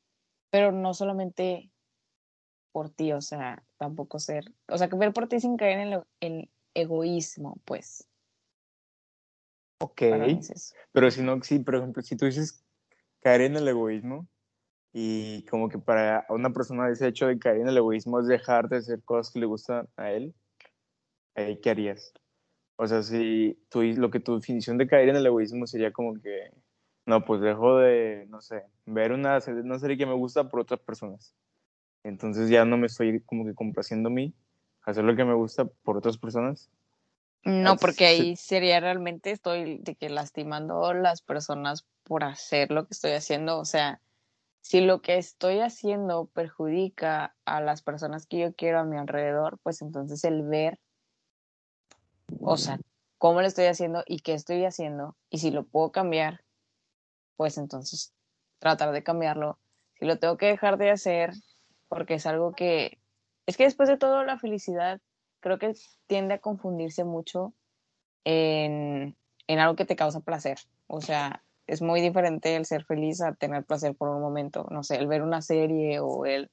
pero 0.50 0.72
no 0.72 0.94
solamente 0.94 1.72
por 2.72 2.90
ti, 2.90 3.12
o 3.12 3.22
sea, 3.22 3.64
tampoco 3.78 4.20
ser, 4.20 4.54
o 4.68 4.78
sea, 4.78 4.88
que 4.88 4.96
ver 4.96 5.14
por 5.14 5.28
ti 5.28 5.40
sin 5.40 5.58
caer 5.58 5.80
en 5.80 5.94
el, 5.94 6.04
el 6.20 6.50
egoísmo, 6.76 7.58
pues, 7.66 8.08
Ok. 9.80 10.02
Pero 10.92 11.12
si 11.12 11.22
no, 11.22 11.42
sí, 11.44 11.60
por 11.60 11.76
ejemplo, 11.76 12.02
si 12.02 12.16
tú 12.16 12.26
dices 12.26 12.64
caer 13.22 13.42
en 13.42 13.56
el 13.56 13.68
egoísmo 13.68 14.28
y 14.94 15.46
como 15.46 15.70
que 15.70 15.78
para 15.78 16.26
una 16.30 16.52
persona 16.52 16.90
ese 16.90 17.08
hecho 17.08 17.28
de 17.28 17.38
caer 17.38 17.58
en 17.58 17.68
el 17.68 17.78
egoísmo 17.78 18.20
es 18.20 18.28
dejar 18.28 18.70
de 18.70 18.78
hacer 18.78 19.04
cosas 19.04 19.32
que 19.32 19.40
le 19.40 19.46
gustan 19.46 19.88
a 19.98 20.12
él, 20.12 20.34
ahí, 21.36 21.60
¿qué 21.62 21.70
harías? 21.70 22.14
O 22.78 22.88
sea, 22.88 23.04
si 23.04 23.60
tú, 23.70 23.82
lo 23.84 24.10
que 24.12 24.20
tu 24.20 24.36
definición 24.36 24.78
de 24.78 24.88
caer 24.88 25.10
en 25.10 25.16
el 25.16 25.26
egoísmo 25.26 25.68
sería 25.68 25.92
como 25.92 26.20
que, 26.22 26.52
no, 27.06 27.26
pues 27.26 27.42
dejo 27.42 27.78
de, 27.78 28.26
no 28.30 28.42
sé, 28.42 28.64
ver 28.86 29.12
una, 29.12 29.40
una 29.48 29.80
serie 29.80 29.98
que 29.98 30.06
me 30.06 30.14
gusta 30.14 30.50
por 30.50 30.60
otras 30.60 30.80
personas. 30.80 31.36
Entonces 32.04 32.50
ya 32.50 32.66
no 32.66 32.78
me 32.78 32.88
estoy 32.88 33.22
como 33.22 33.46
que 33.46 33.56
complaciendo 33.56 34.10
a 34.10 34.12
mí, 34.12 34.34
hacer 34.84 35.04
lo 35.04 35.16
que 35.16 35.26
me 35.26 35.34
gusta 35.34 35.66
por 35.66 35.98
otras 35.98 36.18
personas. 36.18 36.70
No, 37.44 37.72
Ah, 37.72 37.78
porque 37.80 37.98
sí. 37.98 38.04
ahí 38.04 38.36
sería 38.36 38.80
realmente 38.80 39.32
estoy 39.32 39.78
de 39.80 39.96
que 39.96 40.10
lastimando 40.10 40.86
a 40.86 40.94
las 40.94 41.22
personas 41.22 41.86
por 42.04 42.24
hacer 42.24 42.72
lo 42.72 42.86
que 42.86 42.94
estoy 42.94 43.12
haciendo. 43.12 43.60
O 43.60 43.66
sea, 43.66 44.02
si 44.62 44.82
lo 44.82 45.02
que 45.02 45.18
estoy 45.18 45.60
haciendo 45.60 46.26
perjudica 46.26 47.36
a 47.46 47.62
las 47.62 47.82
personas 47.82 48.28
que 48.28 48.40
yo 48.40 48.54
quiero 48.54 48.80
a 48.80 48.84
mi 48.84 48.98
alrededor, 48.98 49.60
pues 49.64 49.82
entonces 49.82 50.24
el 50.26 50.44
ver, 50.44 50.80
o 52.42 52.58
sea, 52.58 52.80
cómo 53.18 53.42
lo 53.42 53.48
estoy 53.48 53.66
haciendo 53.66 54.04
y 54.06 54.20
qué 54.20 54.34
estoy 54.34 54.66
haciendo, 54.66 55.16
y 55.30 55.38
si 55.40 55.52
lo 55.52 55.66
puedo 55.66 55.92
cambiar, 55.92 56.44
pues 57.38 57.58
entonces 57.58 58.14
tratar 58.60 58.92
de 58.92 59.04
cambiarlo. 59.04 59.58
Si 60.00 60.06
lo 60.06 60.20
tengo 60.20 60.38
que 60.38 60.48
dejar 60.48 60.78
de 60.78 60.92
hacer, 60.92 61.32
porque 61.88 62.16
es 62.16 62.26
algo 62.26 62.52
que, 62.54 63.00
es 63.46 63.56
que 63.58 63.64
después 63.64 63.88
de 63.88 63.98
todo 63.98 64.24
la 64.26 64.38
felicidad 64.38 65.00
creo 65.40 65.60
que 65.60 65.74
tiende 66.08 66.36
a 66.36 66.40
confundirse 66.40 67.04
mucho 67.04 67.54
en, 68.24 69.16
en 69.48 69.60
algo 69.60 69.76
que 69.76 69.86
te 69.86 69.96
causa 69.96 70.20
placer. 70.20 70.58
O 70.88 71.02
sea, 71.02 71.44
es 71.66 71.82
muy 71.82 72.02
diferente 72.02 72.56
el 72.56 72.66
ser 72.66 72.86
feliz 72.86 73.22
a 73.22 73.34
tener 73.34 73.66
placer 73.66 73.96
por 73.96 74.10
un 74.10 74.22
momento. 74.22 74.68
No 74.72 74.84
sé, 74.84 74.96
el 74.98 75.08
ver 75.08 75.22
una 75.22 75.42
serie 75.42 76.00
o 76.00 76.26
el 76.26 76.50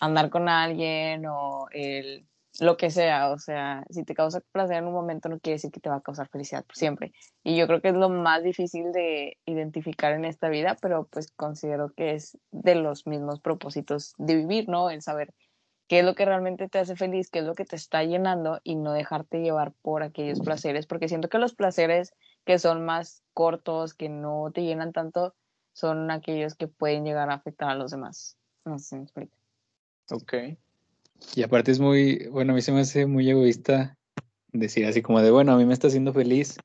andar 0.00 0.30
con 0.30 0.48
alguien 0.48 1.26
o 1.26 1.66
el 1.70 2.26
lo 2.60 2.76
que 2.76 2.90
sea. 2.90 3.30
O 3.30 3.38
sea, 3.38 3.84
si 3.90 4.04
te 4.04 4.14
causa 4.14 4.40
placer 4.52 4.76
en 4.76 4.86
un 4.86 4.92
momento 4.92 5.28
no 5.28 5.38
quiere 5.40 5.56
decir 5.56 5.70
que 5.70 5.80
te 5.80 5.88
va 5.88 5.96
a 5.96 6.00
causar 6.00 6.28
felicidad 6.28 6.64
por 6.64 6.76
siempre. 6.76 7.12
Y 7.42 7.56
yo 7.56 7.66
creo 7.66 7.80
que 7.80 7.88
es 7.88 7.94
lo 7.94 8.08
más 8.08 8.42
difícil 8.42 8.92
de 8.92 9.38
identificar 9.46 10.12
en 10.12 10.24
esta 10.24 10.48
vida, 10.48 10.76
pero 10.80 11.06
pues 11.10 11.30
considero 11.32 11.92
que 11.94 12.14
es 12.14 12.38
de 12.50 12.74
los 12.74 13.06
mismos 13.06 13.40
propósitos 13.40 14.14
de 14.18 14.36
vivir, 14.36 14.68
¿no? 14.68 14.90
El 14.90 15.02
saber 15.02 15.34
qué 15.88 16.00
es 16.00 16.04
lo 16.04 16.14
que 16.14 16.24
realmente 16.24 16.68
te 16.68 16.78
hace 16.78 16.96
feliz, 16.96 17.30
qué 17.30 17.40
es 17.40 17.44
lo 17.44 17.54
que 17.54 17.64
te 17.64 17.76
está 17.76 18.02
llenando 18.04 18.60
y 18.64 18.76
no 18.76 18.92
dejarte 18.92 19.40
llevar 19.40 19.72
por 19.82 20.02
aquellos 20.02 20.40
placeres, 20.40 20.86
porque 20.86 21.08
siento 21.08 21.28
que 21.28 21.38
los 21.38 21.54
placeres 21.54 22.14
que 22.44 22.58
son 22.58 22.84
más 22.84 23.22
cortos, 23.32 23.94
que 23.94 24.08
no 24.08 24.50
te 24.52 24.62
llenan 24.62 24.92
tanto, 24.92 25.34
son 25.72 26.10
aquellos 26.10 26.54
que 26.54 26.68
pueden 26.68 27.04
llegar 27.04 27.30
a 27.30 27.34
afectar 27.34 27.68
a 27.68 27.74
los 27.74 27.90
demás. 27.90 28.36
No 28.64 28.78
sé 28.78 28.84
si 28.84 28.96
me 28.96 29.02
explico. 29.02 29.36
Ok. 30.10 30.34
Y 31.34 31.42
aparte 31.42 31.70
es 31.70 31.80
muy, 31.80 32.26
bueno, 32.28 32.52
a 32.52 32.54
mí 32.54 32.62
se 32.62 32.72
me 32.72 32.80
hace 32.80 33.06
muy 33.06 33.28
egoísta 33.28 33.96
decir 34.52 34.86
así 34.86 35.02
como 35.02 35.20
de, 35.20 35.30
bueno, 35.30 35.52
a 35.52 35.56
mí 35.56 35.64
me 35.64 35.74
está 35.74 35.88
haciendo 35.88 36.12
feliz 36.12 36.56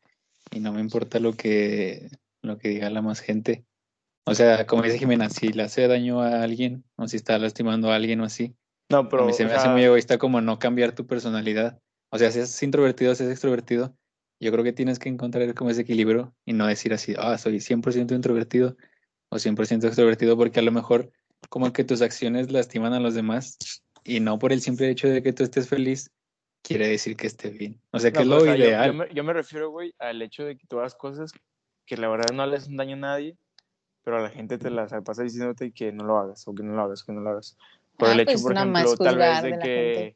y 0.51 0.59
no 0.59 0.71
me 0.71 0.81
importa 0.81 1.19
lo 1.19 1.33
que, 1.33 2.09
lo 2.41 2.57
que 2.57 2.69
diga 2.69 2.89
la 2.89 3.01
más 3.01 3.19
gente. 3.19 3.65
O 4.25 4.35
sea, 4.35 4.67
como 4.67 4.83
dice 4.83 4.99
Jimena, 4.99 5.29
si 5.29 5.49
le 5.49 5.63
hace 5.63 5.87
daño 5.87 6.21
a 6.21 6.43
alguien 6.43 6.83
o 6.97 7.07
si 7.07 7.17
está 7.17 7.37
lastimando 7.39 7.91
a 7.91 7.95
alguien 7.95 8.21
o 8.21 8.25
así, 8.25 8.55
No, 8.89 9.07
pero. 9.09 9.23
a 9.23 9.27
mí 9.27 9.33
se 9.33 9.45
me 9.45 9.53
hace 9.53 9.69
muy 9.69 9.83
egoísta 9.83 10.17
como 10.17 10.41
no 10.41 10.59
cambiar 10.59 10.93
tu 10.93 11.05
personalidad. 11.05 11.79
O 12.11 12.17
sea, 12.17 12.31
si 12.31 12.39
es 12.39 12.63
introvertido, 12.63 13.13
si 13.15 13.23
es 13.23 13.29
extrovertido, 13.29 13.95
yo 14.39 14.51
creo 14.51 14.63
que 14.63 14.73
tienes 14.73 14.99
que 14.99 15.09
encontrar 15.09 15.53
como 15.53 15.69
ese 15.69 15.81
equilibrio 15.81 16.33
y 16.45 16.53
no 16.53 16.65
decir 16.65 16.93
así, 16.93 17.13
ah, 17.17 17.37
soy 17.37 17.59
100% 17.59 18.15
introvertido 18.15 18.77
o 19.29 19.37
100% 19.37 19.85
extrovertido, 19.85 20.37
porque 20.37 20.59
a 20.59 20.63
lo 20.63 20.71
mejor 20.71 21.11
como 21.49 21.71
que 21.71 21.83
tus 21.83 22.01
acciones 22.01 22.51
lastiman 22.51 22.93
a 22.93 22.99
los 22.99 23.13
demás 23.13 23.57
y 24.03 24.19
no 24.19 24.39
por 24.39 24.53
el 24.53 24.61
simple 24.61 24.89
hecho 24.89 25.07
de 25.07 25.21
que 25.21 25.33
tú 25.33 25.43
estés 25.43 25.67
feliz, 25.67 26.11
quiere 26.63 26.87
decir 26.87 27.15
que 27.15 27.27
esté 27.27 27.49
bien. 27.49 27.79
O 27.91 27.99
sea, 27.99 28.11
que 28.11 28.17
No, 28.17 28.21
es 28.23 28.27
lo 28.27 28.37
o 28.37 28.41
sea, 28.41 28.55
yo- 28.55 28.65
ideal. 28.65 28.87
Yo, 28.87 28.93
me, 28.93 29.13
yo 29.13 29.23
me 29.23 29.33
refiero, 29.33 29.69
güey, 29.69 29.93
al 29.99 30.21
hecho 30.21 30.43
de 30.45 30.57
que 30.57 30.65
tú 30.67 30.79
hagas 30.79 30.95
cosas 30.95 31.31
que 31.85 31.97
la 31.97 32.07
verdad 32.07 32.33
no 32.33 32.45
le 32.45 32.57
hacen 32.57 32.77
daño 32.77 32.95
a 32.95 32.99
nadie, 32.99 33.37
pero 34.03 34.17
a 34.17 34.21
la 34.21 34.29
gente 34.29 34.57
te 34.57 34.69
las 34.69 34.91
pasa 35.03 35.23
diciéndote 35.23 35.71
que 35.71 35.91
no 35.91 36.05
lo 36.05 36.17
hagas, 36.17 36.47
o 36.47 36.55
que 36.55 36.63
no 36.63 36.73
lo 36.73 36.81
hagas, 36.81 37.03
que 37.03 37.11
no 37.11 37.21
lo 37.21 37.31
hagas. 37.31 37.57
Por 37.99 38.07
Ah, 38.07 38.13
el 38.13 38.21
hecho, 38.21 38.31
pues 38.31 38.43
por 38.43 38.53
ejemplo, 38.53 38.97
tal 38.97 39.17
vez 39.17 39.41
de 39.43 39.51
de 39.51 39.59
que 39.59 40.15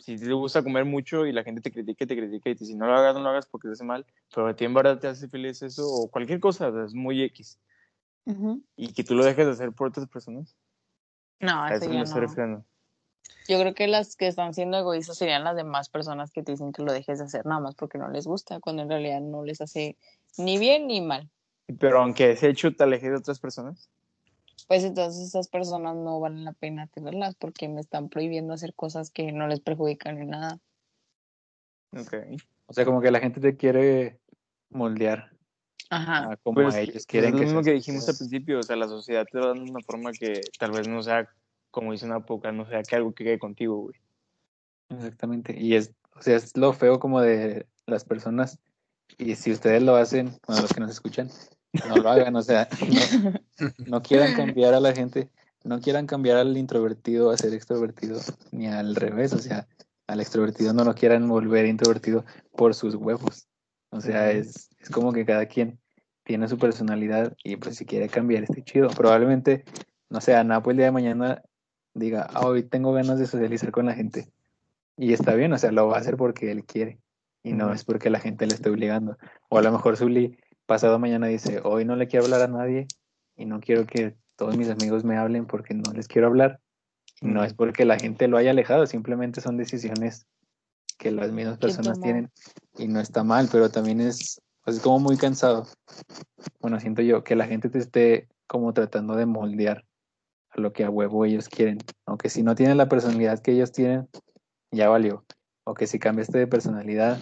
si 0.00 0.16
te 0.16 0.32
gusta 0.32 0.62
comer 0.62 0.86
mucho 0.86 1.26
y 1.26 1.32
la 1.32 1.44
gente 1.44 1.60
te 1.60 1.70
critica 1.70 2.06
te 2.06 2.16
critica 2.16 2.48
y 2.48 2.54
te 2.54 2.64
dice, 2.64 2.74
no 2.74 2.86
lo 2.86 2.94
hagas, 2.94 3.14
no 3.14 3.20
lo 3.20 3.28
hagas 3.28 3.46
porque 3.46 3.68
te 3.68 3.72
hace 3.72 3.84
mal, 3.84 4.06
pero 4.34 4.48
a 4.48 4.56
ti 4.56 4.64
en 4.64 4.72
verdad 4.72 4.98
te 4.98 5.08
hace 5.08 5.28
feliz 5.28 5.60
eso, 5.62 5.86
o 5.86 6.10
cualquier 6.10 6.40
cosa, 6.40 6.68
o 6.68 6.72
sea, 6.72 6.84
es 6.86 6.94
muy 6.94 7.22
X. 7.24 7.60
Ujú. 8.24 8.62
Y 8.76 8.94
que 8.94 9.04
tú 9.04 9.14
lo 9.14 9.24
dejes 9.24 9.44
de 9.44 9.52
hacer 9.52 9.72
por 9.72 9.88
otras 9.88 10.08
personas, 10.08 10.56
No, 11.40 11.64
a 11.64 11.68
eso 11.74 11.84
eso 11.84 11.92
me 11.92 12.02
estoy 12.02 12.22
no. 12.22 12.26
refiriendo. 12.28 12.64
Yo 13.46 13.60
creo 13.60 13.74
que 13.74 13.88
las 13.88 14.16
que 14.16 14.26
están 14.26 14.54
siendo 14.54 14.78
egoístas 14.78 15.18
serían 15.18 15.44
las 15.44 15.54
demás 15.54 15.90
personas 15.90 16.30
que 16.30 16.42
te 16.42 16.52
dicen 16.52 16.72
que 16.72 16.82
lo 16.82 16.92
dejes 16.92 17.18
de 17.18 17.26
hacer 17.26 17.44
nada 17.44 17.60
más 17.60 17.74
porque 17.74 17.98
no 17.98 18.08
les 18.08 18.26
gusta, 18.26 18.58
cuando 18.60 18.82
en 18.82 18.88
realidad 18.88 19.20
no 19.20 19.44
les 19.44 19.60
hace 19.60 19.98
ni 20.38 20.56
bien 20.56 20.86
ni 20.86 21.02
mal. 21.02 21.28
Pero 21.78 22.00
aunque 22.00 22.30
ese 22.30 22.48
hecho 22.48 22.74
te 22.74 22.84
aleje 22.84 23.10
de 23.10 23.16
otras 23.16 23.38
personas, 23.38 23.90
Pues 24.66 24.84
entonces 24.84 25.28
esas 25.28 25.48
personas 25.48 25.96
no 25.96 26.20
valen 26.20 26.44
la 26.44 26.52
pena 26.52 26.86
tenerlas 26.88 27.34
porque 27.36 27.68
me 27.68 27.80
están 27.80 28.08
prohibiendo 28.08 28.52
hacer 28.54 28.74
cosas 28.74 29.10
que 29.10 29.32
no 29.32 29.46
les 29.46 29.60
perjudican 29.60 30.18
en 30.18 30.30
nada. 30.30 30.60
ok. 31.92 32.14
O 32.66 32.72
sea, 32.72 32.84
como 32.84 33.00
que 33.00 33.10
la 33.10 33.20
gente 33.20 33.40
te 33.40 33.56
quiere 33.56 34.20
moldear 34.70 35.30
Ajá. 35.90 36.32
a 36.32 36.36
como 36.36 36.56
Pues, 36.56 36.74
a 36.74 36.80
ellos 36.80 37.06
quieren 37.06 37.30
es 37.30 37.32
lo 37.32 37.38
que 37.38 37.44
mismo 37.44 37.62
seas. 37.62 37.64
que 37.64 37.72
dijimos 37.72 38.08
al 38.08 38.16
principio, 38.16 38.58
o 38.58 38.62
sea, 38.62 38.76
la 38.76 38.88
sociedad 38.88 39.26
te 39.30 39.38
da 39.38 39.52
una 39.52 39.80
forma 39.80 40.12
que 40.12 40.40
tal 40.58 40.72
vez 40.72 40.86
no 40.88 41.02
sea, 41.02 41.28
como 41.70 41.92
dice 41.92 42.04
una 42.06 42.24
poca, 42.26 42.52
no 42.52 42.66
sea 42.66 42.82
que 42.82 42.96
algo 42.96 43.14
que 43.14 43.24
quede 43.24 43.38
contigo, 43.38 43.76
güey. 43.78 43.96
Exactamente. 44.90 45.54
Y 45.58 45.74
es, 45.76 45.94
o 46.14 46.22
sea, 46.22 46.36
es 46.36 46.56
lo 46.56 46.72
feo 46.72 46.98
como 46.98 47.20
de 47.20 47.66
las 47.86 48.04
personas. 48.04 48.58
Y 49.16 49.34
si 49.36 49.52
ustedes 49.52 49.82
lo 49.82 49.96
hacen, 49.96 50.38
bueno, 50.46 50.62
los 50.62 50.72
que 50.72 50.80
nos 50.80 50.90
escuchan, 50.90 51.30
no 51.72 51.96
lo 51.96 52.10
hagan. 52.10 52.36
O 52.36 52.42
sea, 52.42 52.68
no, 53.60 53.72
no 53.86 54.02
quieran 54.02 54.34
cambiar 54.34 54.74
a 54.74 54.80
la 54.80 54.94
gente, 54.94 55.30
no 55.64 55.80
quieran 55.80 56.06
cambiar 56.06 56.36
al 56.36 56.56
introvertido 56.56 57.30
a 57.30 57.36
ser 57.36 57.54
extrovertido, 57.54 58.20
ni 58.52 58.66
al 58.66 58.94
revés. 58.94 59.32
O 59.32 59.38
sea, 59.38 59.66
al 60.06 60.20
extrovertido 60.20 60.72
no 60.72 60.84
lo 60.84 60.94
quieran 60.94 61.28
volver 61.28 61.66
introvertido 61.66 62.24
por 62.56 62.74
sus 62.74 62.94
huevos. 62.94 63.48
O 63.90 64.00
sea, 64.00 64.30
es, 64.32 64.70
es 64.80 64.90
como 64.90 65.12
que 65.12 65.24
cada 65.24 65.46
quien 65.46 65.78
tiene 66.24 66.48
su 66.48 66.58
personalidad 66.58 67.34
y 67.42 67.56
pues 67.56 67.76
si 67.76 67.86
quiere 67.86 68.08
cambiar, 68.08 68.42
esté 68.42 68.62
chido. 68.62 68.88
Probablemente, 68.90 69.64
no 70.10 70.20
sé, 70.20 70.42
Napo 70.44 70.70
el 70.70 70.76
día 70.76 70.86
de 70.86 70.92
mañana 70.92 71.42
diga, 71.94 72.26
"Ah, 72.32 72.46
hoy 72.46 72.62
tengo 72.62 72.92
ganas 72.92 73.18
de 73.18 73.26
socializar 73.26 73.70
con 73.70 73.86
la 73.86 73.94
gente. 73.94 74.28
Y 74.96 75.12
está 75.12 75.34
bien, 75.34 75.52
o 75.52 75.58
sea, 75.58 75.72
lo 75.72 75.86
va 75.88 75.96
a 75.96 76.00
hacer 76.00 76.16
porque 76.16 76.50
él 76.50 76.64
quiere 76.64 76.98
y 77.42 77.52
no 77.52 77.72
es 77.72 77.84
porque 77.84 78.10
la 78.10 78.20
gente 78.20 78.46
le 78.46 78.54
esté 78.54 78.68
obligando. 78.68 79.16
O 79.48 79.58
a 79.58 79.62
lo 79.62 79.72
mejor 79.72 79.96
Zully 79.96 80.36
pasado 80.68 80.98
mañana 80.98 81.26
dice, 81.28 81.62
hoy 81.64 81.86
no 81.86 81.96
le 81.96 82.08
quiero 82.08 82.26
hablar 82.26 82.42
a 82.42 82.46
nadie 82.46 82.86
y 83.36 83.46
no 83.46 83.58
quiero 83.58 83.86
que 83.86 84.14
todos 84.36 84.56
mis 84.56 84.68
amigos 84.68 85.02
me 85.02 85.16
hablen 85.16 85.46
porque 85.46 85.72
no 85.72 85.92
les 85.94 86.06
quiero 86.06 86.28
hablar. 86.28 86.60
No 87.22 87.42
es 87.42 87.54
porque 87.54 87.84
la 87.84 87.98
gente 87.98 88.28
lo 88.28 88.36
haya 88.36 88.50
alejado, 88.50 88.86
simplemente 88.86 89.40
son 89.40 89.56
decisiones 89.56 90.26
que 90.98 91.10
las 91.10 91.32
mismas 91.32 91.58
personas 91.58 91.98
tienen 92.00 92.30
y 92.76 92.86
no 92.86 93.00
está 93.00 93.24
mal, 93.24 93.48
pero 93.50 93.70
también 93.70 94.00
es, 94.00 94.40
pues, 94.62 94.76
es 94.76 94.82
como 94.82 95.00
muy 95.00 95.16
cansado. 95.16 95.66
Bueno, 96.60 96.78
siento 96.78 97.00
yo 97.00 97.24
que 97.24 97.34
la 97.34 97.46
gente 97.46 97.70
te 97.70 97.78
esté 97.78 98.28
como 98.46 98.72
tratando 98.74 99.16
de 99.16 99.24
moldear 99.24 99.84
a 100.50 100.60
lo 100.60 100.72
que 100.72 100.84
a 100.84 100.90
huevo 100.90 101.24
ellos 101.24 101.48
quieren. 101.48 101.78
Aunque 102.06 102.28
si 102.28 102.42
no 102.42 102.54
tienen 102.54 102.76
la 102.76 102.90
personalidad 102.90 103.40
que 103.40 103.52
ellos 103.52 103.72
tienen, 103.72 104.06
ya 104.70 104.90
valió. 104.90 105.24
O 105.64 105.74
que 105.74 105.86
si 105.86 105.98
cambiaste 105.98 106.38
de 106.38 106.46
personalidad, 106.46 107.18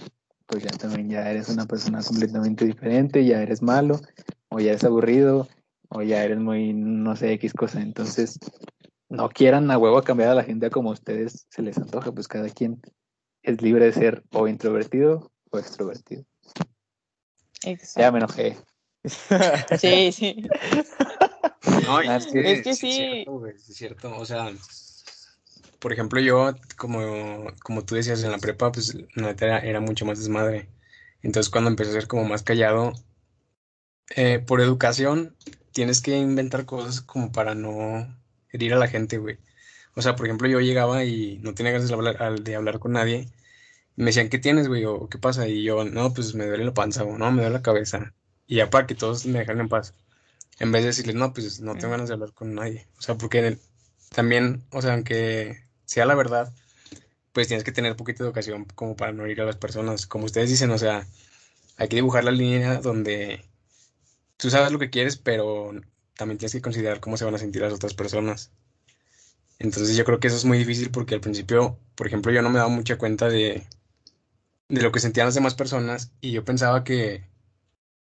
pues 0.46 0.62
ya 0.62 0.70
también 0.70 1.10
ya 1.10 1.30
eres 1.30 1.48
una 1.48 1.66
persona 1.66 2.02
completamente 2.02 2.64
diferente, 2.64 3.24
ya 3.24 3.42
eres 3.42 3.62
malo, 3.62 4.00
o 4.48 4.60
ya 4.60 4.70
eres 4.70 4.84
aburrido, 4.84 5.48
o 5.88 6.02
ya 6.02 6.22
eres 6.24 6.38
muy, 6.38 6.72
no 6.72 7.16
sé, 7.16 7.32
X 7.32 7.52
cosa. 7.52 7.80
Entonces, 7.80 8.38
no 9.08 9.28
quieran 9.28 9.70
a 9.70 9.78
huevo 9.78 10.02
cambiar 10.02 10.30
a 10.30 10.34
la 10.34 10.44
gente 10.44 10.66
a 10.66 10.70
como 10.70 10.90
a 10.90 10.94
ustedes 10.94 11.46
se 11.50 11.62
les 11.62 11.78
antoja, 11.78 12.12
pues 12.12 12.28
cada 12.28 12.48
quien 12.48 12.80
es 13.42 13.62
libre 13.62 13.86
de 13.86 13.92
ser 13.92 14.24
o 14.32 14.48
introvertido 14.48 15.30
o 15.50 15.58
extrovertido. 15.58 16.24
Ya 17.96 18.12
me 18.12 18.18
enojé. 18.18 18.56
Sí, 19.78 20.12
sí. 20.12 20.48
No, 21.84 22.00
es 22.00 22.26
que 22.26 22.52
Es 22.52 22.62
que 22.62 22.74
sí. 22.74 22.80
sí. 22.80 22.88
Es 22.88 22.96
cierto, 22.96 23.32
güey, 23.38 23.58
sí 23.58 23.72
es 23.72 23.78
cierto. 23.78 24.16
O 24.16 24.24
sea, 24.24 24.50
por 25.78 25.92
ejemplo, 25.92 26.20
yo, 26.20 26.54
como, 26.76 27.00
como 27.62 27.84
tú 27.84 27.94
decías 27.94 28.22
en 28.24 28.32
la 28.32 28.38
prepa, 28.38 28.72
pues 28.72 28.94
la 28.94 29.28
neta 29.28 29.46
era, 29.46 29.58
era 29.60 29.80
mucho 29.80 30.04
más 30.06 30.18
desmadre. 30.18 30.68
Entonces, 31.22 31.50
cuando 31.50 31.70
empecé 31.70 31.90
a 31.90 31.94
ser 31.94 32.08
como 32.08 32.24
más 32.24 32.42
callado, 32.42 32.92
eh, 34.14 34.38
por 34.40 34.60
educación, 34.60 35.36
tienes 35.72 36.00
que 36.00 36.16
inventar 36.16 36.64
cosas 36.66 37.00
como 37.00 37.32
para 37.32 37.54
no 37.54 38.06
herir 38.50 38.74
a 38.74 38.78
la 38.78 38.88
gente, 38.88 39.18
güey. 39.18 39.38
O 39.94 40.02
sea, 40.02 40.16
por 40.16 40.26
ejemplo, 40.26 40.48
yo 40.48 40.60
llegaba 40.60 41.04
y 41.04 41.38
no 41.42 41.54
tenía 41.54 41.72
ganas 41.72 41.88
de 41.88 41.94
hablar, 41.94 42.40
de 42.40 42.56
hablar 42.56 42.78
con 42.78 42.92
nadie. 42.92 43.28
Y 43.96 44.02
me 44.02 44.06
decían, 44.06 44.28
¿qué 44.30 44.38
tienes, 44.38 44.68
güey? 44.68 44.84
O 44.84 45.08
¿qué 45.08 45.18
pasa? 45.18 45.48
Y 45.48 45.64
yo, 45.64 45.84
no, 45.84 46.12
pues 46.14 46.34
me 46.34 46.46
duele 46.46 46.64
la 46.64 46.74
panza, 46.74 47.04
o 47.04 47.18
no, 47.18 47.30
me 47.32 47.42
duele 47.42 47.54
la 47.58 47.62
cabeza. 47.62 48.14
Y 48.46 48.56
ya 48.56 48.70
para 48.70 48.86
que 48.86 48.94
todos 48.94 49.26
me 49.26 49.40
dejaran 49.40 49.62
en 49.62 49.68
paz. 49.68 49.94
En 50.60 50.72
vez 50.72 50.82
de 50.82 50.88
decirles, 50.88 51.16
no, 51.16 51.32
pues 51.32 51.60
no 51.60 51.74
tengo 51.74 51.90
ganas 51.90 52.08
de 52.08 52.14
hablar 52.14 52.32
con 52.32 52.54
nadie. 52.54 52.88
O 52.98 53.02
sea, 53.02 53.16
porque 53.16 53.58
también, 54.14 54.64
o 54.70 54.82
sea, 54.82 54.94
aunque 54.94 55.65
sea 55.86 56.06
la 56.06 56.14
verdad, 56.14 56.52
pues 57.32 57.48
tienes 57.48 57.64
que 57.64 57.72
tener 57.72 57.96
poquita 57.96 58.24
educación 58.24 58.66
como 58.74 58.96
para 58.96 59.12
no 59.12 59.24
herir 59.24 59.42
a 59.42 59.46
las 59.46 59.56
personas. 59.56 60.06
Como 60.06 60.26
ustedes 60.26 60.50
dicen, 60.50 60.70
o 60.70 60.78
sea, 60.78 61.06
hay 61.78 61.88
que 61.88 61.96
dibujar 61.96 62.24
la 62.24 62.30
línea 62.32 62.76
donde 62.80 63.44
tú 64.36 64.50
sabes 64.50 64.72
lo 64.72 64.78
que 64.78 64.90
quieres, 64.90 65.16
pero 65.16 65.72
también 66.16 66.38
tienes 66.38 66.52
que 66.52 66.62
considerar 66.62 67.00
cómo 67.00 67.16
se 67.16 67.24
van 67.24 67.34
a 67.34 67.38
sentir 67.38 67.62
las 67.62 67.72
otras 67.72 67.94
personas. 67.94 68.52
Entonces 69.58 69.96
yo 69.96 70.04
creo 70.04 70.20
que 70.20 70.28
eso 70.28 70.36
es 70.36 70.44
muy 70.44 70.58
difícil 70.58 70.90
porque 70.90 71.14
al 71.14 71.20
principio, 71.20 71.78
por 71.94 72.06
ejemplo, 72.06 72.32
yo 72.32 72.42
no 72.42 72.50
me 72.50 72.58
daba 72.58 72.68
mucha 72.70 72.98
cuenta 72.98 73.28
de, 73.28 73.66
de 74.68 74.82
lo 74.82 74.92
que 74.92 75.00
sentían 75.00 75.26
las 75.26 75.34
demás 75.34 75.54
personas 75.54 76.12
y 76.20 76.32
yo 76.32 76.44
pensaba 76.44 76.84
que 76.84 77.24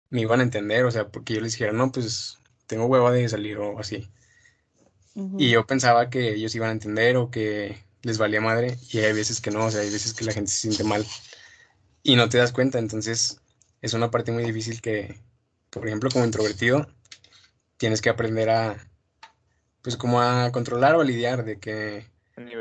me 0.09 0.21
iban 0.21 0.39
a 0.39 0.43
entender, 0.43 0.85
o 0.85 0.91
sea, 0.91 1.09
porque 1.09 1.35
yo 1.35 1.41
les 1.41 1.53
dijera, 1.53 1.73
no, 1.73 1.91
pues 1.91 2.39
tengo 2.67 2.85
hueva 2.85 3.11
de 3.11 3.27
salir 3.29 3.57
o 3.57 3.79
así. 3.79 4.09
Y 5.37 5.49
yo 5.51 5.65
pensaba 5.65 6.09
que 6.09 6.33
ellos 6.35 6.53
iban 6.55 6.69
a 6.69 6.73
entender 6.73 7.17
o 7.17 7.31
que 7.31 7.83
les 8.03 8.17
valía 8.17 8.41
madre 8.41 8.77
y 8.91 8.99
hay 8.99 9.13
veces 9.13 9.41
que 9.41 9.51
no, 9.51 9.65
o 9.65 9.71
sea, 9.71 9.81
hay 9.81 9.89
veces 9.91 10.13
que 10.13 10.25
la 10.25 10.33
gente 10.33 10.51
se 10.51 10.59
siente 10.61 10.83
mal 10.83 11.05
y 12.03 12.15
no 12.15 12.29
te 12.29 12.37
das 12.37 12.51
cuenta, 12.51 12.79
entonces 12.79 13.39
es 13.81 13.93
una 13.93 14.11
parte 14.11 14.31
muy 14.31 14.43
difícil 14.43 14.81
que, 14.81 15.19
por 15.69 15.87
ejemplo, 15.87 16.09
como 16.11 16.25
introvertido, 16.25 16.87
tienes 17.77 18.01
que 18.01 18.09
aprender 18.09 18.49
a, 18.49 18.77
pues 19.81 19.97
como 19.97 20.21
a 20.21 20.51
controlar 20.51 20.95
o 20.95 21.01
a 21.01 21.05
lidiar, 21.05 21.45
de 21.45 21.59
que 21.59 22.07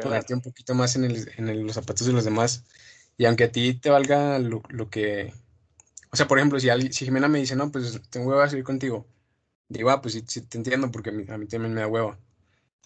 ponerte 0.00 0.34
un 0.34 0.42
poquito 0.42 0.74
más 0.74 0.96
en, 0.96 1.04
el- 1.04 1.30
en 1.36 1.48
el- 1.48 1.62
los 1.62 1.74
zapatos 1.76 2.06
de 2.06 2.12
los 2.12 2.24
demás. 2.24 2.64
Y 3.18 3.26
aunque 3.26 3.44
a 3.44 3.52
ti 3.52 3.74
te 3.74 3.90
valga 3.90 4.38
lo, 4.38 4.62
lo 4.70 4.90
que, 4.90 5.34
o 6.12 6.16
sea, 6.16 6.28
por 6.28 6.38
ejemplo, 6.38 6.60
si, 6.60 6.70
alguien, 6.70 6.92
si 6.92 7.04
Jimena 7.06 7.28
me 7.28 7.40
dice, 7.40 7.56
no, 7.56 7.72
pues 7.72 8.00
tengo 8.10 8.28
hueva 8.30 8.44
a 8.46 8.50
salir 8.50 8.64
contigo, 8.64 9.06
digo, 9.68 9.90
ah, 9.90 10.02
pues 10.02 10.14
sí, 10.14 10.24
sí 10.28 10.42
te 10.42 10.58
entiendo 10.58 10.90
porque 10.92 11.10
a 11.10 11.12
mí, 11.14 11.24
a 11.28 11.38
mí 11.38 11.46
también 11.48 11.74
me 11.74 11.80
da 11.82 11.88
hueva. 11.88 12.18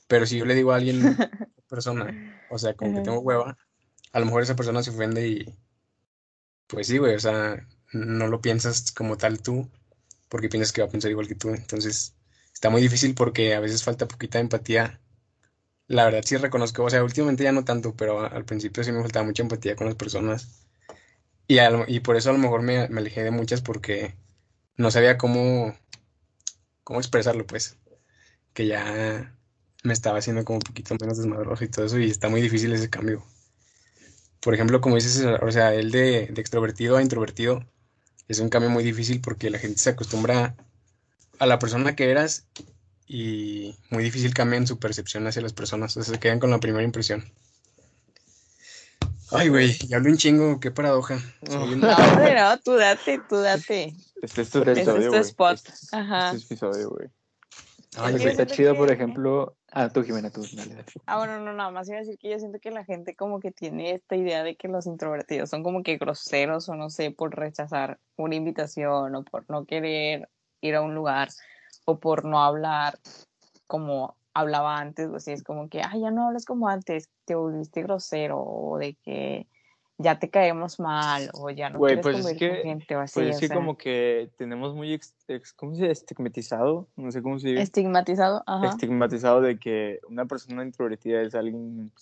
Pero 0.08 0.26
si 0.26 0.38
yo 0.38 0.44
le 0.44 0.54
digo 0.54 0.72
a 0.72 0.76
alguien, 0.76 1.02
persona, 1.68 2.16
o 2.48 2.58
sea, 2.58 2.74
como 2.74 2.94
que 2.94 3.00
tengo 3.02 3.20
hueva, 3.20 3.58
a 4.12 4.20
lo 4.20 4.26
mejor 4.26 4.42
esa 4.42 4.56
persona 4.56 4.82
se 4.82 4.90
ofende 4.90 5.28
y 5.28 5.46
pues 6.66 6.86
sí, 6.86 6.98
güey, 6.98 7.14
o 7.14 7.20
sea, 7.20 7.66
no 7.92 8.26
lo 8.28 8.40
piensas 8.40 8.92
como 8.92 9.16
tal 9.16 9.42
tú, 9.42 9.68
porque 10.28 10.48
piensas 10.48 10.72
que 10.72 10.82
va 10.82 10.88
a 10.88 10.90
pensar 10.90 11.10
igual 11.10 11.28
que 11.28 11.34
tú. 11.34 11.50
Entonces, 11.50 12.14
está 12.54 12.70
muy 12.70 12.82
difícil 12.82 13.14
porque 13.14 13.54
a 13.54 13.60
veces 13.60 13.84
falta 13.84 14.08
poquita 14.08 14.40
empatía. 14.40 15.00
La 15.88 16.04
verdad 16.06 16.22
sí 16.24 16.36
reconozco, 16.38 16.84
o 16.84 16.90
sea, 16.90 17.04
últimamente 17.04 17.44
ya 17.44 17.52
no 17.52 17.64
tanto, 17.64 17.96
pero 17.96 18.20
al 18.20 18.44
principio 18.46 18.84
sí 18.84 18.92
me 18.92 19.02
faltaba 19.02 19.26
mucha 19.26 19.42
empatía 19.44 19.76
con 19.76 19.86
las 19.88 19.96
personas. 19.96 20.66
Y, 21.48 21.58
a 21.58 21.70
lo- 21.70 21.84
y 21.88 22.00
por 22.00 22.16
eso 22.16 22.30
a 22.30 22.32
lo 22.34 22.38
mejor 22.38 22.62
me, 22.62 22.88
me 22.88 23.00
alejé 23.00 23.22
de 23.24 23.30
muchas 23.30 23.62
porque 23.62 24.16
no 24.76 24.90
sabía 24.90 25.18
cómo, 25.18 25.74
cómo 26.84 27.00
expresarlo, 27.00 27.46
pues, 27.46 27.78
que 28.54 28.66
ya 28.66 29.36
me 29.82 29.92
estaba 29.92 30.18
haciendo 30.18 30.44
como 30.44 30.58
un 30.58 30.62
poquito 30.62 30.94
menos 31.00 31.18
desmadroso 31.18 31.64
y 31.64 31.68
todo 31.68 31.84
eso, 31.86 31.98
y 31.98 32.10
está 32.10 32.28
muy 32.28 32.40
difícil 32.40 32.72
ese 32.72 32.88
cambio. 32.90 33.24
Por 34.40 34.54
ejemplo, 34.54 34.80
como 34.80 34.96
dices, 34.96 35.24
o 35.40 35.50
sea, 35.52 35.74
el 35.74 35.90
de, 35.90 36.26
de 36.26 36.40
extrovertido 36.40 36.96
a 36.96 37.02
introvertido 37.02 37.64
es 38.28 38.38
un 38.40 38.48
cambio 38.48 38.70
muy 38.70 38.82
difícil 38.84 39.20
porque 39.20 39.50
la 39.50 39.58
gente 39.58 39.78
se 39.78 39.90
acostumbra 39.90 40.54
a 41.38 41.46
la 41.46 41.58
persona 41.58 41.94
que 41.96 42.10
eras 42.10 42.46
y 43.06 43.76
muy 43.90 44.02
difícil 44.04 44.32
cambian 44.34 44.66
su 44.66 44.78
percepción 44.78 45.26
hacia 45.26 45.42
las 45.42 45.52
personas, 45.52 45.96
o 45.96 46.02
sea, 46.02 46.14
se 46.14 46.20
quedan 46.20 46.38
con 46.40 46.50
la 46.50 46.58
primera 46.60 46.84
impresión. 46.84 47.24
Ay, 49.30 49.48
güey, 49.48 49.72
ya 49.88 49.96
hablo 49.96 50.10
un 50.10 50.18
chingo, 50.18 50.60
qué 50.60 50.70
paradoja. 50.70 51.18
Soy 51.48 51.74
un- 51.74 51.80
No, 51.80 52.58
tú 52.62 52.72
date, 52.74 53.20
tú 53.28 53.36
date. 53.36 53.94
Este 54.20 54.42
es 54.42 54.50
tu 54.50 54.58
Este 54.58 54.72
es 54.72 54.78
episodio, 54.78 55.04
tu 55.06 55.08
güey. 55.10 55.20
spot. 55.22 55.54
Este 55.56 55.70
es- 55.72 55.94
Ajá. 55.94 56.26
este 56.26 56.36
es 56.36 56.46
tu 56.48 56.54
episodio, 56.66 56.90
güey. 56.90 57.08
Ay, 57.96 58.14
Es 58.16 58.24
está 58.26 58.46
chido, 58.46 58.76
por 58.76 58.90
ejemplo, 58.90 59.56
Ah, 59.74 59.88
tú, 59.88 60.02
Jimena, 60.02 60.30
tú, 60.30 60.42
dale, 60.54 60.74
dale. 60.74 60.84
Ah, 61.06 61.16
bueno, 61.16 61.40
no, 61.40 61.54
nada 61.54 61.70
más 61.70 61.88
iba 61.88 61.96
a 61.96 62.00
decir 62.00 62.18
que 62.18 62.30
yo 62.30 62.38
siento 62.38 62.58
que 62.60 62.70
la 62.70 62.84
gente 62.84 63.16
como 63.16 63.40
que 63.40 63.52
tiene 63.52 63.92
esta 63.92 64.16
idea 64.16 64.44
de 64.44 64.54
que 64.56 64.68
los 64.68 64.86
introvertidos 64.86 65.48
son 65.48 65.62
como 65.62 65.82
que 65.82 65.96
groseros 65.96 66.68
o 66.68 66.74
no 66.74 66.90
sé, 66.90 67.10
por 67.10 67.34
rechazar 67.34 67.98
una 68.16 68.34
invitación 68.34 69.14
o 69.14 69.24
por 69.24 69.48
no 69.48 69.64
querer 69.64 70.28
ir 70.60 70.74
a 70.74 70.82
un 70.82 70.94
lugar 70.94 71.30
o 71.86 71.98
por 71.98 72.26
no 72.26 72.42
hablar 72.42 72.98
como 73.66 74.16
hablaba 74.34 74.78
antes, 74.78 75.08
o 75.08 75.16
así 75.16 75.32
es 75.32 75.42
como 75.42 75.68
que, 75.68 75.80
ay, 75.82 76.02
ya 76.02 76.10
no 76.10 76.26
hablas 76.26 76.44
como 76.44 76.68
antes, 76.68 77.08
te 77.24 77.34
volviste 77.34 77.82
grosero 77.82 78.40
o 78.40 78.78
de 78.78 78.94
que 79.02 79.46
ya 79.98 80.18
te 80.18 80.30
caemos 80.30 80.80
mal 80.80 81.30
o 81.34 81.50
ya 81.50 81.70
no 81.70 81.78
Güey, 81.78 81.94
quieres 82.00 82.02
pues 82.02 82.16
es 82.18 82.22
convivir 82.24 82.48
con 82.48 82.56
que, 82.56 82.62
gente 82.62 82.96
o 82.96 83.00
así. 83.00 83.14
pues 83.14 83.28
es 83.30 83.36
o 83.36 83.40
que 83.40 83.46
sea, 83.48 83.56
como 83.56 83.76
que 83.76 84.30
tenemos 84.36 84.74
muy, 84.74 84.92
ex- 84.92 85.14
ex- 85.28 85.52
¿cómo 85.52 85.74
se 85.74 85.82
dice? 85.82 85.92
Estigmatizado, 85.92 86.88
no 86.96 87.10
sé 87.10 87.22
cómo 87.22 87.38
se 87.38 87.48
dice. 87.48 87.62
estigmatizado, 87.62 88.42
ajá. 88.46 88.68
Estigmatizado 88.68 89.40
de 89.40 89.58
que 89.58 90.00
una 90.08 90.26
persona 90.26 90.62
introvertida 90.64 91.22
es 91.22 91.34
alguien, 91.34 91.92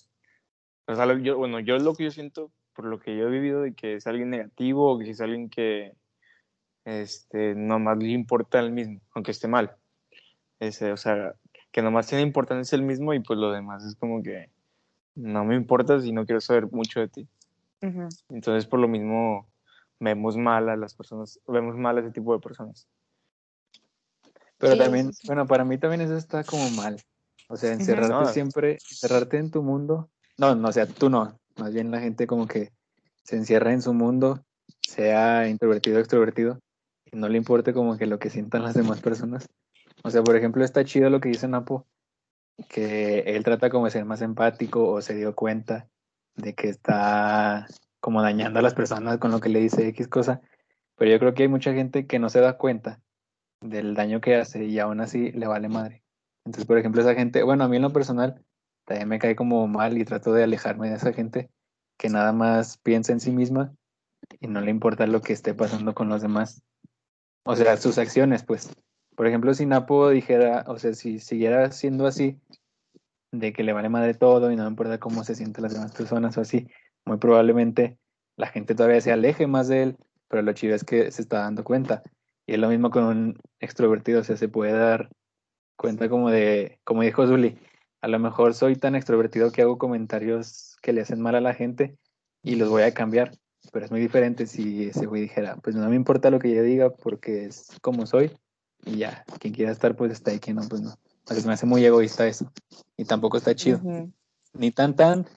o 0.87 0.95
sea, 0.95 1.19
yo, 1.19 1.37
bueno, 1.39 1.61
yo 1.61 1.79
lo 1.79 1.95
que 1.95 2.05
yo 2.05 2.11
siento, 2.11 2.51
por 2.75 2.85
lo 2.87 2.99
que 3.01 3.17
yo 3.17 3.29
he 3.29 3.31
vivido, 3.31 3.63
de 3.63 3.75
que 3.75 3.95
es 3.95 4.07
alguien 4.07 4.31
negativo 4.31 4.93
o 4.93 4.99
que 4.99 5.05
si 5.05 5.11
es 5.13 5.21
alguien 5.21 5.51
que, 5.51 5.95
este, 6.85 7.55
nomás 7.55 7.99
le 7.99 8.11
importa 8.11 8.59
el 8.61 8.73
mismo, 8.73 9.01
aunque 9.15 9.31
esté 9.33 9.49
mal. 9.49 9.77
Ese, 10.59 10.93
o 10.93 10.97
sea, 10.97 11.35
que 11.73 11.83
nomás 11.83 12.07
tiene 12.07 12.23
importancia 12.23 12.77
el 12.77 12.83
mismo 12.83 13.15
y 13.15 13.21
pues 13.21 13.39
lo 13.39 13.53
demás 13.53 13.85
es 13.85 13.95
como 13.97 14.23
que 14.23 14.51
no 15.15 15.45
me 15.45 15.55
importas 15.57 16.05
y 16.05 16.13
no 16.13 16.25
quiero 16.27 16.41
saber 16.41 16.71
mucho 16.71 17.01
de 17.01 17.09
ti. 17.09 17.29
Entonces, 17.81 18.67
por 18.67 18.81
lo 18.81 18.89
mismo, 18.89 19.49
vemos 19.99 20.37
mal 20.37 20.69
a 20.69 20.77
las 20.77 20.95
personas, 20.95 21.41
vemos 21.47 21.77
mal 21.77 21.97
a 21.97 22.01
ese 22.01 22.11
tipo 22.11 22.35
de 22.35 22.41
personas. 22.41 22.89
Pero 24.59 24.75
Sí, 24.75 24.79
también, 24.79 25.13
sí, 25.13 25.27
bueno, 25.27 25.47
para 25.47 25.65
mí 25.65 25.79
también 25.79 26.03
eso 26.03 26.17
está 26.17 26.45
como 26.45 26.69
mal. 26.71 27.01
O 27.49 27.57
sea, 27.57 27.73
encerrarte 27.73 28.33
siempre, 28.33 28.79
encerrarte 28.91 29.39
en 29.39 29.51
tu 29.51 29.63
mundo. 29.63 30.11
No, 30.37 30.55
no, 30.55 30.69
o 30.69 30.73
sea, 30.73 30.87
tú 30.87 31.11
no. 31.11 31.39
Más 31.57 31.73
bien 31.73 31.91
la 31.91 32.01
gente 32.01 32.27
como 32.27 32.47
que 32.47 32.73
se 33.25 33.37
encierra 33.37 33.73
en 33.73 33.83
su 33.83 33.93
mundo, 33.95 34.45
sea 34.83 35.49
introvertido 35.49 35.97
o 35.97 36.01
extrovertido, 36.01 36.61
y 37.11 37.17
no 37.17 37.29
le 37.29 37.39
importe 37.39 37.73
como 37.73 37.97
que 37.97 38.07
lo 38.07 38.19
que 38.19 38.31
sientan 38.31 38.63
las 38.63 38.75
demás 38.75 39.01
personas. 39.01 39.49
O 40.03 40.11
sea, 40.11 40.23
por 40.23 40.37
ejemplo, 40.37 40.65
está 40.65 40.85
chido 40.85 41.11
lo 41.11 41.21
que 41.21 41.29
dice 41.29 41.49
Napo, 41.49 41.87
que 42.69 43.21
él 43.21 43.45
trata 43.45 43.71
como 43.71 43.87
de 43.87 43.91
ser 43.91 44.05
más 44.05 44.23
empático 44.23 44.89
o 44.89 45.03
se 45.03 45.15
dio 45.15 45.35
cuenta 45.35 45.89
de 46.37 46.55
que 46.55 46.69
está 46.69 47.67
como 48.01 48.23
dañando 48.23 48.59
a 48.59 48.63
las 48.63 48.75
personas 48.75 49.19
con 49.19 49.31
lo 49.31 49.41
que 49.41 49.49
le 49.49 49.61
dice 49.61 49.87
X 49.89 50.09
cosa. 50.09 50.41
Pero 50.97 51.11
yo 51.11 51.19
creo 51.19 51.35
que 51.35 51.45
hay 51.45 51.49
mucha 51.49 51.73
gente 51.73 52.07
que 52.07 52.19
no 52.19 52.29
se 52.29 52.41
da 52.41 52.59
cuenta 52.59 53.01
del 53.61 53.95
daño 53.95 54.21
que 54.21 54.37
hace 54.37 54.65
y 54.65 54.79
aún 54.79 55.01
así 55.01 55.33
le 55.33 55.47
vale 55.47 55.69
madre. 55.69 56.03
Entonces, 56.45 56.67
por 56.67 56.79
ejemplo, 56.79 57.03
esa 57.03 57.15
gente, 57.15 57.43
bueno, 57.43 57.65
a 57.65 57.69
mí 57.69 57.77
en 57.77 57.83
lo 57.83 57.93
personal 57.93 58.43
también 58.87 59.09
me 59.09 59.19
cae 59.19 59.37
como 59.37 59.67
mal 59.67 59.99
y 59.99 60.05
trato 60.05 60.33
de 60.33 60.45
alejarme 60.45 60.89
de 60.89 60.97
esa 60.97 61.13
gente 61.13 61.51
que 61.99 62.09
nada 62.09 62.33
más 62.33 62.79
piensa 62.79 63.13
en 63.13 63.21
sí 63.21 63.31
misma 63.31 63.75
y 64.41 64.49
no 64.49 64.61
le 64.61 64.71
importa 64.71 65.07
lo 65.07 65.21
que 65.21 65.33
esté 65.33 65.55
pasando 65.55 65.95
con 65.95 66.09
los 66.09 66.23
demás. 66.23 66.63
O 67.45 67.57
sea, 67.57 67.77
sus 67.77 67.99
acciones, 67.99 68.43
pues. 68.43 68.71
Por 69.17 69.27
ejemplo, 69.27 69.53
si 69.53 69.67
Napo 69.67 70.09
dijera, 70.09 70.65
o 70.67 70.79
sea, 70.79 70.95
si 70.95 71.19
siguiera 71.19 71.71
siendo 71.73 72.07
así, 72.07 72.41
de 73.33 73.53
que 73.53 73.63
le 73.63 73.73
vale 73.73 73.89
madre 73.89 74.15
todo 74.15 74.51
y 74.51 74.57
no 74.57 74.67
importa 74.67 74.99
cómo 74.99 75.25
se 75.25 75.35
sienten 75.35 75.63
las 75.63 75.75
demás 75.75 75.93
personas 75.93 76.37
o 76.37 76.41
así, 76.41 76.69
muy 77.05 77.19
probablemente 77.19 77.99
la 78.37 78.49
gente 78.49 78.75
todavía 78.75 79.01
se 79.01 79.13
aleje 79.13 79.47
más 79.47 79.69
de 79.69 79.83
él, 79.83 79.97
pero 80.29 80.43
lo 80.43 80.53
chido 80.53 80.75
es 80.75 80.85
que 80.85 81.11
se 81.11 81.23
está 81.23 81.41
dando 81.41 81.63
cuenta. 81.63 82.03
Y 82.47 82.55
es 82.55 82.59
lo 82.59 82.69
mismo 82.69 82.91
con 82.91 83.05
un 83.05 83.39
extrovertido, 83.61 84.21
o 84.21 84.25
sea, 84.25 84.37
se 84.37 84.49
puede 84.49 84.73
dar 84.73 85.11
cuenta 85.77 86.09
como 86.09 86.31
de, 86.31 86.81
como 86.85 87.03
dijo 87.03 87.27
Zuli, 87.27 87.59
a 88.01 88.09
lo 88.09 88.19
mejor 88.19 88.55
soy 88.55 88.77
tan 88.77 88.95
extrovertido 88.95 89.53
que 89.53 89.63
hago 89.63 89.79
comentarios 89.79 90.77
que 90.83 90.93
le 90.93 91.03
hacen 91.03 91.21
mal 91.21 91.35
a 91.35 91.41
la 91.41 91.55
gente 91.55 91.97
y 92.43 92.57
los 92.57 92.71
voy 92.71 92.83
a 92.83 92.95
cambiar, 92.95 93.33
pero 93.73 93.85
es 93.85 93.91
muy 93.91 94.01
diferente 94.01 94.47
si 94.47 94.89
ese 94.89 95.07
güey 95.07 95.23
dijera, 95.23 95.57
pues 95.57 95.77
no 95.77 95.89
me 95.89 95.97
importa 95.97 96.31
lo 96.31 96.39
que 96.39 96.55
yo 96.55 96.63
diga 96.63 96.91
porque 96.91 97.45
es 97.45 97.79
como 97.83 98.07
soy 98.07 98.33
y 98.85 98.99
ya, 98.99 99.25
quien 99.39 99.53
quiera 99.53 99.73
estar 99.73 99.97
pues 99.97 100.13
está 100.13 100.33
y 100.33 100.41
quien 100.41 100.57
no, 100.57 100.63
pues 100.69 100.81
no. 100.81 100.95
O 101.31 101.33
sea, 101.33 101.43
se 101.43 101.47
me 101.47 101.55
hace 101.55 101.67
muy 101.67 101.85
egoísta 101.85 102.27
eso 102.27 102.51
y 102.97 103.05
tampoco 103.05 103.37
está 103.37 103.55
chido, 103.55 103.81
ni 104.53 104.73
tan 104.73 104.97
tan, 104.97 105.29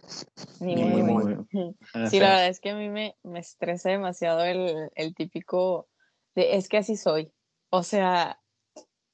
Ni 0.60 0.74
ni 0.74 0.86
muy, 0.86 1.04
muy, 1.04 1.24
muy. 1.24 1.34
o 1.36 1.46
Sí, 2.10 2.18
sea, 2.18 2.22
la 2.22 2.30
verdad 2.30 2.48
es 2.48 2.60
que 2.60 2.72
a 2.72 2.76
mí 2.76 2.90
me, 2.90 3.16
me 3.22 3.40
estresa 3.40 3.92
demasiado 3.92 4.44
el, 4.44 4.90
el 4.96 5.14
típico 5.14 5.88
de 6.34 6.56
es 6.56 6.68
que 6.68 6.78
así 6.78 6.98
soy. 6.98 7.32
O 7.70 7.84
sea, 7.84 8.42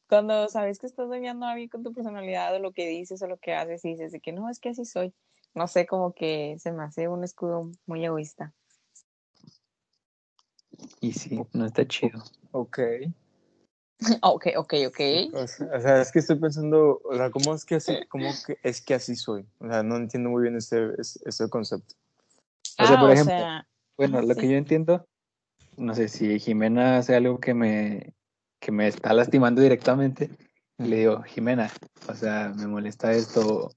cuando 0.08 0.48
sabes 0.48 0.80
que 0.80 0.88
estás 0.88 1.10
dañando 1.10 1.46
a 1.46 1.52
alguien 1.52 1.68
con 1.68 1.84
tu 1.84 1.94
personalidad 1.94 2.56
o 2.56 2.60
lo 2.60 2.72
que 2.72 2.88
dices 2.88 3.22
o 3.22 3.28
lo 3.28 3.38
que 3.38 3.54
haces 3.54 3.84
y 3.84 3.90
dices 3.90 4.14
de 4.14 4.22
que 4.22 4.32
no, 4.32 4.50
es 4.50 4.60
que 4.60 4.70
así 4.70 4.86
soy. 4.86 5.14
No 5.54 5.68
sé, 5.68 5.86
como 5.86 6.14
que 6.14 6.56
se 6.60 6.72
me 6.72 6.84
hace 6.84 7.10
un 7.10 7.26
escudo 7.26 7.72
muy 7.88 8.06
egoísta. 8.06 8.54
y 11.02 11.12
sí, 11.12 11.42
no 11.52 11.66
está 11.66 11.86
chido. 11.86 12.24
Ok. 12.52 12.80
ok, 14.22 14.48
ok, 14.58 14.74
ok. 14.88 15.00
O 15.34 15.48
sea, 15.48 15.96
o 15.98 16.02
es 16.02 16.12
que 16.12 16.20
estoy 16.20 16.38
pensando, 16.38 17.02
o 17.04 17.16
sea, 17.16 17.30
¿cómo 17.30 17.54
es 17.54 17.66
que 17.66 17.76
así, 17.76 17.94
cómo 18.10 18.30
que 18.46 18.58
es 18.64 18.82
que 18.82 18.94
así 18.94 19.16
soy? 19.16 19.46
O 19.60 19.68
sea, 19.68 19.84
no 19.84 19.98
entiendo 19.98 20.30
muy 20.30 20.44
bien 20.44 20.56
este, 20.56 20.92
este, 21.00 21.50
concepto. 21.50 21.96
O 22.78 22.86
sea, 22.86 22.96
Ah, 22.96 23.00
por 23.00 23.10
o 23.10 23.14
ejemplo, 23.14 23.36
sea, 23.36 23.68
Bueno, 23.98 24.22
lo 24.22 24.34
sí. 24.34 24.40
que 24.40 24.50
yo 24.50 24.56
entiendo, 24.56 25.06
no 25.76 25.94
sé 25.96 26.08
si 26.08 26.40
Jimena 26.40 26.98
hace 26.98 27.16
algo 27.16 27.40
que 27.40 27.54
me, 27.54 28.14
que 28.60 28.72
me 28.72 28.88
está 28.88 29.14
lastimando 29.14 29.62
directamente, 29.62 30.30
y 30.78 30.84
le 30.84 30.98
digo, 30.98 31.22
Jimena, 31.24 31.70
o 32.08 32.14
sea, 32.16 32.54
me 32.56 32.68
molesta 32.68 33.12
esto, 33.12 33.70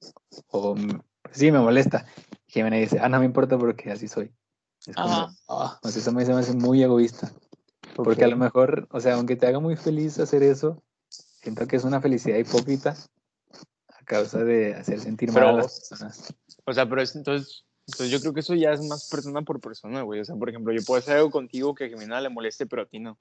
o 0.49 0.77
mm, 0.77 1.01
sí, 1.33 1.51
me 1.51 1.59
molesta. 1.59 2.07
Jimena 2.47 2.77
dice, 2.77 2.99
ah, 3.01 3.09
no 3.09 3.19
me 3.19 3.25
importa 3.25 3.59
porque 3.59 3.91
así 3.91 4.07
soy. 4.07 4.31
Es 4.87 4.95
como, 4.95 5.35
ah, 5.49 5.79
o 5.83 5.89
sea, 5.89 6.01
eso 6.01 6.13
me, 6.13 6.25
se 6.25 6.33
me 6.33 6.41
hace 6.41 6.55
muy 6.55 6.83
egoísta. 6.83 7.33
Porque 7.95 8.25
a 8.25 8.29
lo 8.29 8.37
mejor, 8.37 8.89
o 8.91 9.01
sea, 9.01 9.15
aunque 9.15 9.37
te 9.37 9.47
haga 9.47 9.61
muy 9.61 9.77
feliz 9.77 10.19
hacer 10.19 10.43
eso, 10.43 10.83
siento 11.09 11.67
que 11.67 11.77
es 11.77 11.85
una 11.85 12.01
felicidad 12.01 12.39
hipócrita 12.39 12.97
a 13.89 14.05
causa 14.05 14.43
de 14.45 14.75
hacer 14.75 15.01
sentir 15.01 15.31
mal 15.33 15.43
a 15.43 15.47
Pero- 15.47 15.57
las 15.59 15.89
personas. 15.89 16.35
O 16.65 16.73
sea, 16.73 16.89
pero 16.89 17.03
es, 17.03 17.15
entonces, 17.17 17.65
entonces 17.87 18.11
yo 18.11 18.21
creo 18.21 18.33
que 18.33 18.41
eso 18.41 18.55
ya 18.55 18.71
es 18.73 18.81
más 18.87 19.09
persona 19.11 19.43
por 19.43 19.61
persona, 19.61 20.03
güey. 20.03 20.21
O 20.21 20.25
sea, 20.25 20.37
por 20.37 20.49
ejemplo, 20.49 20.73
yo 20.73 20.81
puedo 20.87 20.99
hacer 21.01 21.17
algo 21.17 21.31
contigo 21.31 21.75
que 21.75 21.85
a 21.85 21.89
Jimena 21.89 22.21
le 22.21 22.29
moleste, 22.29 22.67
pero 22.67 22.83
a 22.83 22.87
ti 22.87 22.99
no. 23.01 23.19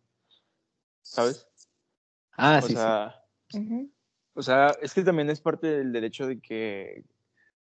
¿Sabes? 1.01 1.47
Ah, 2.33 2.59
o 2.59 2.61
sí, 2.61 2.67
sí. 2.69 2.73
sea, 2.75 3.23
Ujú. 3.53 3.91
o 4.35 4.41
sea, 4.43 4.75
es 4.81 4.93
que 4.93 5.03
también 5.03 5.29
es 5.29 5.41
parte 5.41 5.67
del 5.67 5.91
derecho 5.91 6.27
de 6.27 6.39
que, 6.39 7.03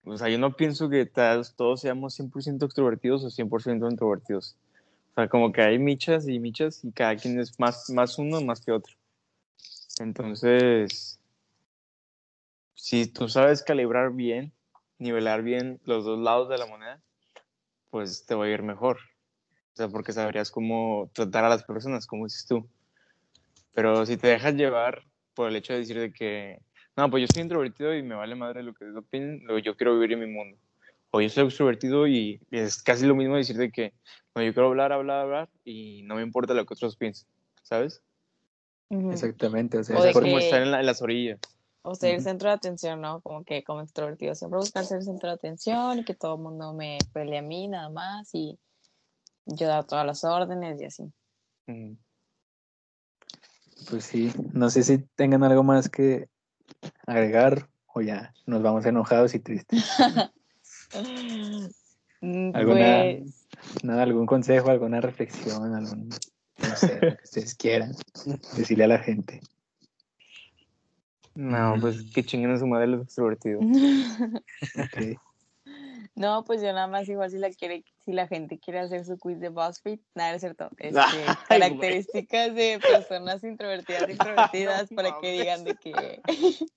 o 0.04 0.16
sea, 0.18 0.28
yo 0.28 0.38
no 0.38 0.54
pienso 0.56 0.88
que 0.88 1.06
todos 1.06 1.80
seamos 1.80 2.14
100% 2.18 2.64
extrovertidos 2.66 3.24
o 3.24 3.30
100% 3.30 3.88
introvertidos. 3.90 4.56
O 5.12 5.14
sea, 5.14 5.28
como 5.28 5.52
que 5.52 5.60
hay 5.60 5.78
michas 5.78 6.26
y 6.26 6.38
michas 6.40 6.82
y 6.84 6.90
cada 6.90 7.16
quien 7.16 7.38
es 7.38 7.60
más, 7.60 7.90
más 7.90 8.18
uno 8.18 8.40
más 8.40 8.64
que 8.64 8.72
otro. 8.72 8.94
Entonces, 10.00 11.20
si 12.74 13.06
tú 13.06 13.28
sabes 13.28 13.62
calibrar 13.62 14.12
bien, 14.12 14.52
nivelar 14.98 15.42
bien 15.42 15.80
los 15.84 16.06
dos 16.06 16.18
lados 16.18 16.48
de 16.48 16.56
la 16.56 16.66
moneda, 16.66 17.02
pues 17.90 18.24
te 18.24 18.34
va 18.34 18.46
a 18.46 18.48
ir 18.48 18.62
mejor. 18.62 18.98
O 19.74 19.76
sea, 19.76 19.88
porque 19.88 20.12
sabrías 20.12 20.50
cómo 20.50 21.10
tratar 21.12 21.44
a 21.44 21.50
las 21.50 21.64
personas, 21.64 22.06
como 22.06 22.24
dices 22.24 22.46
tú. 22.46 22.66
Pero 23.74 24.06
si 24.06 24.16
te 24.16 24.28
dejas 24.28 24.54
llevar 24.54 25.02
por 25.34 25.50
el 25.50 25.56
hecho 25.56 25.74
de 25.74 25.80
decir 25.80 25.98
de 25.98 26.12
que, 26.12 26.60
no, 26.96 27.10
pues 27.10 27.20
yo 27.20 27.26
soy 27.28 27.42
introvertido 27.42 27.94
y 27.94 28.02
me 28.02 28.14
vale 28.14 28.34
madre 28.34 28.62
lo 28.62 28.72
que 28.72 28.86
opinen, 28.96 29.42
yo 29.62 29.76
quiero 29.76 29.94
vivir 29.94 30.12
en 30.12 30.20
mi 30.20 30.26
mundo. 30.26 30.58
O 31.14 31.20
yo 31.20 31.28
soy 31.28 31.44
extrovertido 31.44 32.06
y 32.06 32.40
es 32.50 32.82
casi 32.82 33.06
lo 33.06 33.14
mismo 33.14 33.36
decir 33.36 33.56
de 33.58 33.70
que, 33.70 33.92
no, 34.34 34.42
yo 34.42 34.54
quiero 34.54 34.68
hablar, 34.68 34.92
hablar, 34.92 35.20
hablar 35.20 35.50
y 35.62 36.02
no 36.04 36.14
me 36.16 36.22
importa 36.22 36.54
lo 36.54 36.64
que 36.64 36.72
otros 36.72 36.96
piensen, 36.96 37.28
¿sabes? 37.62 38.02
Exactamente, 38.88 39.78
o 39.78 39.84
sea, 39.84 39.98
O 39.98 40.04
es 40.04 40.14
como 40.14 40.38
que- 40.38 40.44
estar 40.44 40.62
en, 40.62 40.70
la- 40.70 40.80
en 40.80 40.86
las 40.86 41.02
orillas. 41.02 41.38
O 41.82 41.94
ser 41.94 42.14
el 42.14 42.22
centro 42.22 42.48
de 42.48 42.54
atención, 42.54 43.00
¿no? 43.02 43.20
Como 43.20 43.44
que 43.44 43.62
como 43.62 43.82
extrovertido 43.82 44.34
siempre 44.34 44.58
buscar 44.58 44.86
ser 44.86 44.98
el 44.98 45.04
centro 45.04 45.28
de 45.28 45.34
atención 45.34 45.98
y 45.98 46.04
que 46.04 46.14
todo 46.14 46.36
el 46.36 46.40
mundo 46.42 46.72
me 46.72 46.96
pelee 47.12 47.38
a 47.38 47.42
mí 47.42 47.68
nada 47.68 47.90
más 47.90 48.30
y 48.34 48.58
yo 49.46 49.66
dar 49.66 49.84
todas 49.84 50.06
las 50.06 50.24
órdenes 50.24 50.80
y 50.80 50.84
así. 50.86 51.12
Pues 53.90 54.04
sí, 54.04 54.32
no 54.52 54.70
sé 54.70 54.82
si 54.82 54.98
tengan 55.16 55.42
algo 55.42 55.62
más 55.62 55.90
que 55.90 56.28
agregar 57.06 57.68
o 57.86 58.00
ya 58.00 58.32
nos 58.46 58.62
vamos 58.62 58.86
enojados 58.86 59.34
y 59.34 59.40
tristes. 59.40 59.84
Mm, 62.20 62.54
¿Alguna- 62.54 63.02
Pues, 63.18 63.38
Nada, 63.82 64.02
algún 64.02 64.26
consejo, 64.26 64.70
alguna 64.70 65.00
reflexión, 65.00 65.74
algún, 65.74 66.08
no 66.08 66.76
sé, 66.76 66.94
lo 66.94 67.16
que 67.16 67.24
ustedes 67.24 67.54
quieran 67.54 67.92
decirle 68.56 68.84
a 68.84 68.88
la 68.88 68.98
gente. 68.98 69.40
No, 71.34 71.76
pues 71.80 72.02
que 72.14 72.24
chinguen 72.24 72.50
a 72.52 72.58
su 72.58 72.66
madre 72.66 72.86
los 72.88 73.02
extrovertidos. 73.02 73.62
No, 76.14 76.44
pues 76.44 76.60
yo 76.60 76.72
nada 76.72 76.86
más 76.88 77.08
igual 77.08 77.30
si 77.30 77.38
la 77.38 77.50
quiere, 77.50 77.84
si 78.04 78.12
la 78.12 78.26
gente 78.28 78.58
quiere 78.58 78.80
hacer 78.80 79.04
su 79.04 79.18
quiz 79.18 79.38
de 79.40 79.48
BuzzFeed, 79.48 80.00
nada, 80.14 80.34
es 80.34 80.40
cierto. 80.42 80.68
Este, 80.78 80.96
Ay, 81.48 81.60
características 81.60 82.54
de 82.54 82.80
personas 82.80 83.42
introvertidas 83.44 84.08
No 84.90 84.96
para 84.96 85.18
que 85.20 85.32
digan 85.32 85.64
de 85.64 85.76
que 85.76 86.20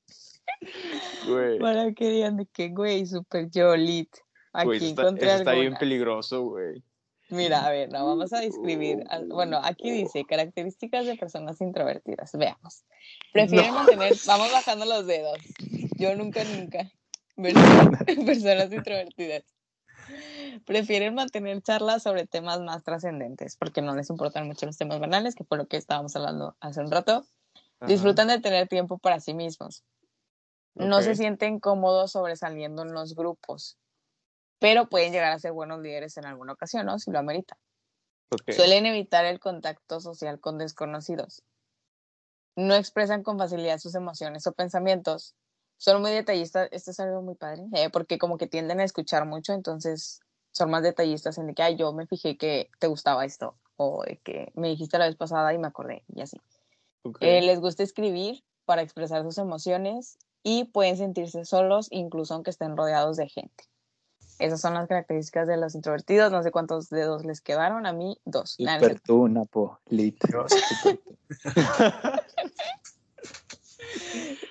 Güey, 1.28 1.60
Para 1.60 1.91
que 1.93 2.10
digan 2.10 2.38
de 2.38 2.46
que, 2.46 2.70
güey, 2.70 3.06
super 3.06 3.50
yolit. 3.50 4.10
Aquí 4.54 4.66
güey, 4.66 4.86
está, 4.86 5.02
encontré 5.02 5.36
está 5.36 5.52
bien 5.54 5.76
peligroso, 5.76 6.43
güey. 6.43 6.84
Mira, 7.30 7.66
a 7.66 7.72
ver, 7.72 7.91
no, 7.91 8.06
vamos 8.06 8.32
a 8.34 8.39
describir. 8.39 9.04
Bueno, 9.28 9.60
aquí 9.64 9.91
dice 9.91 10.26
características 10.26 11.08
de 11.08 11.16
personas 11.16 11.60
introvertidas. 11.60 12.32
Veamos. 12.34 12.86
Prefieren 13.34 13.74
mantener, 13.74 14.14
vamos 14.28 14.52
bajando 14.52 14.86
los 14.86 15.08
dedos. 15.08 15.39
Yo 15.98 16.16
nunca, 16.16 16.43
nunca. 16.43 16.91
Personas 17.36 18.72
introvertidas. 18.72 19.43
Prefieren 20.66 21.16
mantener 21.16 21.62
charlas 21.62 22.04
sobre 22.04 22.28
temas 22.28 22.62
más 22.62 22.84
trascendentes, 22.84 23.58
porque 23.58 23.82
no 23.82 23.96
les 23.96 24.10
importan 24.10 24.48
mucho 24.48 24.68
los 24.68 24.78
temas 24.78 25.00
banales, 25.00 25.36
que 25.36 25.43
fue 25.43 25.58
lo 25.58 25.68
que 25.68 25.78
estábamos 25.78 26.16
hablando 26.16 26.56
hace 26.60 26.80
un 26.80 26.91
rato. 26.91 27.26
Ajá. 27.80 27.88
Disfrutan 27.88 28.28
de 28.28 28.39
tener 28.39 28.68
tiempo 28.68 29.00
para 29.00 29.20
sí 29.20 29.34
mismos. 29.34 29.84
No 30.76 31.01
se 31.01 31.15
sienten 31.15 31.59
cómodos 31.59 32.11
sobresaliendo 32.11 32.84
en 32.84 32.93
los 32.93 33.15
grupos, 33.15 33.78
pero 34.59 34.89
pueden 34.89 35.13
llegar 35.13 35.32
a 35.32 35.39
ser 35.39 35.53
buenos 35.53 35.80
líderes 35.82 36.17
en 36.17 36.26
alguna 36.26 36.53
ocasión, 36.53 36.86
¿no? 36.86 36.99
Si 36.99 37.11
lo 37.11 37.19
amerita. 37.19 37.57
Ok. 38.30 38.51
Suelen 38.51 38.86
evitar 38.86 39.26
el 39.26 39.39
contacto 39.39 40.01
social 40.01 40.39
con 40.39 40.57
desconocidos. 40.57 41.43
No 42.57 42.76
expresan 42.76 43.23
con 43.23 43.38
facilidad 43.38 43.80
sus 43.80 43.95
emociones 43.95 44.47
o 44.47 44.53
pensamientos. 44.53 45.36
Son 45.78 46.01
muy 46.01 46.11
detallistas. 46.11 46.69
Esto 46.71 46.91
es 46.91 46.99
algo 46.99 47.21
muy 47.21 47.36
padre, 47.36 47.63
eh, 47.73 47.89
porque 47.89 48.17
como 48.17 48.38
que 48.38 48.47
tienden 48.47 48.80
a 48.80 48.84
escuchar 48.84 49.26
mucho, 49.26 49.53
entonces 49.53 50.21
son 50.51 50.69
más 50.69 50.84
detallistas 50.84 51.38
en 51.38 51.47
de 51.47 51.53
que, 51.53 51.63
ay, 51.63 51.76
yo 51.76 51.91
me 51.93 52.07
fijé 52.07 52.38
que 52.38 52.69
te 52.80 52.88
gustaba 52.88 53.26
esto, 53.26 53.57
o 53.76 54.03
de 54.05 54.17
que 54.17 54.51
me 54.55 54.69
dijiste 54.69 54.97
la 54.97 55.05
vez 55.05 55.17
pasada 55.17 55.53
y 55.53 55.57
me 55.57 55.67
acordé, 55.67 56.03
y 56.13 56.21
así. 56.21 56.38
ok. 57.03 57.17
Eh, 57.21 57.41
les 57.41 57.59
gusta 57.59 57.84
escribir 57.84 58.43
para 58.63 58.82
expresar 58.82 59.23
sus 59.23 59.38
emociones 59.38 60.17
y 60.48 60.66
pueden 60.66 60.96
sentirse 60.96 61.43
solos 61.43 61.88
incluso 61.89 62.36
aunque 62.36 62.52
estén 62.52 62.78
rodeados 62.78 63.18
de 63.18 63.28
gente. 63.28 63.64
Esas 64.38 64.62
son 64.62 64.74
las 64.76 64.88
características 64.88 65.48
de 65.48 65.58
los 65.58 65.74
introvertidos. 65.76 66.32
No 66.32 66.43
sé 66.43 66.52
cuántos 66.52 66.89
dedos 66.89 67.26
les 67.26 67.41
quedaron. 67.41 67.86
A 67.86 67.93
mí, 67.93 68.18
dos. 68.26 68.52
Cierto. 68.58 69.02
tú, 69.06 69.28
Napo, 69.30 69.80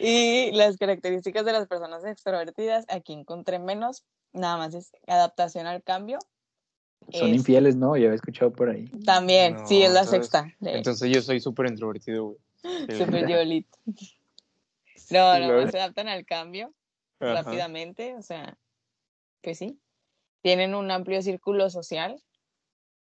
y 0.00 0.50
las 0.52 0.76
características 0.78 1.44
de 1.44 1.52
las 1.52 1.66
personas 1.68 2.04
extrovertidas, 2.04 2.84
aquí 2.88 3.12
encontré 3.12 3.58
menos. 3.58 4.04
Nada 4.32 4.56
más 4.56 4.74
es 4.74 4.90
adaptación 5.06 5.66
al 5.66 5.82
cambio. 5.82 6.18
Son 7.12 7.28
Es- 7.28 7.36
infieles, 7.36 7.76
¿no? 7.76 7.96
Ya 7.96 8.06
había 8.06 8.16
escuchado 8.16 8.52
por 8.52 8.70
ahí. 8.70 8.86
También, 9.04 9.58
sí, 9.66 9.82
es 9.82 9.92
la 9.92 10.00
entonces- 10.00 10.22
sexta. 10.30 10.52
de- 10.60 10.76
Entonces 10.78 11.10
yo 11.14 11.22
soy 11.22 11.40
súper 11.40 11.66
introvertido, 11.66 12.24
güey. 12.24 12.38
Sí. 12.88 12.96
Super 12.98 13.26
No, 15.10 15.38
no, 15.38 15.46
luego- 15.46 15.70
se 15.70 15.78
adaptan 15.78 16.08
al 16.08 16.24
cambio. 16.24 16.72
Ajá. 17.20 17.42
rápidamente, 17.42 18.14
o 18.16 18.22
sea, 18.22 18.58
pues 19.42 19.58
sí. 19.58 19.80
Tienen 20.42 20.74
un 20.74 20.90
amplio 20.90 21.22
círculo 21.22 21.70
social, 21.70 22.20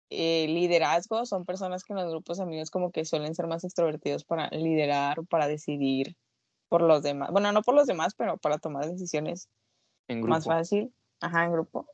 eh, 0.09 0.47
liderazgo, 0.47 1.25
son 1.25 1.45
personas 1.45 1.83
que 1.83 1.93
en 1.93 1.99
los 1.99 2.11
grupos 2.11 2.39
amigos 2.39 2.69
como 2.69 2.91
que 2.91 3.05
suelen 3.05 3.33
ser 3.33 3.47
más 3.47 3.63
extrovertidos 3.63 4.25
para 4.25 4.49
liderar 4.49 5.19
o 5.19 5.23
para 5.23 5.47
decidir 5.47 6.17
por 6.67 6.81
los 6.81 7.01
demás. 7.01 7.31
Bueno, 7.31 7.51
no 7.51 7.61
por 7.63 7.73
los 7.73 7.87
demás, 7.87 8.13
pero 8.15 8.37
para 8.37 8.57
tomar 8.59 8.85
decisiones 8.85 9.49
En 10.07 10.21
más 10.21 10.45
fácil. 10.45 10.93
Ajá, 11.19 11.45
en 11.45 11.53
grupo. 11.53 11.87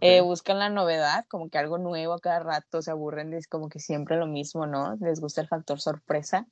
Eh, 0.00 0.20
buscan 0.20 0.58
la 0.58 0.68
novedad, 0.68 1.24
como 1.28 1.48
que 1.48 1.56
algo 1.58 1.78
nuevo 1.78 2.12
a 2.12 2.20
cada 2.20 2.40
rato, 2.40 2.82
se 2.82 2.90
aburren 2.90 3.30
de 3.30 3.42
como 3.48 3.68
que 3.68 3.78
siempre 3.78 4.16
lo 4.16 4.26
mismo, 4.26 4.66
¿no? 4.66 4.96
Les 5.00 5.20
gusta 5.20 5.40
el 5.40 5.48
factor 5.48 5.80
sorpresa. 5.80 6.46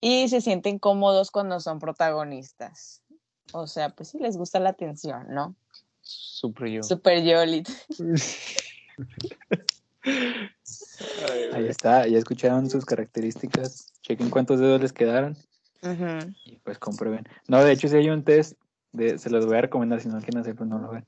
Y 0.00 0.28
se 0.28 0.40
sienten 0.40 0.78
cómodos 0.78 1.30
cuando 1.30 1.60
son 1.60 1.78
protagonistas. 1.78 3.02
O 3.52 3.66
sea, 3.66 3.90
pues 3.90 4.10
sí, 4.10 4.18
les 4.18 4.36
gusta 4.36 4.60
la 4.60 4.70
atención, 4.70 5.26
¿no? 5.30 5.54
Súper 6.02 6.68
yo. 6.68 6.82
Super 6.82 7.22
Yolit. 7.22 7.68
Ahí 11.52 11.66
está, 11.66 12.06
ya 12.06 12.18
escucharon 12.18 12.70
sus 12.70 12.84
características. 12.84 13.92
Chequen 14.02 14.30
cuántos 14.30 14.60
dedos 14.60 14.80
les 14.80 14.92
quedaron 14.92 15.36
y 16.44 16.56
pues 16.58 16.78
comprueben. 16.78 17.28
No, 17.48 17.62
de 17.62 17.72
hecho, 17.72 17.88
si 17.88 17.96
hay 17.96 18.08
un 18.08 18.24
test, 18.24 18.54
de, 18.92 19.18
se 19.18 19.30
los 19.30 19.46
voy 19.46 19.56
a 19.58 19.62
recomendar, 19.62 20.00
si 20.00 20.08
no 20.08 20.18
quieren 20.20 20.38
hacer, 20.38 20.54
pues 20.56 20.68
no 20.68 20.78
lo 20.78 20.90
ven. 20.90 21.06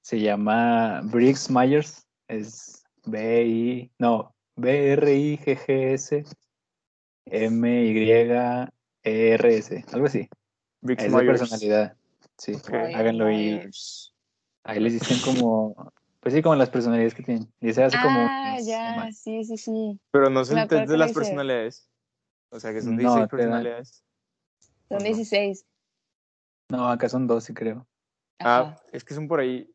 Se 0.00 0.20
llama 0.20 1.00
Briggs 1.04 1.50
Myers, 1.50 2.06
es 2.28 2.84
B-I, 3.04 3.90
no, 3.98 4.34
B-R-I-G-G-S 4.56 6.24
M-Y-E-R-S, 7.26 8.70
algo 9.92 10.06
así. 10.06 10.28
Briggs 10.80 11.04
Es 11.04 11.12
de 11.12 11.18
Myers. 11.22 11.38
personalidad. 11.40 11.96
Sí, 12.38 12.54
Ok. 12.54 12.70
háganlo 12.72 13.30
y 13.30 13.60
ahí 14.64 14.80
les 14.80 14.94
dicen 14.94 15.20
como, 15.20 15.92
pues 16.20 16.34
sí, 16.34 16.42
como 16.42 16.56
las 16.56 16.70
personalidades 16.70 17.14
que 17.14 17.22
tienen. 17.22 17.52
Y 17.60 17.72
se 17.72 17.84
hace 17.84 17.96
como 18.02 18.26
Ah, 18.28 18.58
ya, 18.60 19.08
sí, 19.12 19.44
sí, 19.44 19.56
sí. 19.56 20.00
Pero 20.10 20.28
no 20.30 20.44
son 20.44 20.66
de 20.66 20.98
las 20.98 21.12
personalidades. 21.12 21.88
O 22.50 22.58
sea, 22.60 22.72
que 22.72 22.82
son 22.82 22.96
No, 22.96 23.02
16 23.02 23.14
te 23.14 23.20
dan- 23.20 23.28
personalidades. 23.28 24.04
Son 24.88 24.98
no? 24.98 25.04
16. 25.04 25.64
No, 26.70 26.88
acá 26.88 27.08
son 27.08 27.26
12, 27.26 27.54
creo. 27.54 27.86
Ah, 28.40 28.76
es 28.92 29.04
que 29.04 29.14
son 29.14 29.28
por 29.28 29.40
ahí. 29.40 29.68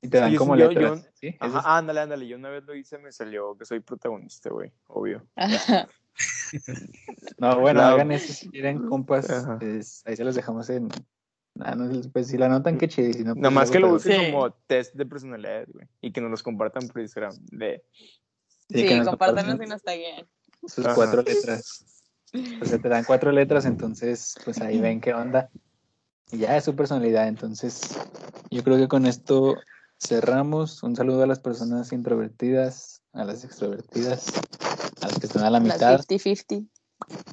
Y 0.00 0.08
te 0.08 0.18
dan 0.18 0.30
Sí, 0.30 0.36
como 0.36 0.54
letras. 0.56 1.04
yo- 1.04 1.10
¿sí? 1.14 1.36
Ajá, 1.40 1.76
ándale, 1.78 2.00
ándale. 2.00 2.26
Yo 2.28 2.36
una 2.36 2.50
vez 2.50 2.64
lo 2.64 2.74
hice, 2.74 2.98
me 2.98 3.10
salió 3.12 3.56
que 3.56 3.64
soy 3.64 3.80
protagonista, 3.80 4.50
güey. 4.50 4.72
Obvio. 4.88 5.26
Ajá. 5.36 5.88
No, 7.38 7.60
bueno, 7.60 7.82
hagan 7.82 8.12
eso 8.12 8.32
si 8.32 8.48
quieren, 8.48 8.86
compas. 8.86 9.28
Es- 9.60 10.02
ahí 10.06 10.16
se 10.16 10.24
los 10.24 10.34
dejamos 10.34 10.70
en. 10.70 10.88
Ah, 11.60 11.74
no, 11.74 11.88
pues 12.12 12.28
si 12.28 12.36
la 12.38 12.48
notan, 12.48 12.78
qué 12.78 12.88
chido. 12.88 13.12
Si 13.12 13.20
no, 13.20 13.34
pues 13.34 13.42
Nada 13.42 13.50
más 13.54 13.70
que 13.70 13.78
lo 13.78 13.98
Sí. 13.98 14.10
como 14.32 14.52
test 14.66 14.94
de 14.94 15.06
personalidad, 15.06 15.66
güey. 15.72 15.86
Y 16.00 16.12
que 16.12 16.20
nos 16.20 16.30
los 16.30 16.42
compartan 16.42 16.88
por 16.88 17.00
Instagram. 17.00 17.34
De... 17.52 17.84
Sí, 18.68 18.84
nos 18.96 19.08
compártanos 19.08 19.44
compartan 19.44 19.66
y 19.66 19.70
nos 19.70 19.82
taguen. 19.82 20.26
Sus 20.66 20.84
Ajá. 20.86 20.94
cuatro 20.94 21.22
letras. 21.22 21.84
O 22.60 22.64
sea, 22.64 22.78
te 22.78 22.88
dan 22.88 23.04
cuatro 23.04 23.30
letras, 23.30 23.64
entonces, 23.66 24.34
pues 24.44 24.60
ahí 24.60 24.80
ven 24.80 25.00
qué 25.00 25.14
onda. 25.14 25.50
Y 26.32 26.38
ya 26.38 26.56
es 26.56 26.64
su 26.64 26.74
personalidad. 26.74 27.28
Entonces, 27.28 27.82
yo 28.50 28.64
creo 28.64 28.76
que 28.76 28.88
con 28.88 29.06
esto 29.06 29.56
cerramos. 30.02 30.82
Un 30.82 30.96
saludo 30.96 31.22
a 31.22 31.26
las 31.28 31.38
personas 31.38 31.92
introvertidas, 31.92 33.02
a 33.12 33.24
las 33.24 33.44
extrovertidas, 33.44 34.32
a 35.04 35.08
las 35.08 35.18
que 35.18 35.26
están 35.26 35.44
a 35.44 35.50
la 35.50 35.60
Las 35.60 35.74
mitad. 35.74 36.00
50-50. 36.00 36.68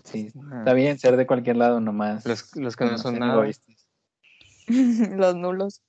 Sí, 0.04 0.32
Ajá. 0.48 0.60
está 0.60 0.74
bien 0.74 1.00
ser 1.00 1.16
de 1.18 1.26
cualquier 1.28 1.56
lado 1.58 1.80
nomás. 1.80 2.26
Los, 2.26 2.56
los 2.56 2.76
que 2.76 2.86
no 2.86 2.98
son 2.98 3.14
sean 3.16 3.20
nada. 3.20 3.34
egoístas. 3.34 3.88
Los 4.68 5.36
nulos. 5.36 5.82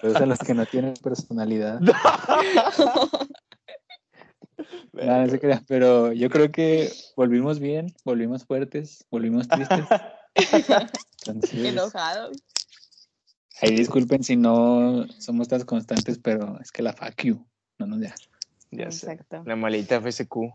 Saludos 0.00 0.20
a 0.22 0.26
los 0.26 0.38
que 0.38 0.54
no 0.54 0.64
tienen 0.66 0.94
personalidad. 0.94 1.80
Nada, 4.92 5.24
no 5.24 5.28
se 5.30 5.40
crean, 5.40 5.64
pero 5.66 6.12
yo 6.12 6.30
creo 6.30 6.50
que 6.52 6.92
volvimos 7.16 7.58
bien, 7.58 7.92
volvimos 8.04 8.44
fuertes, 8.44 9.04
volvimos 9.10 9.48
tristes. 9.48 9.84
Entonces, 11.26 11.64
Enojados. 11.64 12.36
ahí 13.60 13.74
disculpen 13.74 14.22
si 14.22 14.36
no 14.36 15.06
somos 15.18 15.48
tan 15.48 15.62
constantes, 15.62 16.18
pero 16.18 16.58
es 16.60 16.70
que 16.70 16.82
la 16.82 16.92
fuck 16.92 17.20
you 17.22 17.44
no 17.78 17.86
nos 17.86 18.00
deja. 18.00 18.14
Ya 18.72 18.90
sé. 18.90 19.12
Exacto. 19.12 19.42
La 19.46 19.54
malita 19.56 20.00
FSQ. 20.00 20.52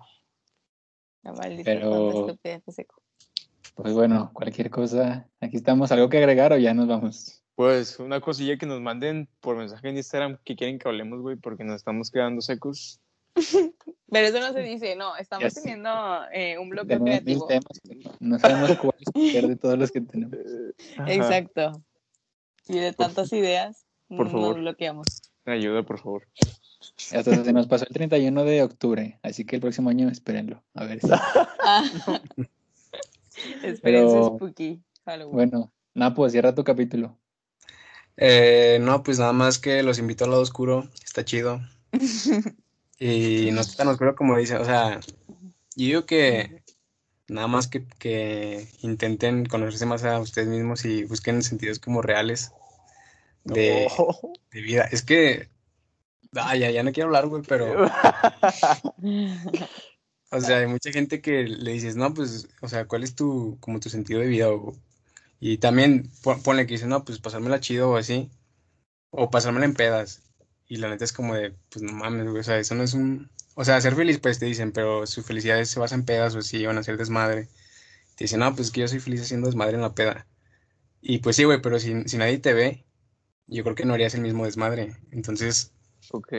La 1.23 1.33
maldita 1.33 1.63
Pero- 1.65 2.35
se- 2.67 2.87
Pues 3.75 3.93
bueno, 3.93 4.31
cualquier 4.33 4.69
cosa, 4.69 5.27
aquí 5.39 5.57
estamos. 5.57 5.91
¿Algo 5.91 6.09
que 6.09 6.17
agregar 6.17 6.51
o 6.53 6.57
ya 6.57 6.73
nos 6.73 6.87
vamos? 6.87 7.43
Pues 7.55 7.99
una 7.99 8.21
cosilla 8.21 8.57
que 8.57 8.65
nos 8.65 8.81
manden 8.81 9.27
por 9.39 9.55
mensaje 9.57 9.89
en 9.89 9.97
Instagram 9.97 10.37
que 10.43 10.55
quieren 10.55 10.79
que 10.79 10.87
hablemos, 10.87 11.21
güey, 11.21 11.35
porque 11.37 11.63
nos 11.63 11.75
estamos 11.75 12.11
quedando 12.11 12.41
secos. 12.41 13.01
Pero 14.09 14.27
eso 14.27 14.39
no 14.39 14.53
se 14.53 14.61
dice, 14.61 14.95
no, 14.95 15.15
estamos 15.17 15.43
Ya 15.43 15.49
sé. 15.49 15.61
teniendo 15.61 15.89
eh, 16.31 16.57
un 16.57 16.69
bloqueo 16.69 16.97
Tenemos 17.03 17.23
mil 17.23 17.39
creativo. 17.39 17.47
temas, 17.47 18.17
no 18.19 18.39
sabemos 18.39 18.77
cuál 18.77 18.95
escoger 18.99 19.47
de 19.47 19.55
todos 19.57 19.77
los 19.77 19.91
que 19.91 20.01
tenemos. 20.01 20.37
Ajá. 20.97 21.13
Exacto. 21.13 21.83
Y 22.67 22.79
de 22.79 22.93
tantas 22.93 23.31
ideas, 23.33 23.85
por 24.07 24.25
nos 24.25 24.31
favor. 24.31 24.59
bloqueamos. 24.59 25.05
Ayuda, 25.45 25.83
por 25.83 25.99
favor. 25.99 26.27
Hasta 27.13 27.43
se 27.43 27.53
nos 27.53 27.67
pasó 27.67 27.85
el 27.87 27.93
31 27.93 28.43
de 28.43 28.63
octubre, 28.63 29.19
así 29.23 29.45
que 29.45 29.55
el 29.57 29.61
próximo 29.61 29.89
año 29.89 30.09
espérenlo. 30.09 30.63
A 30.73 30.83
ver 30.85 30.99
si. 31.01 31.07
Ah. 31.11 31.83
Espérense 33.63 33.81
Pero- 33.81 34.35
spooky. 34.35 34.81
Halloween. 35.05 35.31
Bueno, 35.33 35.71
Napo, 35.93 36.27
cierra 36.29 36.53
tu 36.55 36.63
capítulo. 36.63 37.17
Eh, 38.17 38.79
no, 38.81 39.03
pues 39.03 39.19
nada 39.19 39.31
más 39.31 39.59
que 39.59 39.83
los 39.83 39.99
invito 39.99 40.25
al 40.25 40.31
lado 40.31 40.41
oscuro, 40.41 40.89
está 41.03 41.23
chido. 41.25 41.61
Y 42.99 43.51
no 43.51 43.61
está 43.61 43.77
tan 43.77 43.89
oscuro 43.89 44.15
como 44.15 44.35
dice, 44.39 44.55
o 44.57 44.65
sea, 44.65 44.99
yo 44.99 45.35
digo 45.75 46.05
que 46.07 46.63
nada 47.27 47.45
más 47.45 47.67
que, 47.67 47.85
que 47.99 48.67
intenten 48.81 49.45
conocerse 49.45 49.85
más 49.85 50.03
a 50.03 50.19
ustedes 50.19 50.47
mismos 50.47 50.83
y 50.83 51.03
busquen 51.03 51.43
sentidos 51.43 51.77
como 51.77 52.01
reales 52.01 52.53
de, 53.43 53.87
Oh. 53.99 54.33
de 54.51 54.61
vida. 54.61 54.89
Es 54.91 55.03
que, 55.03 55.47
ah, 56.35 56.55
ya, 56.55 56.71
ya 56.71 56.83
no 56.83 56.91
quiero 56.91 57.07
hablar, 57.07 57.27
güey, 57.27 57.43
pero 57.47 57.89
O 60.31 60.41
sea, 60.41 60.57
hay 60.59 60.67
mucha 60.67 60.91
gente 60.91 61.21
que 61.21 61.43
le 61.43 61.71
dices, 61.73 61.95
no, 61.95 62.13
pues, 62.13 62.47
o 62.61 62.67
sea, 62.67 62.85
¿cuál 62.87 63.03
es 63.03 63.15
tu, 63.15 63.57
como 63.61 63.79
tu 63.79 63.89
sentido 63.89 64.19
de 64.19 64.27
vida? 64.27 64.47
Y 65.39 65.57
también 65.59 66.09
pon- 66.23 66.41
ponle 66.43 66.67
que 66.67 66.73
dices, 66.75 66.87
no, 66.89 67.05
pues 67.05 67.19
pasármela 67.19 67.59
chido 67.61 67.91
o 67.91 67.97
así, 67.97 68.29
o 69.11 69.29
pasármela 69.31 69.65
en 69.65 69.75
pedas. 69.75 70.23
Y 70.67 70.77
la 70.77 70.89
neta 70.89 71.05
es 71.05 71.13
como 71.13 71.35
de, 71.35 71.55
pues 71.71 71.83
no 71.83 71.93
mames, 71.93 72.25
güey, 72.27 72.39
o 72.41 72.43
sea, 72.43 72.59
eso 72.59 72.75
no 72.75 72.83
es 72.83 72.93
un... 72.95 73.29
O 73.55 73.65
sea, 73.65 73.81
ser 73.81 73.95
feliz, 73.95 74.19
pues 74.19 74.39
te 74.39 74.45
dicen, 74.47 74.71
pero 74.73 75.07
su 75.07 75.23
felicidad 75.23 75.63
se 75.65 75.79
basa 75.79 75.95
en 75.95 76.05
pedas 76.05 76.35
o 76.35 76.39
así, 76.39 76.65
van 76.65 76.77
a 76.77 76.81
hacer 76.81 76.97
desmadre. 76.97 77.49
Te 78.17 78.25
dicen, 78.25 78.39
no, 78.41 78.55
pues 78.55 78.71
que 78.71 78.81
yo 78.81 78.87
soy 78.89 78.99
feliz 78.99 79.21
haciendo 79.23 79.47
desmadre 79.47 79.75
en 79.75 79.81
la 79.83 79.95
peda. 79.95 80.27
Y 81.01 81.19
pues 81.19 81.35
sí, 81.37 81.43
güey, 81.45 81.61
pero 81.61 81.79
si, 81.79 82.03
si 82.05 82.17
nadie 82.17 82.39
te 82.39 82.53
ve, 82.53 82.85
yo 83.47 83.63
creo 83.63 83.75
que 83.75 83.85
no 83.85 83.93
harías 83.95 84.15
el 84.15 84.21
mismo 84.21 84.45
desmadre. 84.45 84.95
Entonces, 85.11 85.73
Ok. 86.11 86.33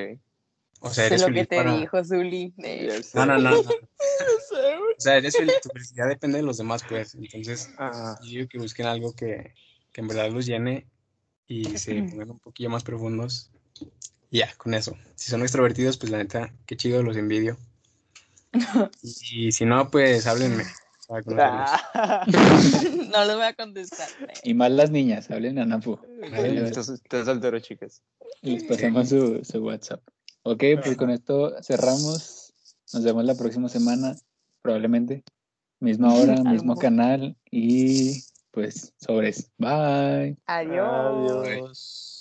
o 0.81 0.91
sea, 0.91 1.09
Sé 1.09 1.15
eres 1.15 1.21
lo 1.23 1.35
que 1.35 1.47
te 1.47 1.57
para... 1.57 1.77
dijo, 1.77 2.05
Zuli. 2.05 2.55
Eh. 2.59 3.01
No, 3.15 3.27
no, 3.27 3.39
no. 3.39 3.51
O 4.99 5.01
sea, 5.01 5.17
eres 5.17 5.37
feliz, 5.37 5.55
tu 5.63 5.69
felicidad 5.69 6.09
depende 6.09 6.39
de 6.39 6.43
los 6.43 6.57
demás, 6.57 6.83
pues. 6.89 7.15
Entonces, 7.15 7.71
Ajá. 7.79 8.19
yo 8.23 8.31
digo 8.31 8.49
que 8.49 8.59
busquen 8.59 8.87
algo 8.87 9.15
que, 9.15 9.55
que 9.93 10.01
en 10.01 10.09
verdad 10.09 10.31
los 10.31 10.45
llene 10.45 10.89
y 11.47 11.79
se 11.79 12.03
pongan 12.03 12.31
un 12.33 12.41
poquillo 12.41 12.69
más 12.69 12.83
profundos. 12.83 13.53
Ya, 14.31 14.53
con 14.57 14.75
eso. 14.75 14.97
Si 15.15 15.31
son 15.31 15.43
extrovertidos, 15.43 15.97
pues 15.99 16.11
la 16.11 16.19
neta, 16.19 16.53
qué 16.67 16.77
chido, 16.77 17.03
los 17.03 17.17
envidio. 17.17 17.57
Y, 19.03 19.53
si 19.53 19.65
no, 19.65 19.91
pues 19.91 20.27
háblenme 20.27 20.65
Ah. 21.09 22.27
no 22.27 23.25
les 23.25 23.37
voy 23.37 23.45
a 23.45 23.55
contestar. 23.55 24.09
Y 24.43 24.53
más 24.55 24.71
las 24.71 24.91
niñas, 24.91 25.31
hablen 25.31 25.59
a 25.59 25.65
Napu. 25.65 25.99
Estás 26.23 27.01
soltero, 27.25 27.59
chicas. 27.61 28.03
les 28.43 28.65
pasamos 28.65 29.09
su, 29.09 29.43
su 29.43 29.59
WhatsApp. 29.65 30.03
Ok, 30.43 30.65
pues 30.83 30.97
con 30.97 31.11
esto 31.11 31.55
cerramos. 31.63 32.53
Nos 32.93 33.05
vemos 33.05 33.25
la 33.25 33.35
próxima 33.35 33.69
semana, 33.69 34.17
probablemente. 34.63 35.25
Misma 35.81 36.13
hora, 36.13 36.37
mismo 36.45 36.77
canal 36.77 37.37
y 37.51 38.23
pues 38.51 38.93
sobres. 38.99 39.51
Bye. 39.59 40.37
Adiós. 40.47 41.47
Adiós. 41.47 42.18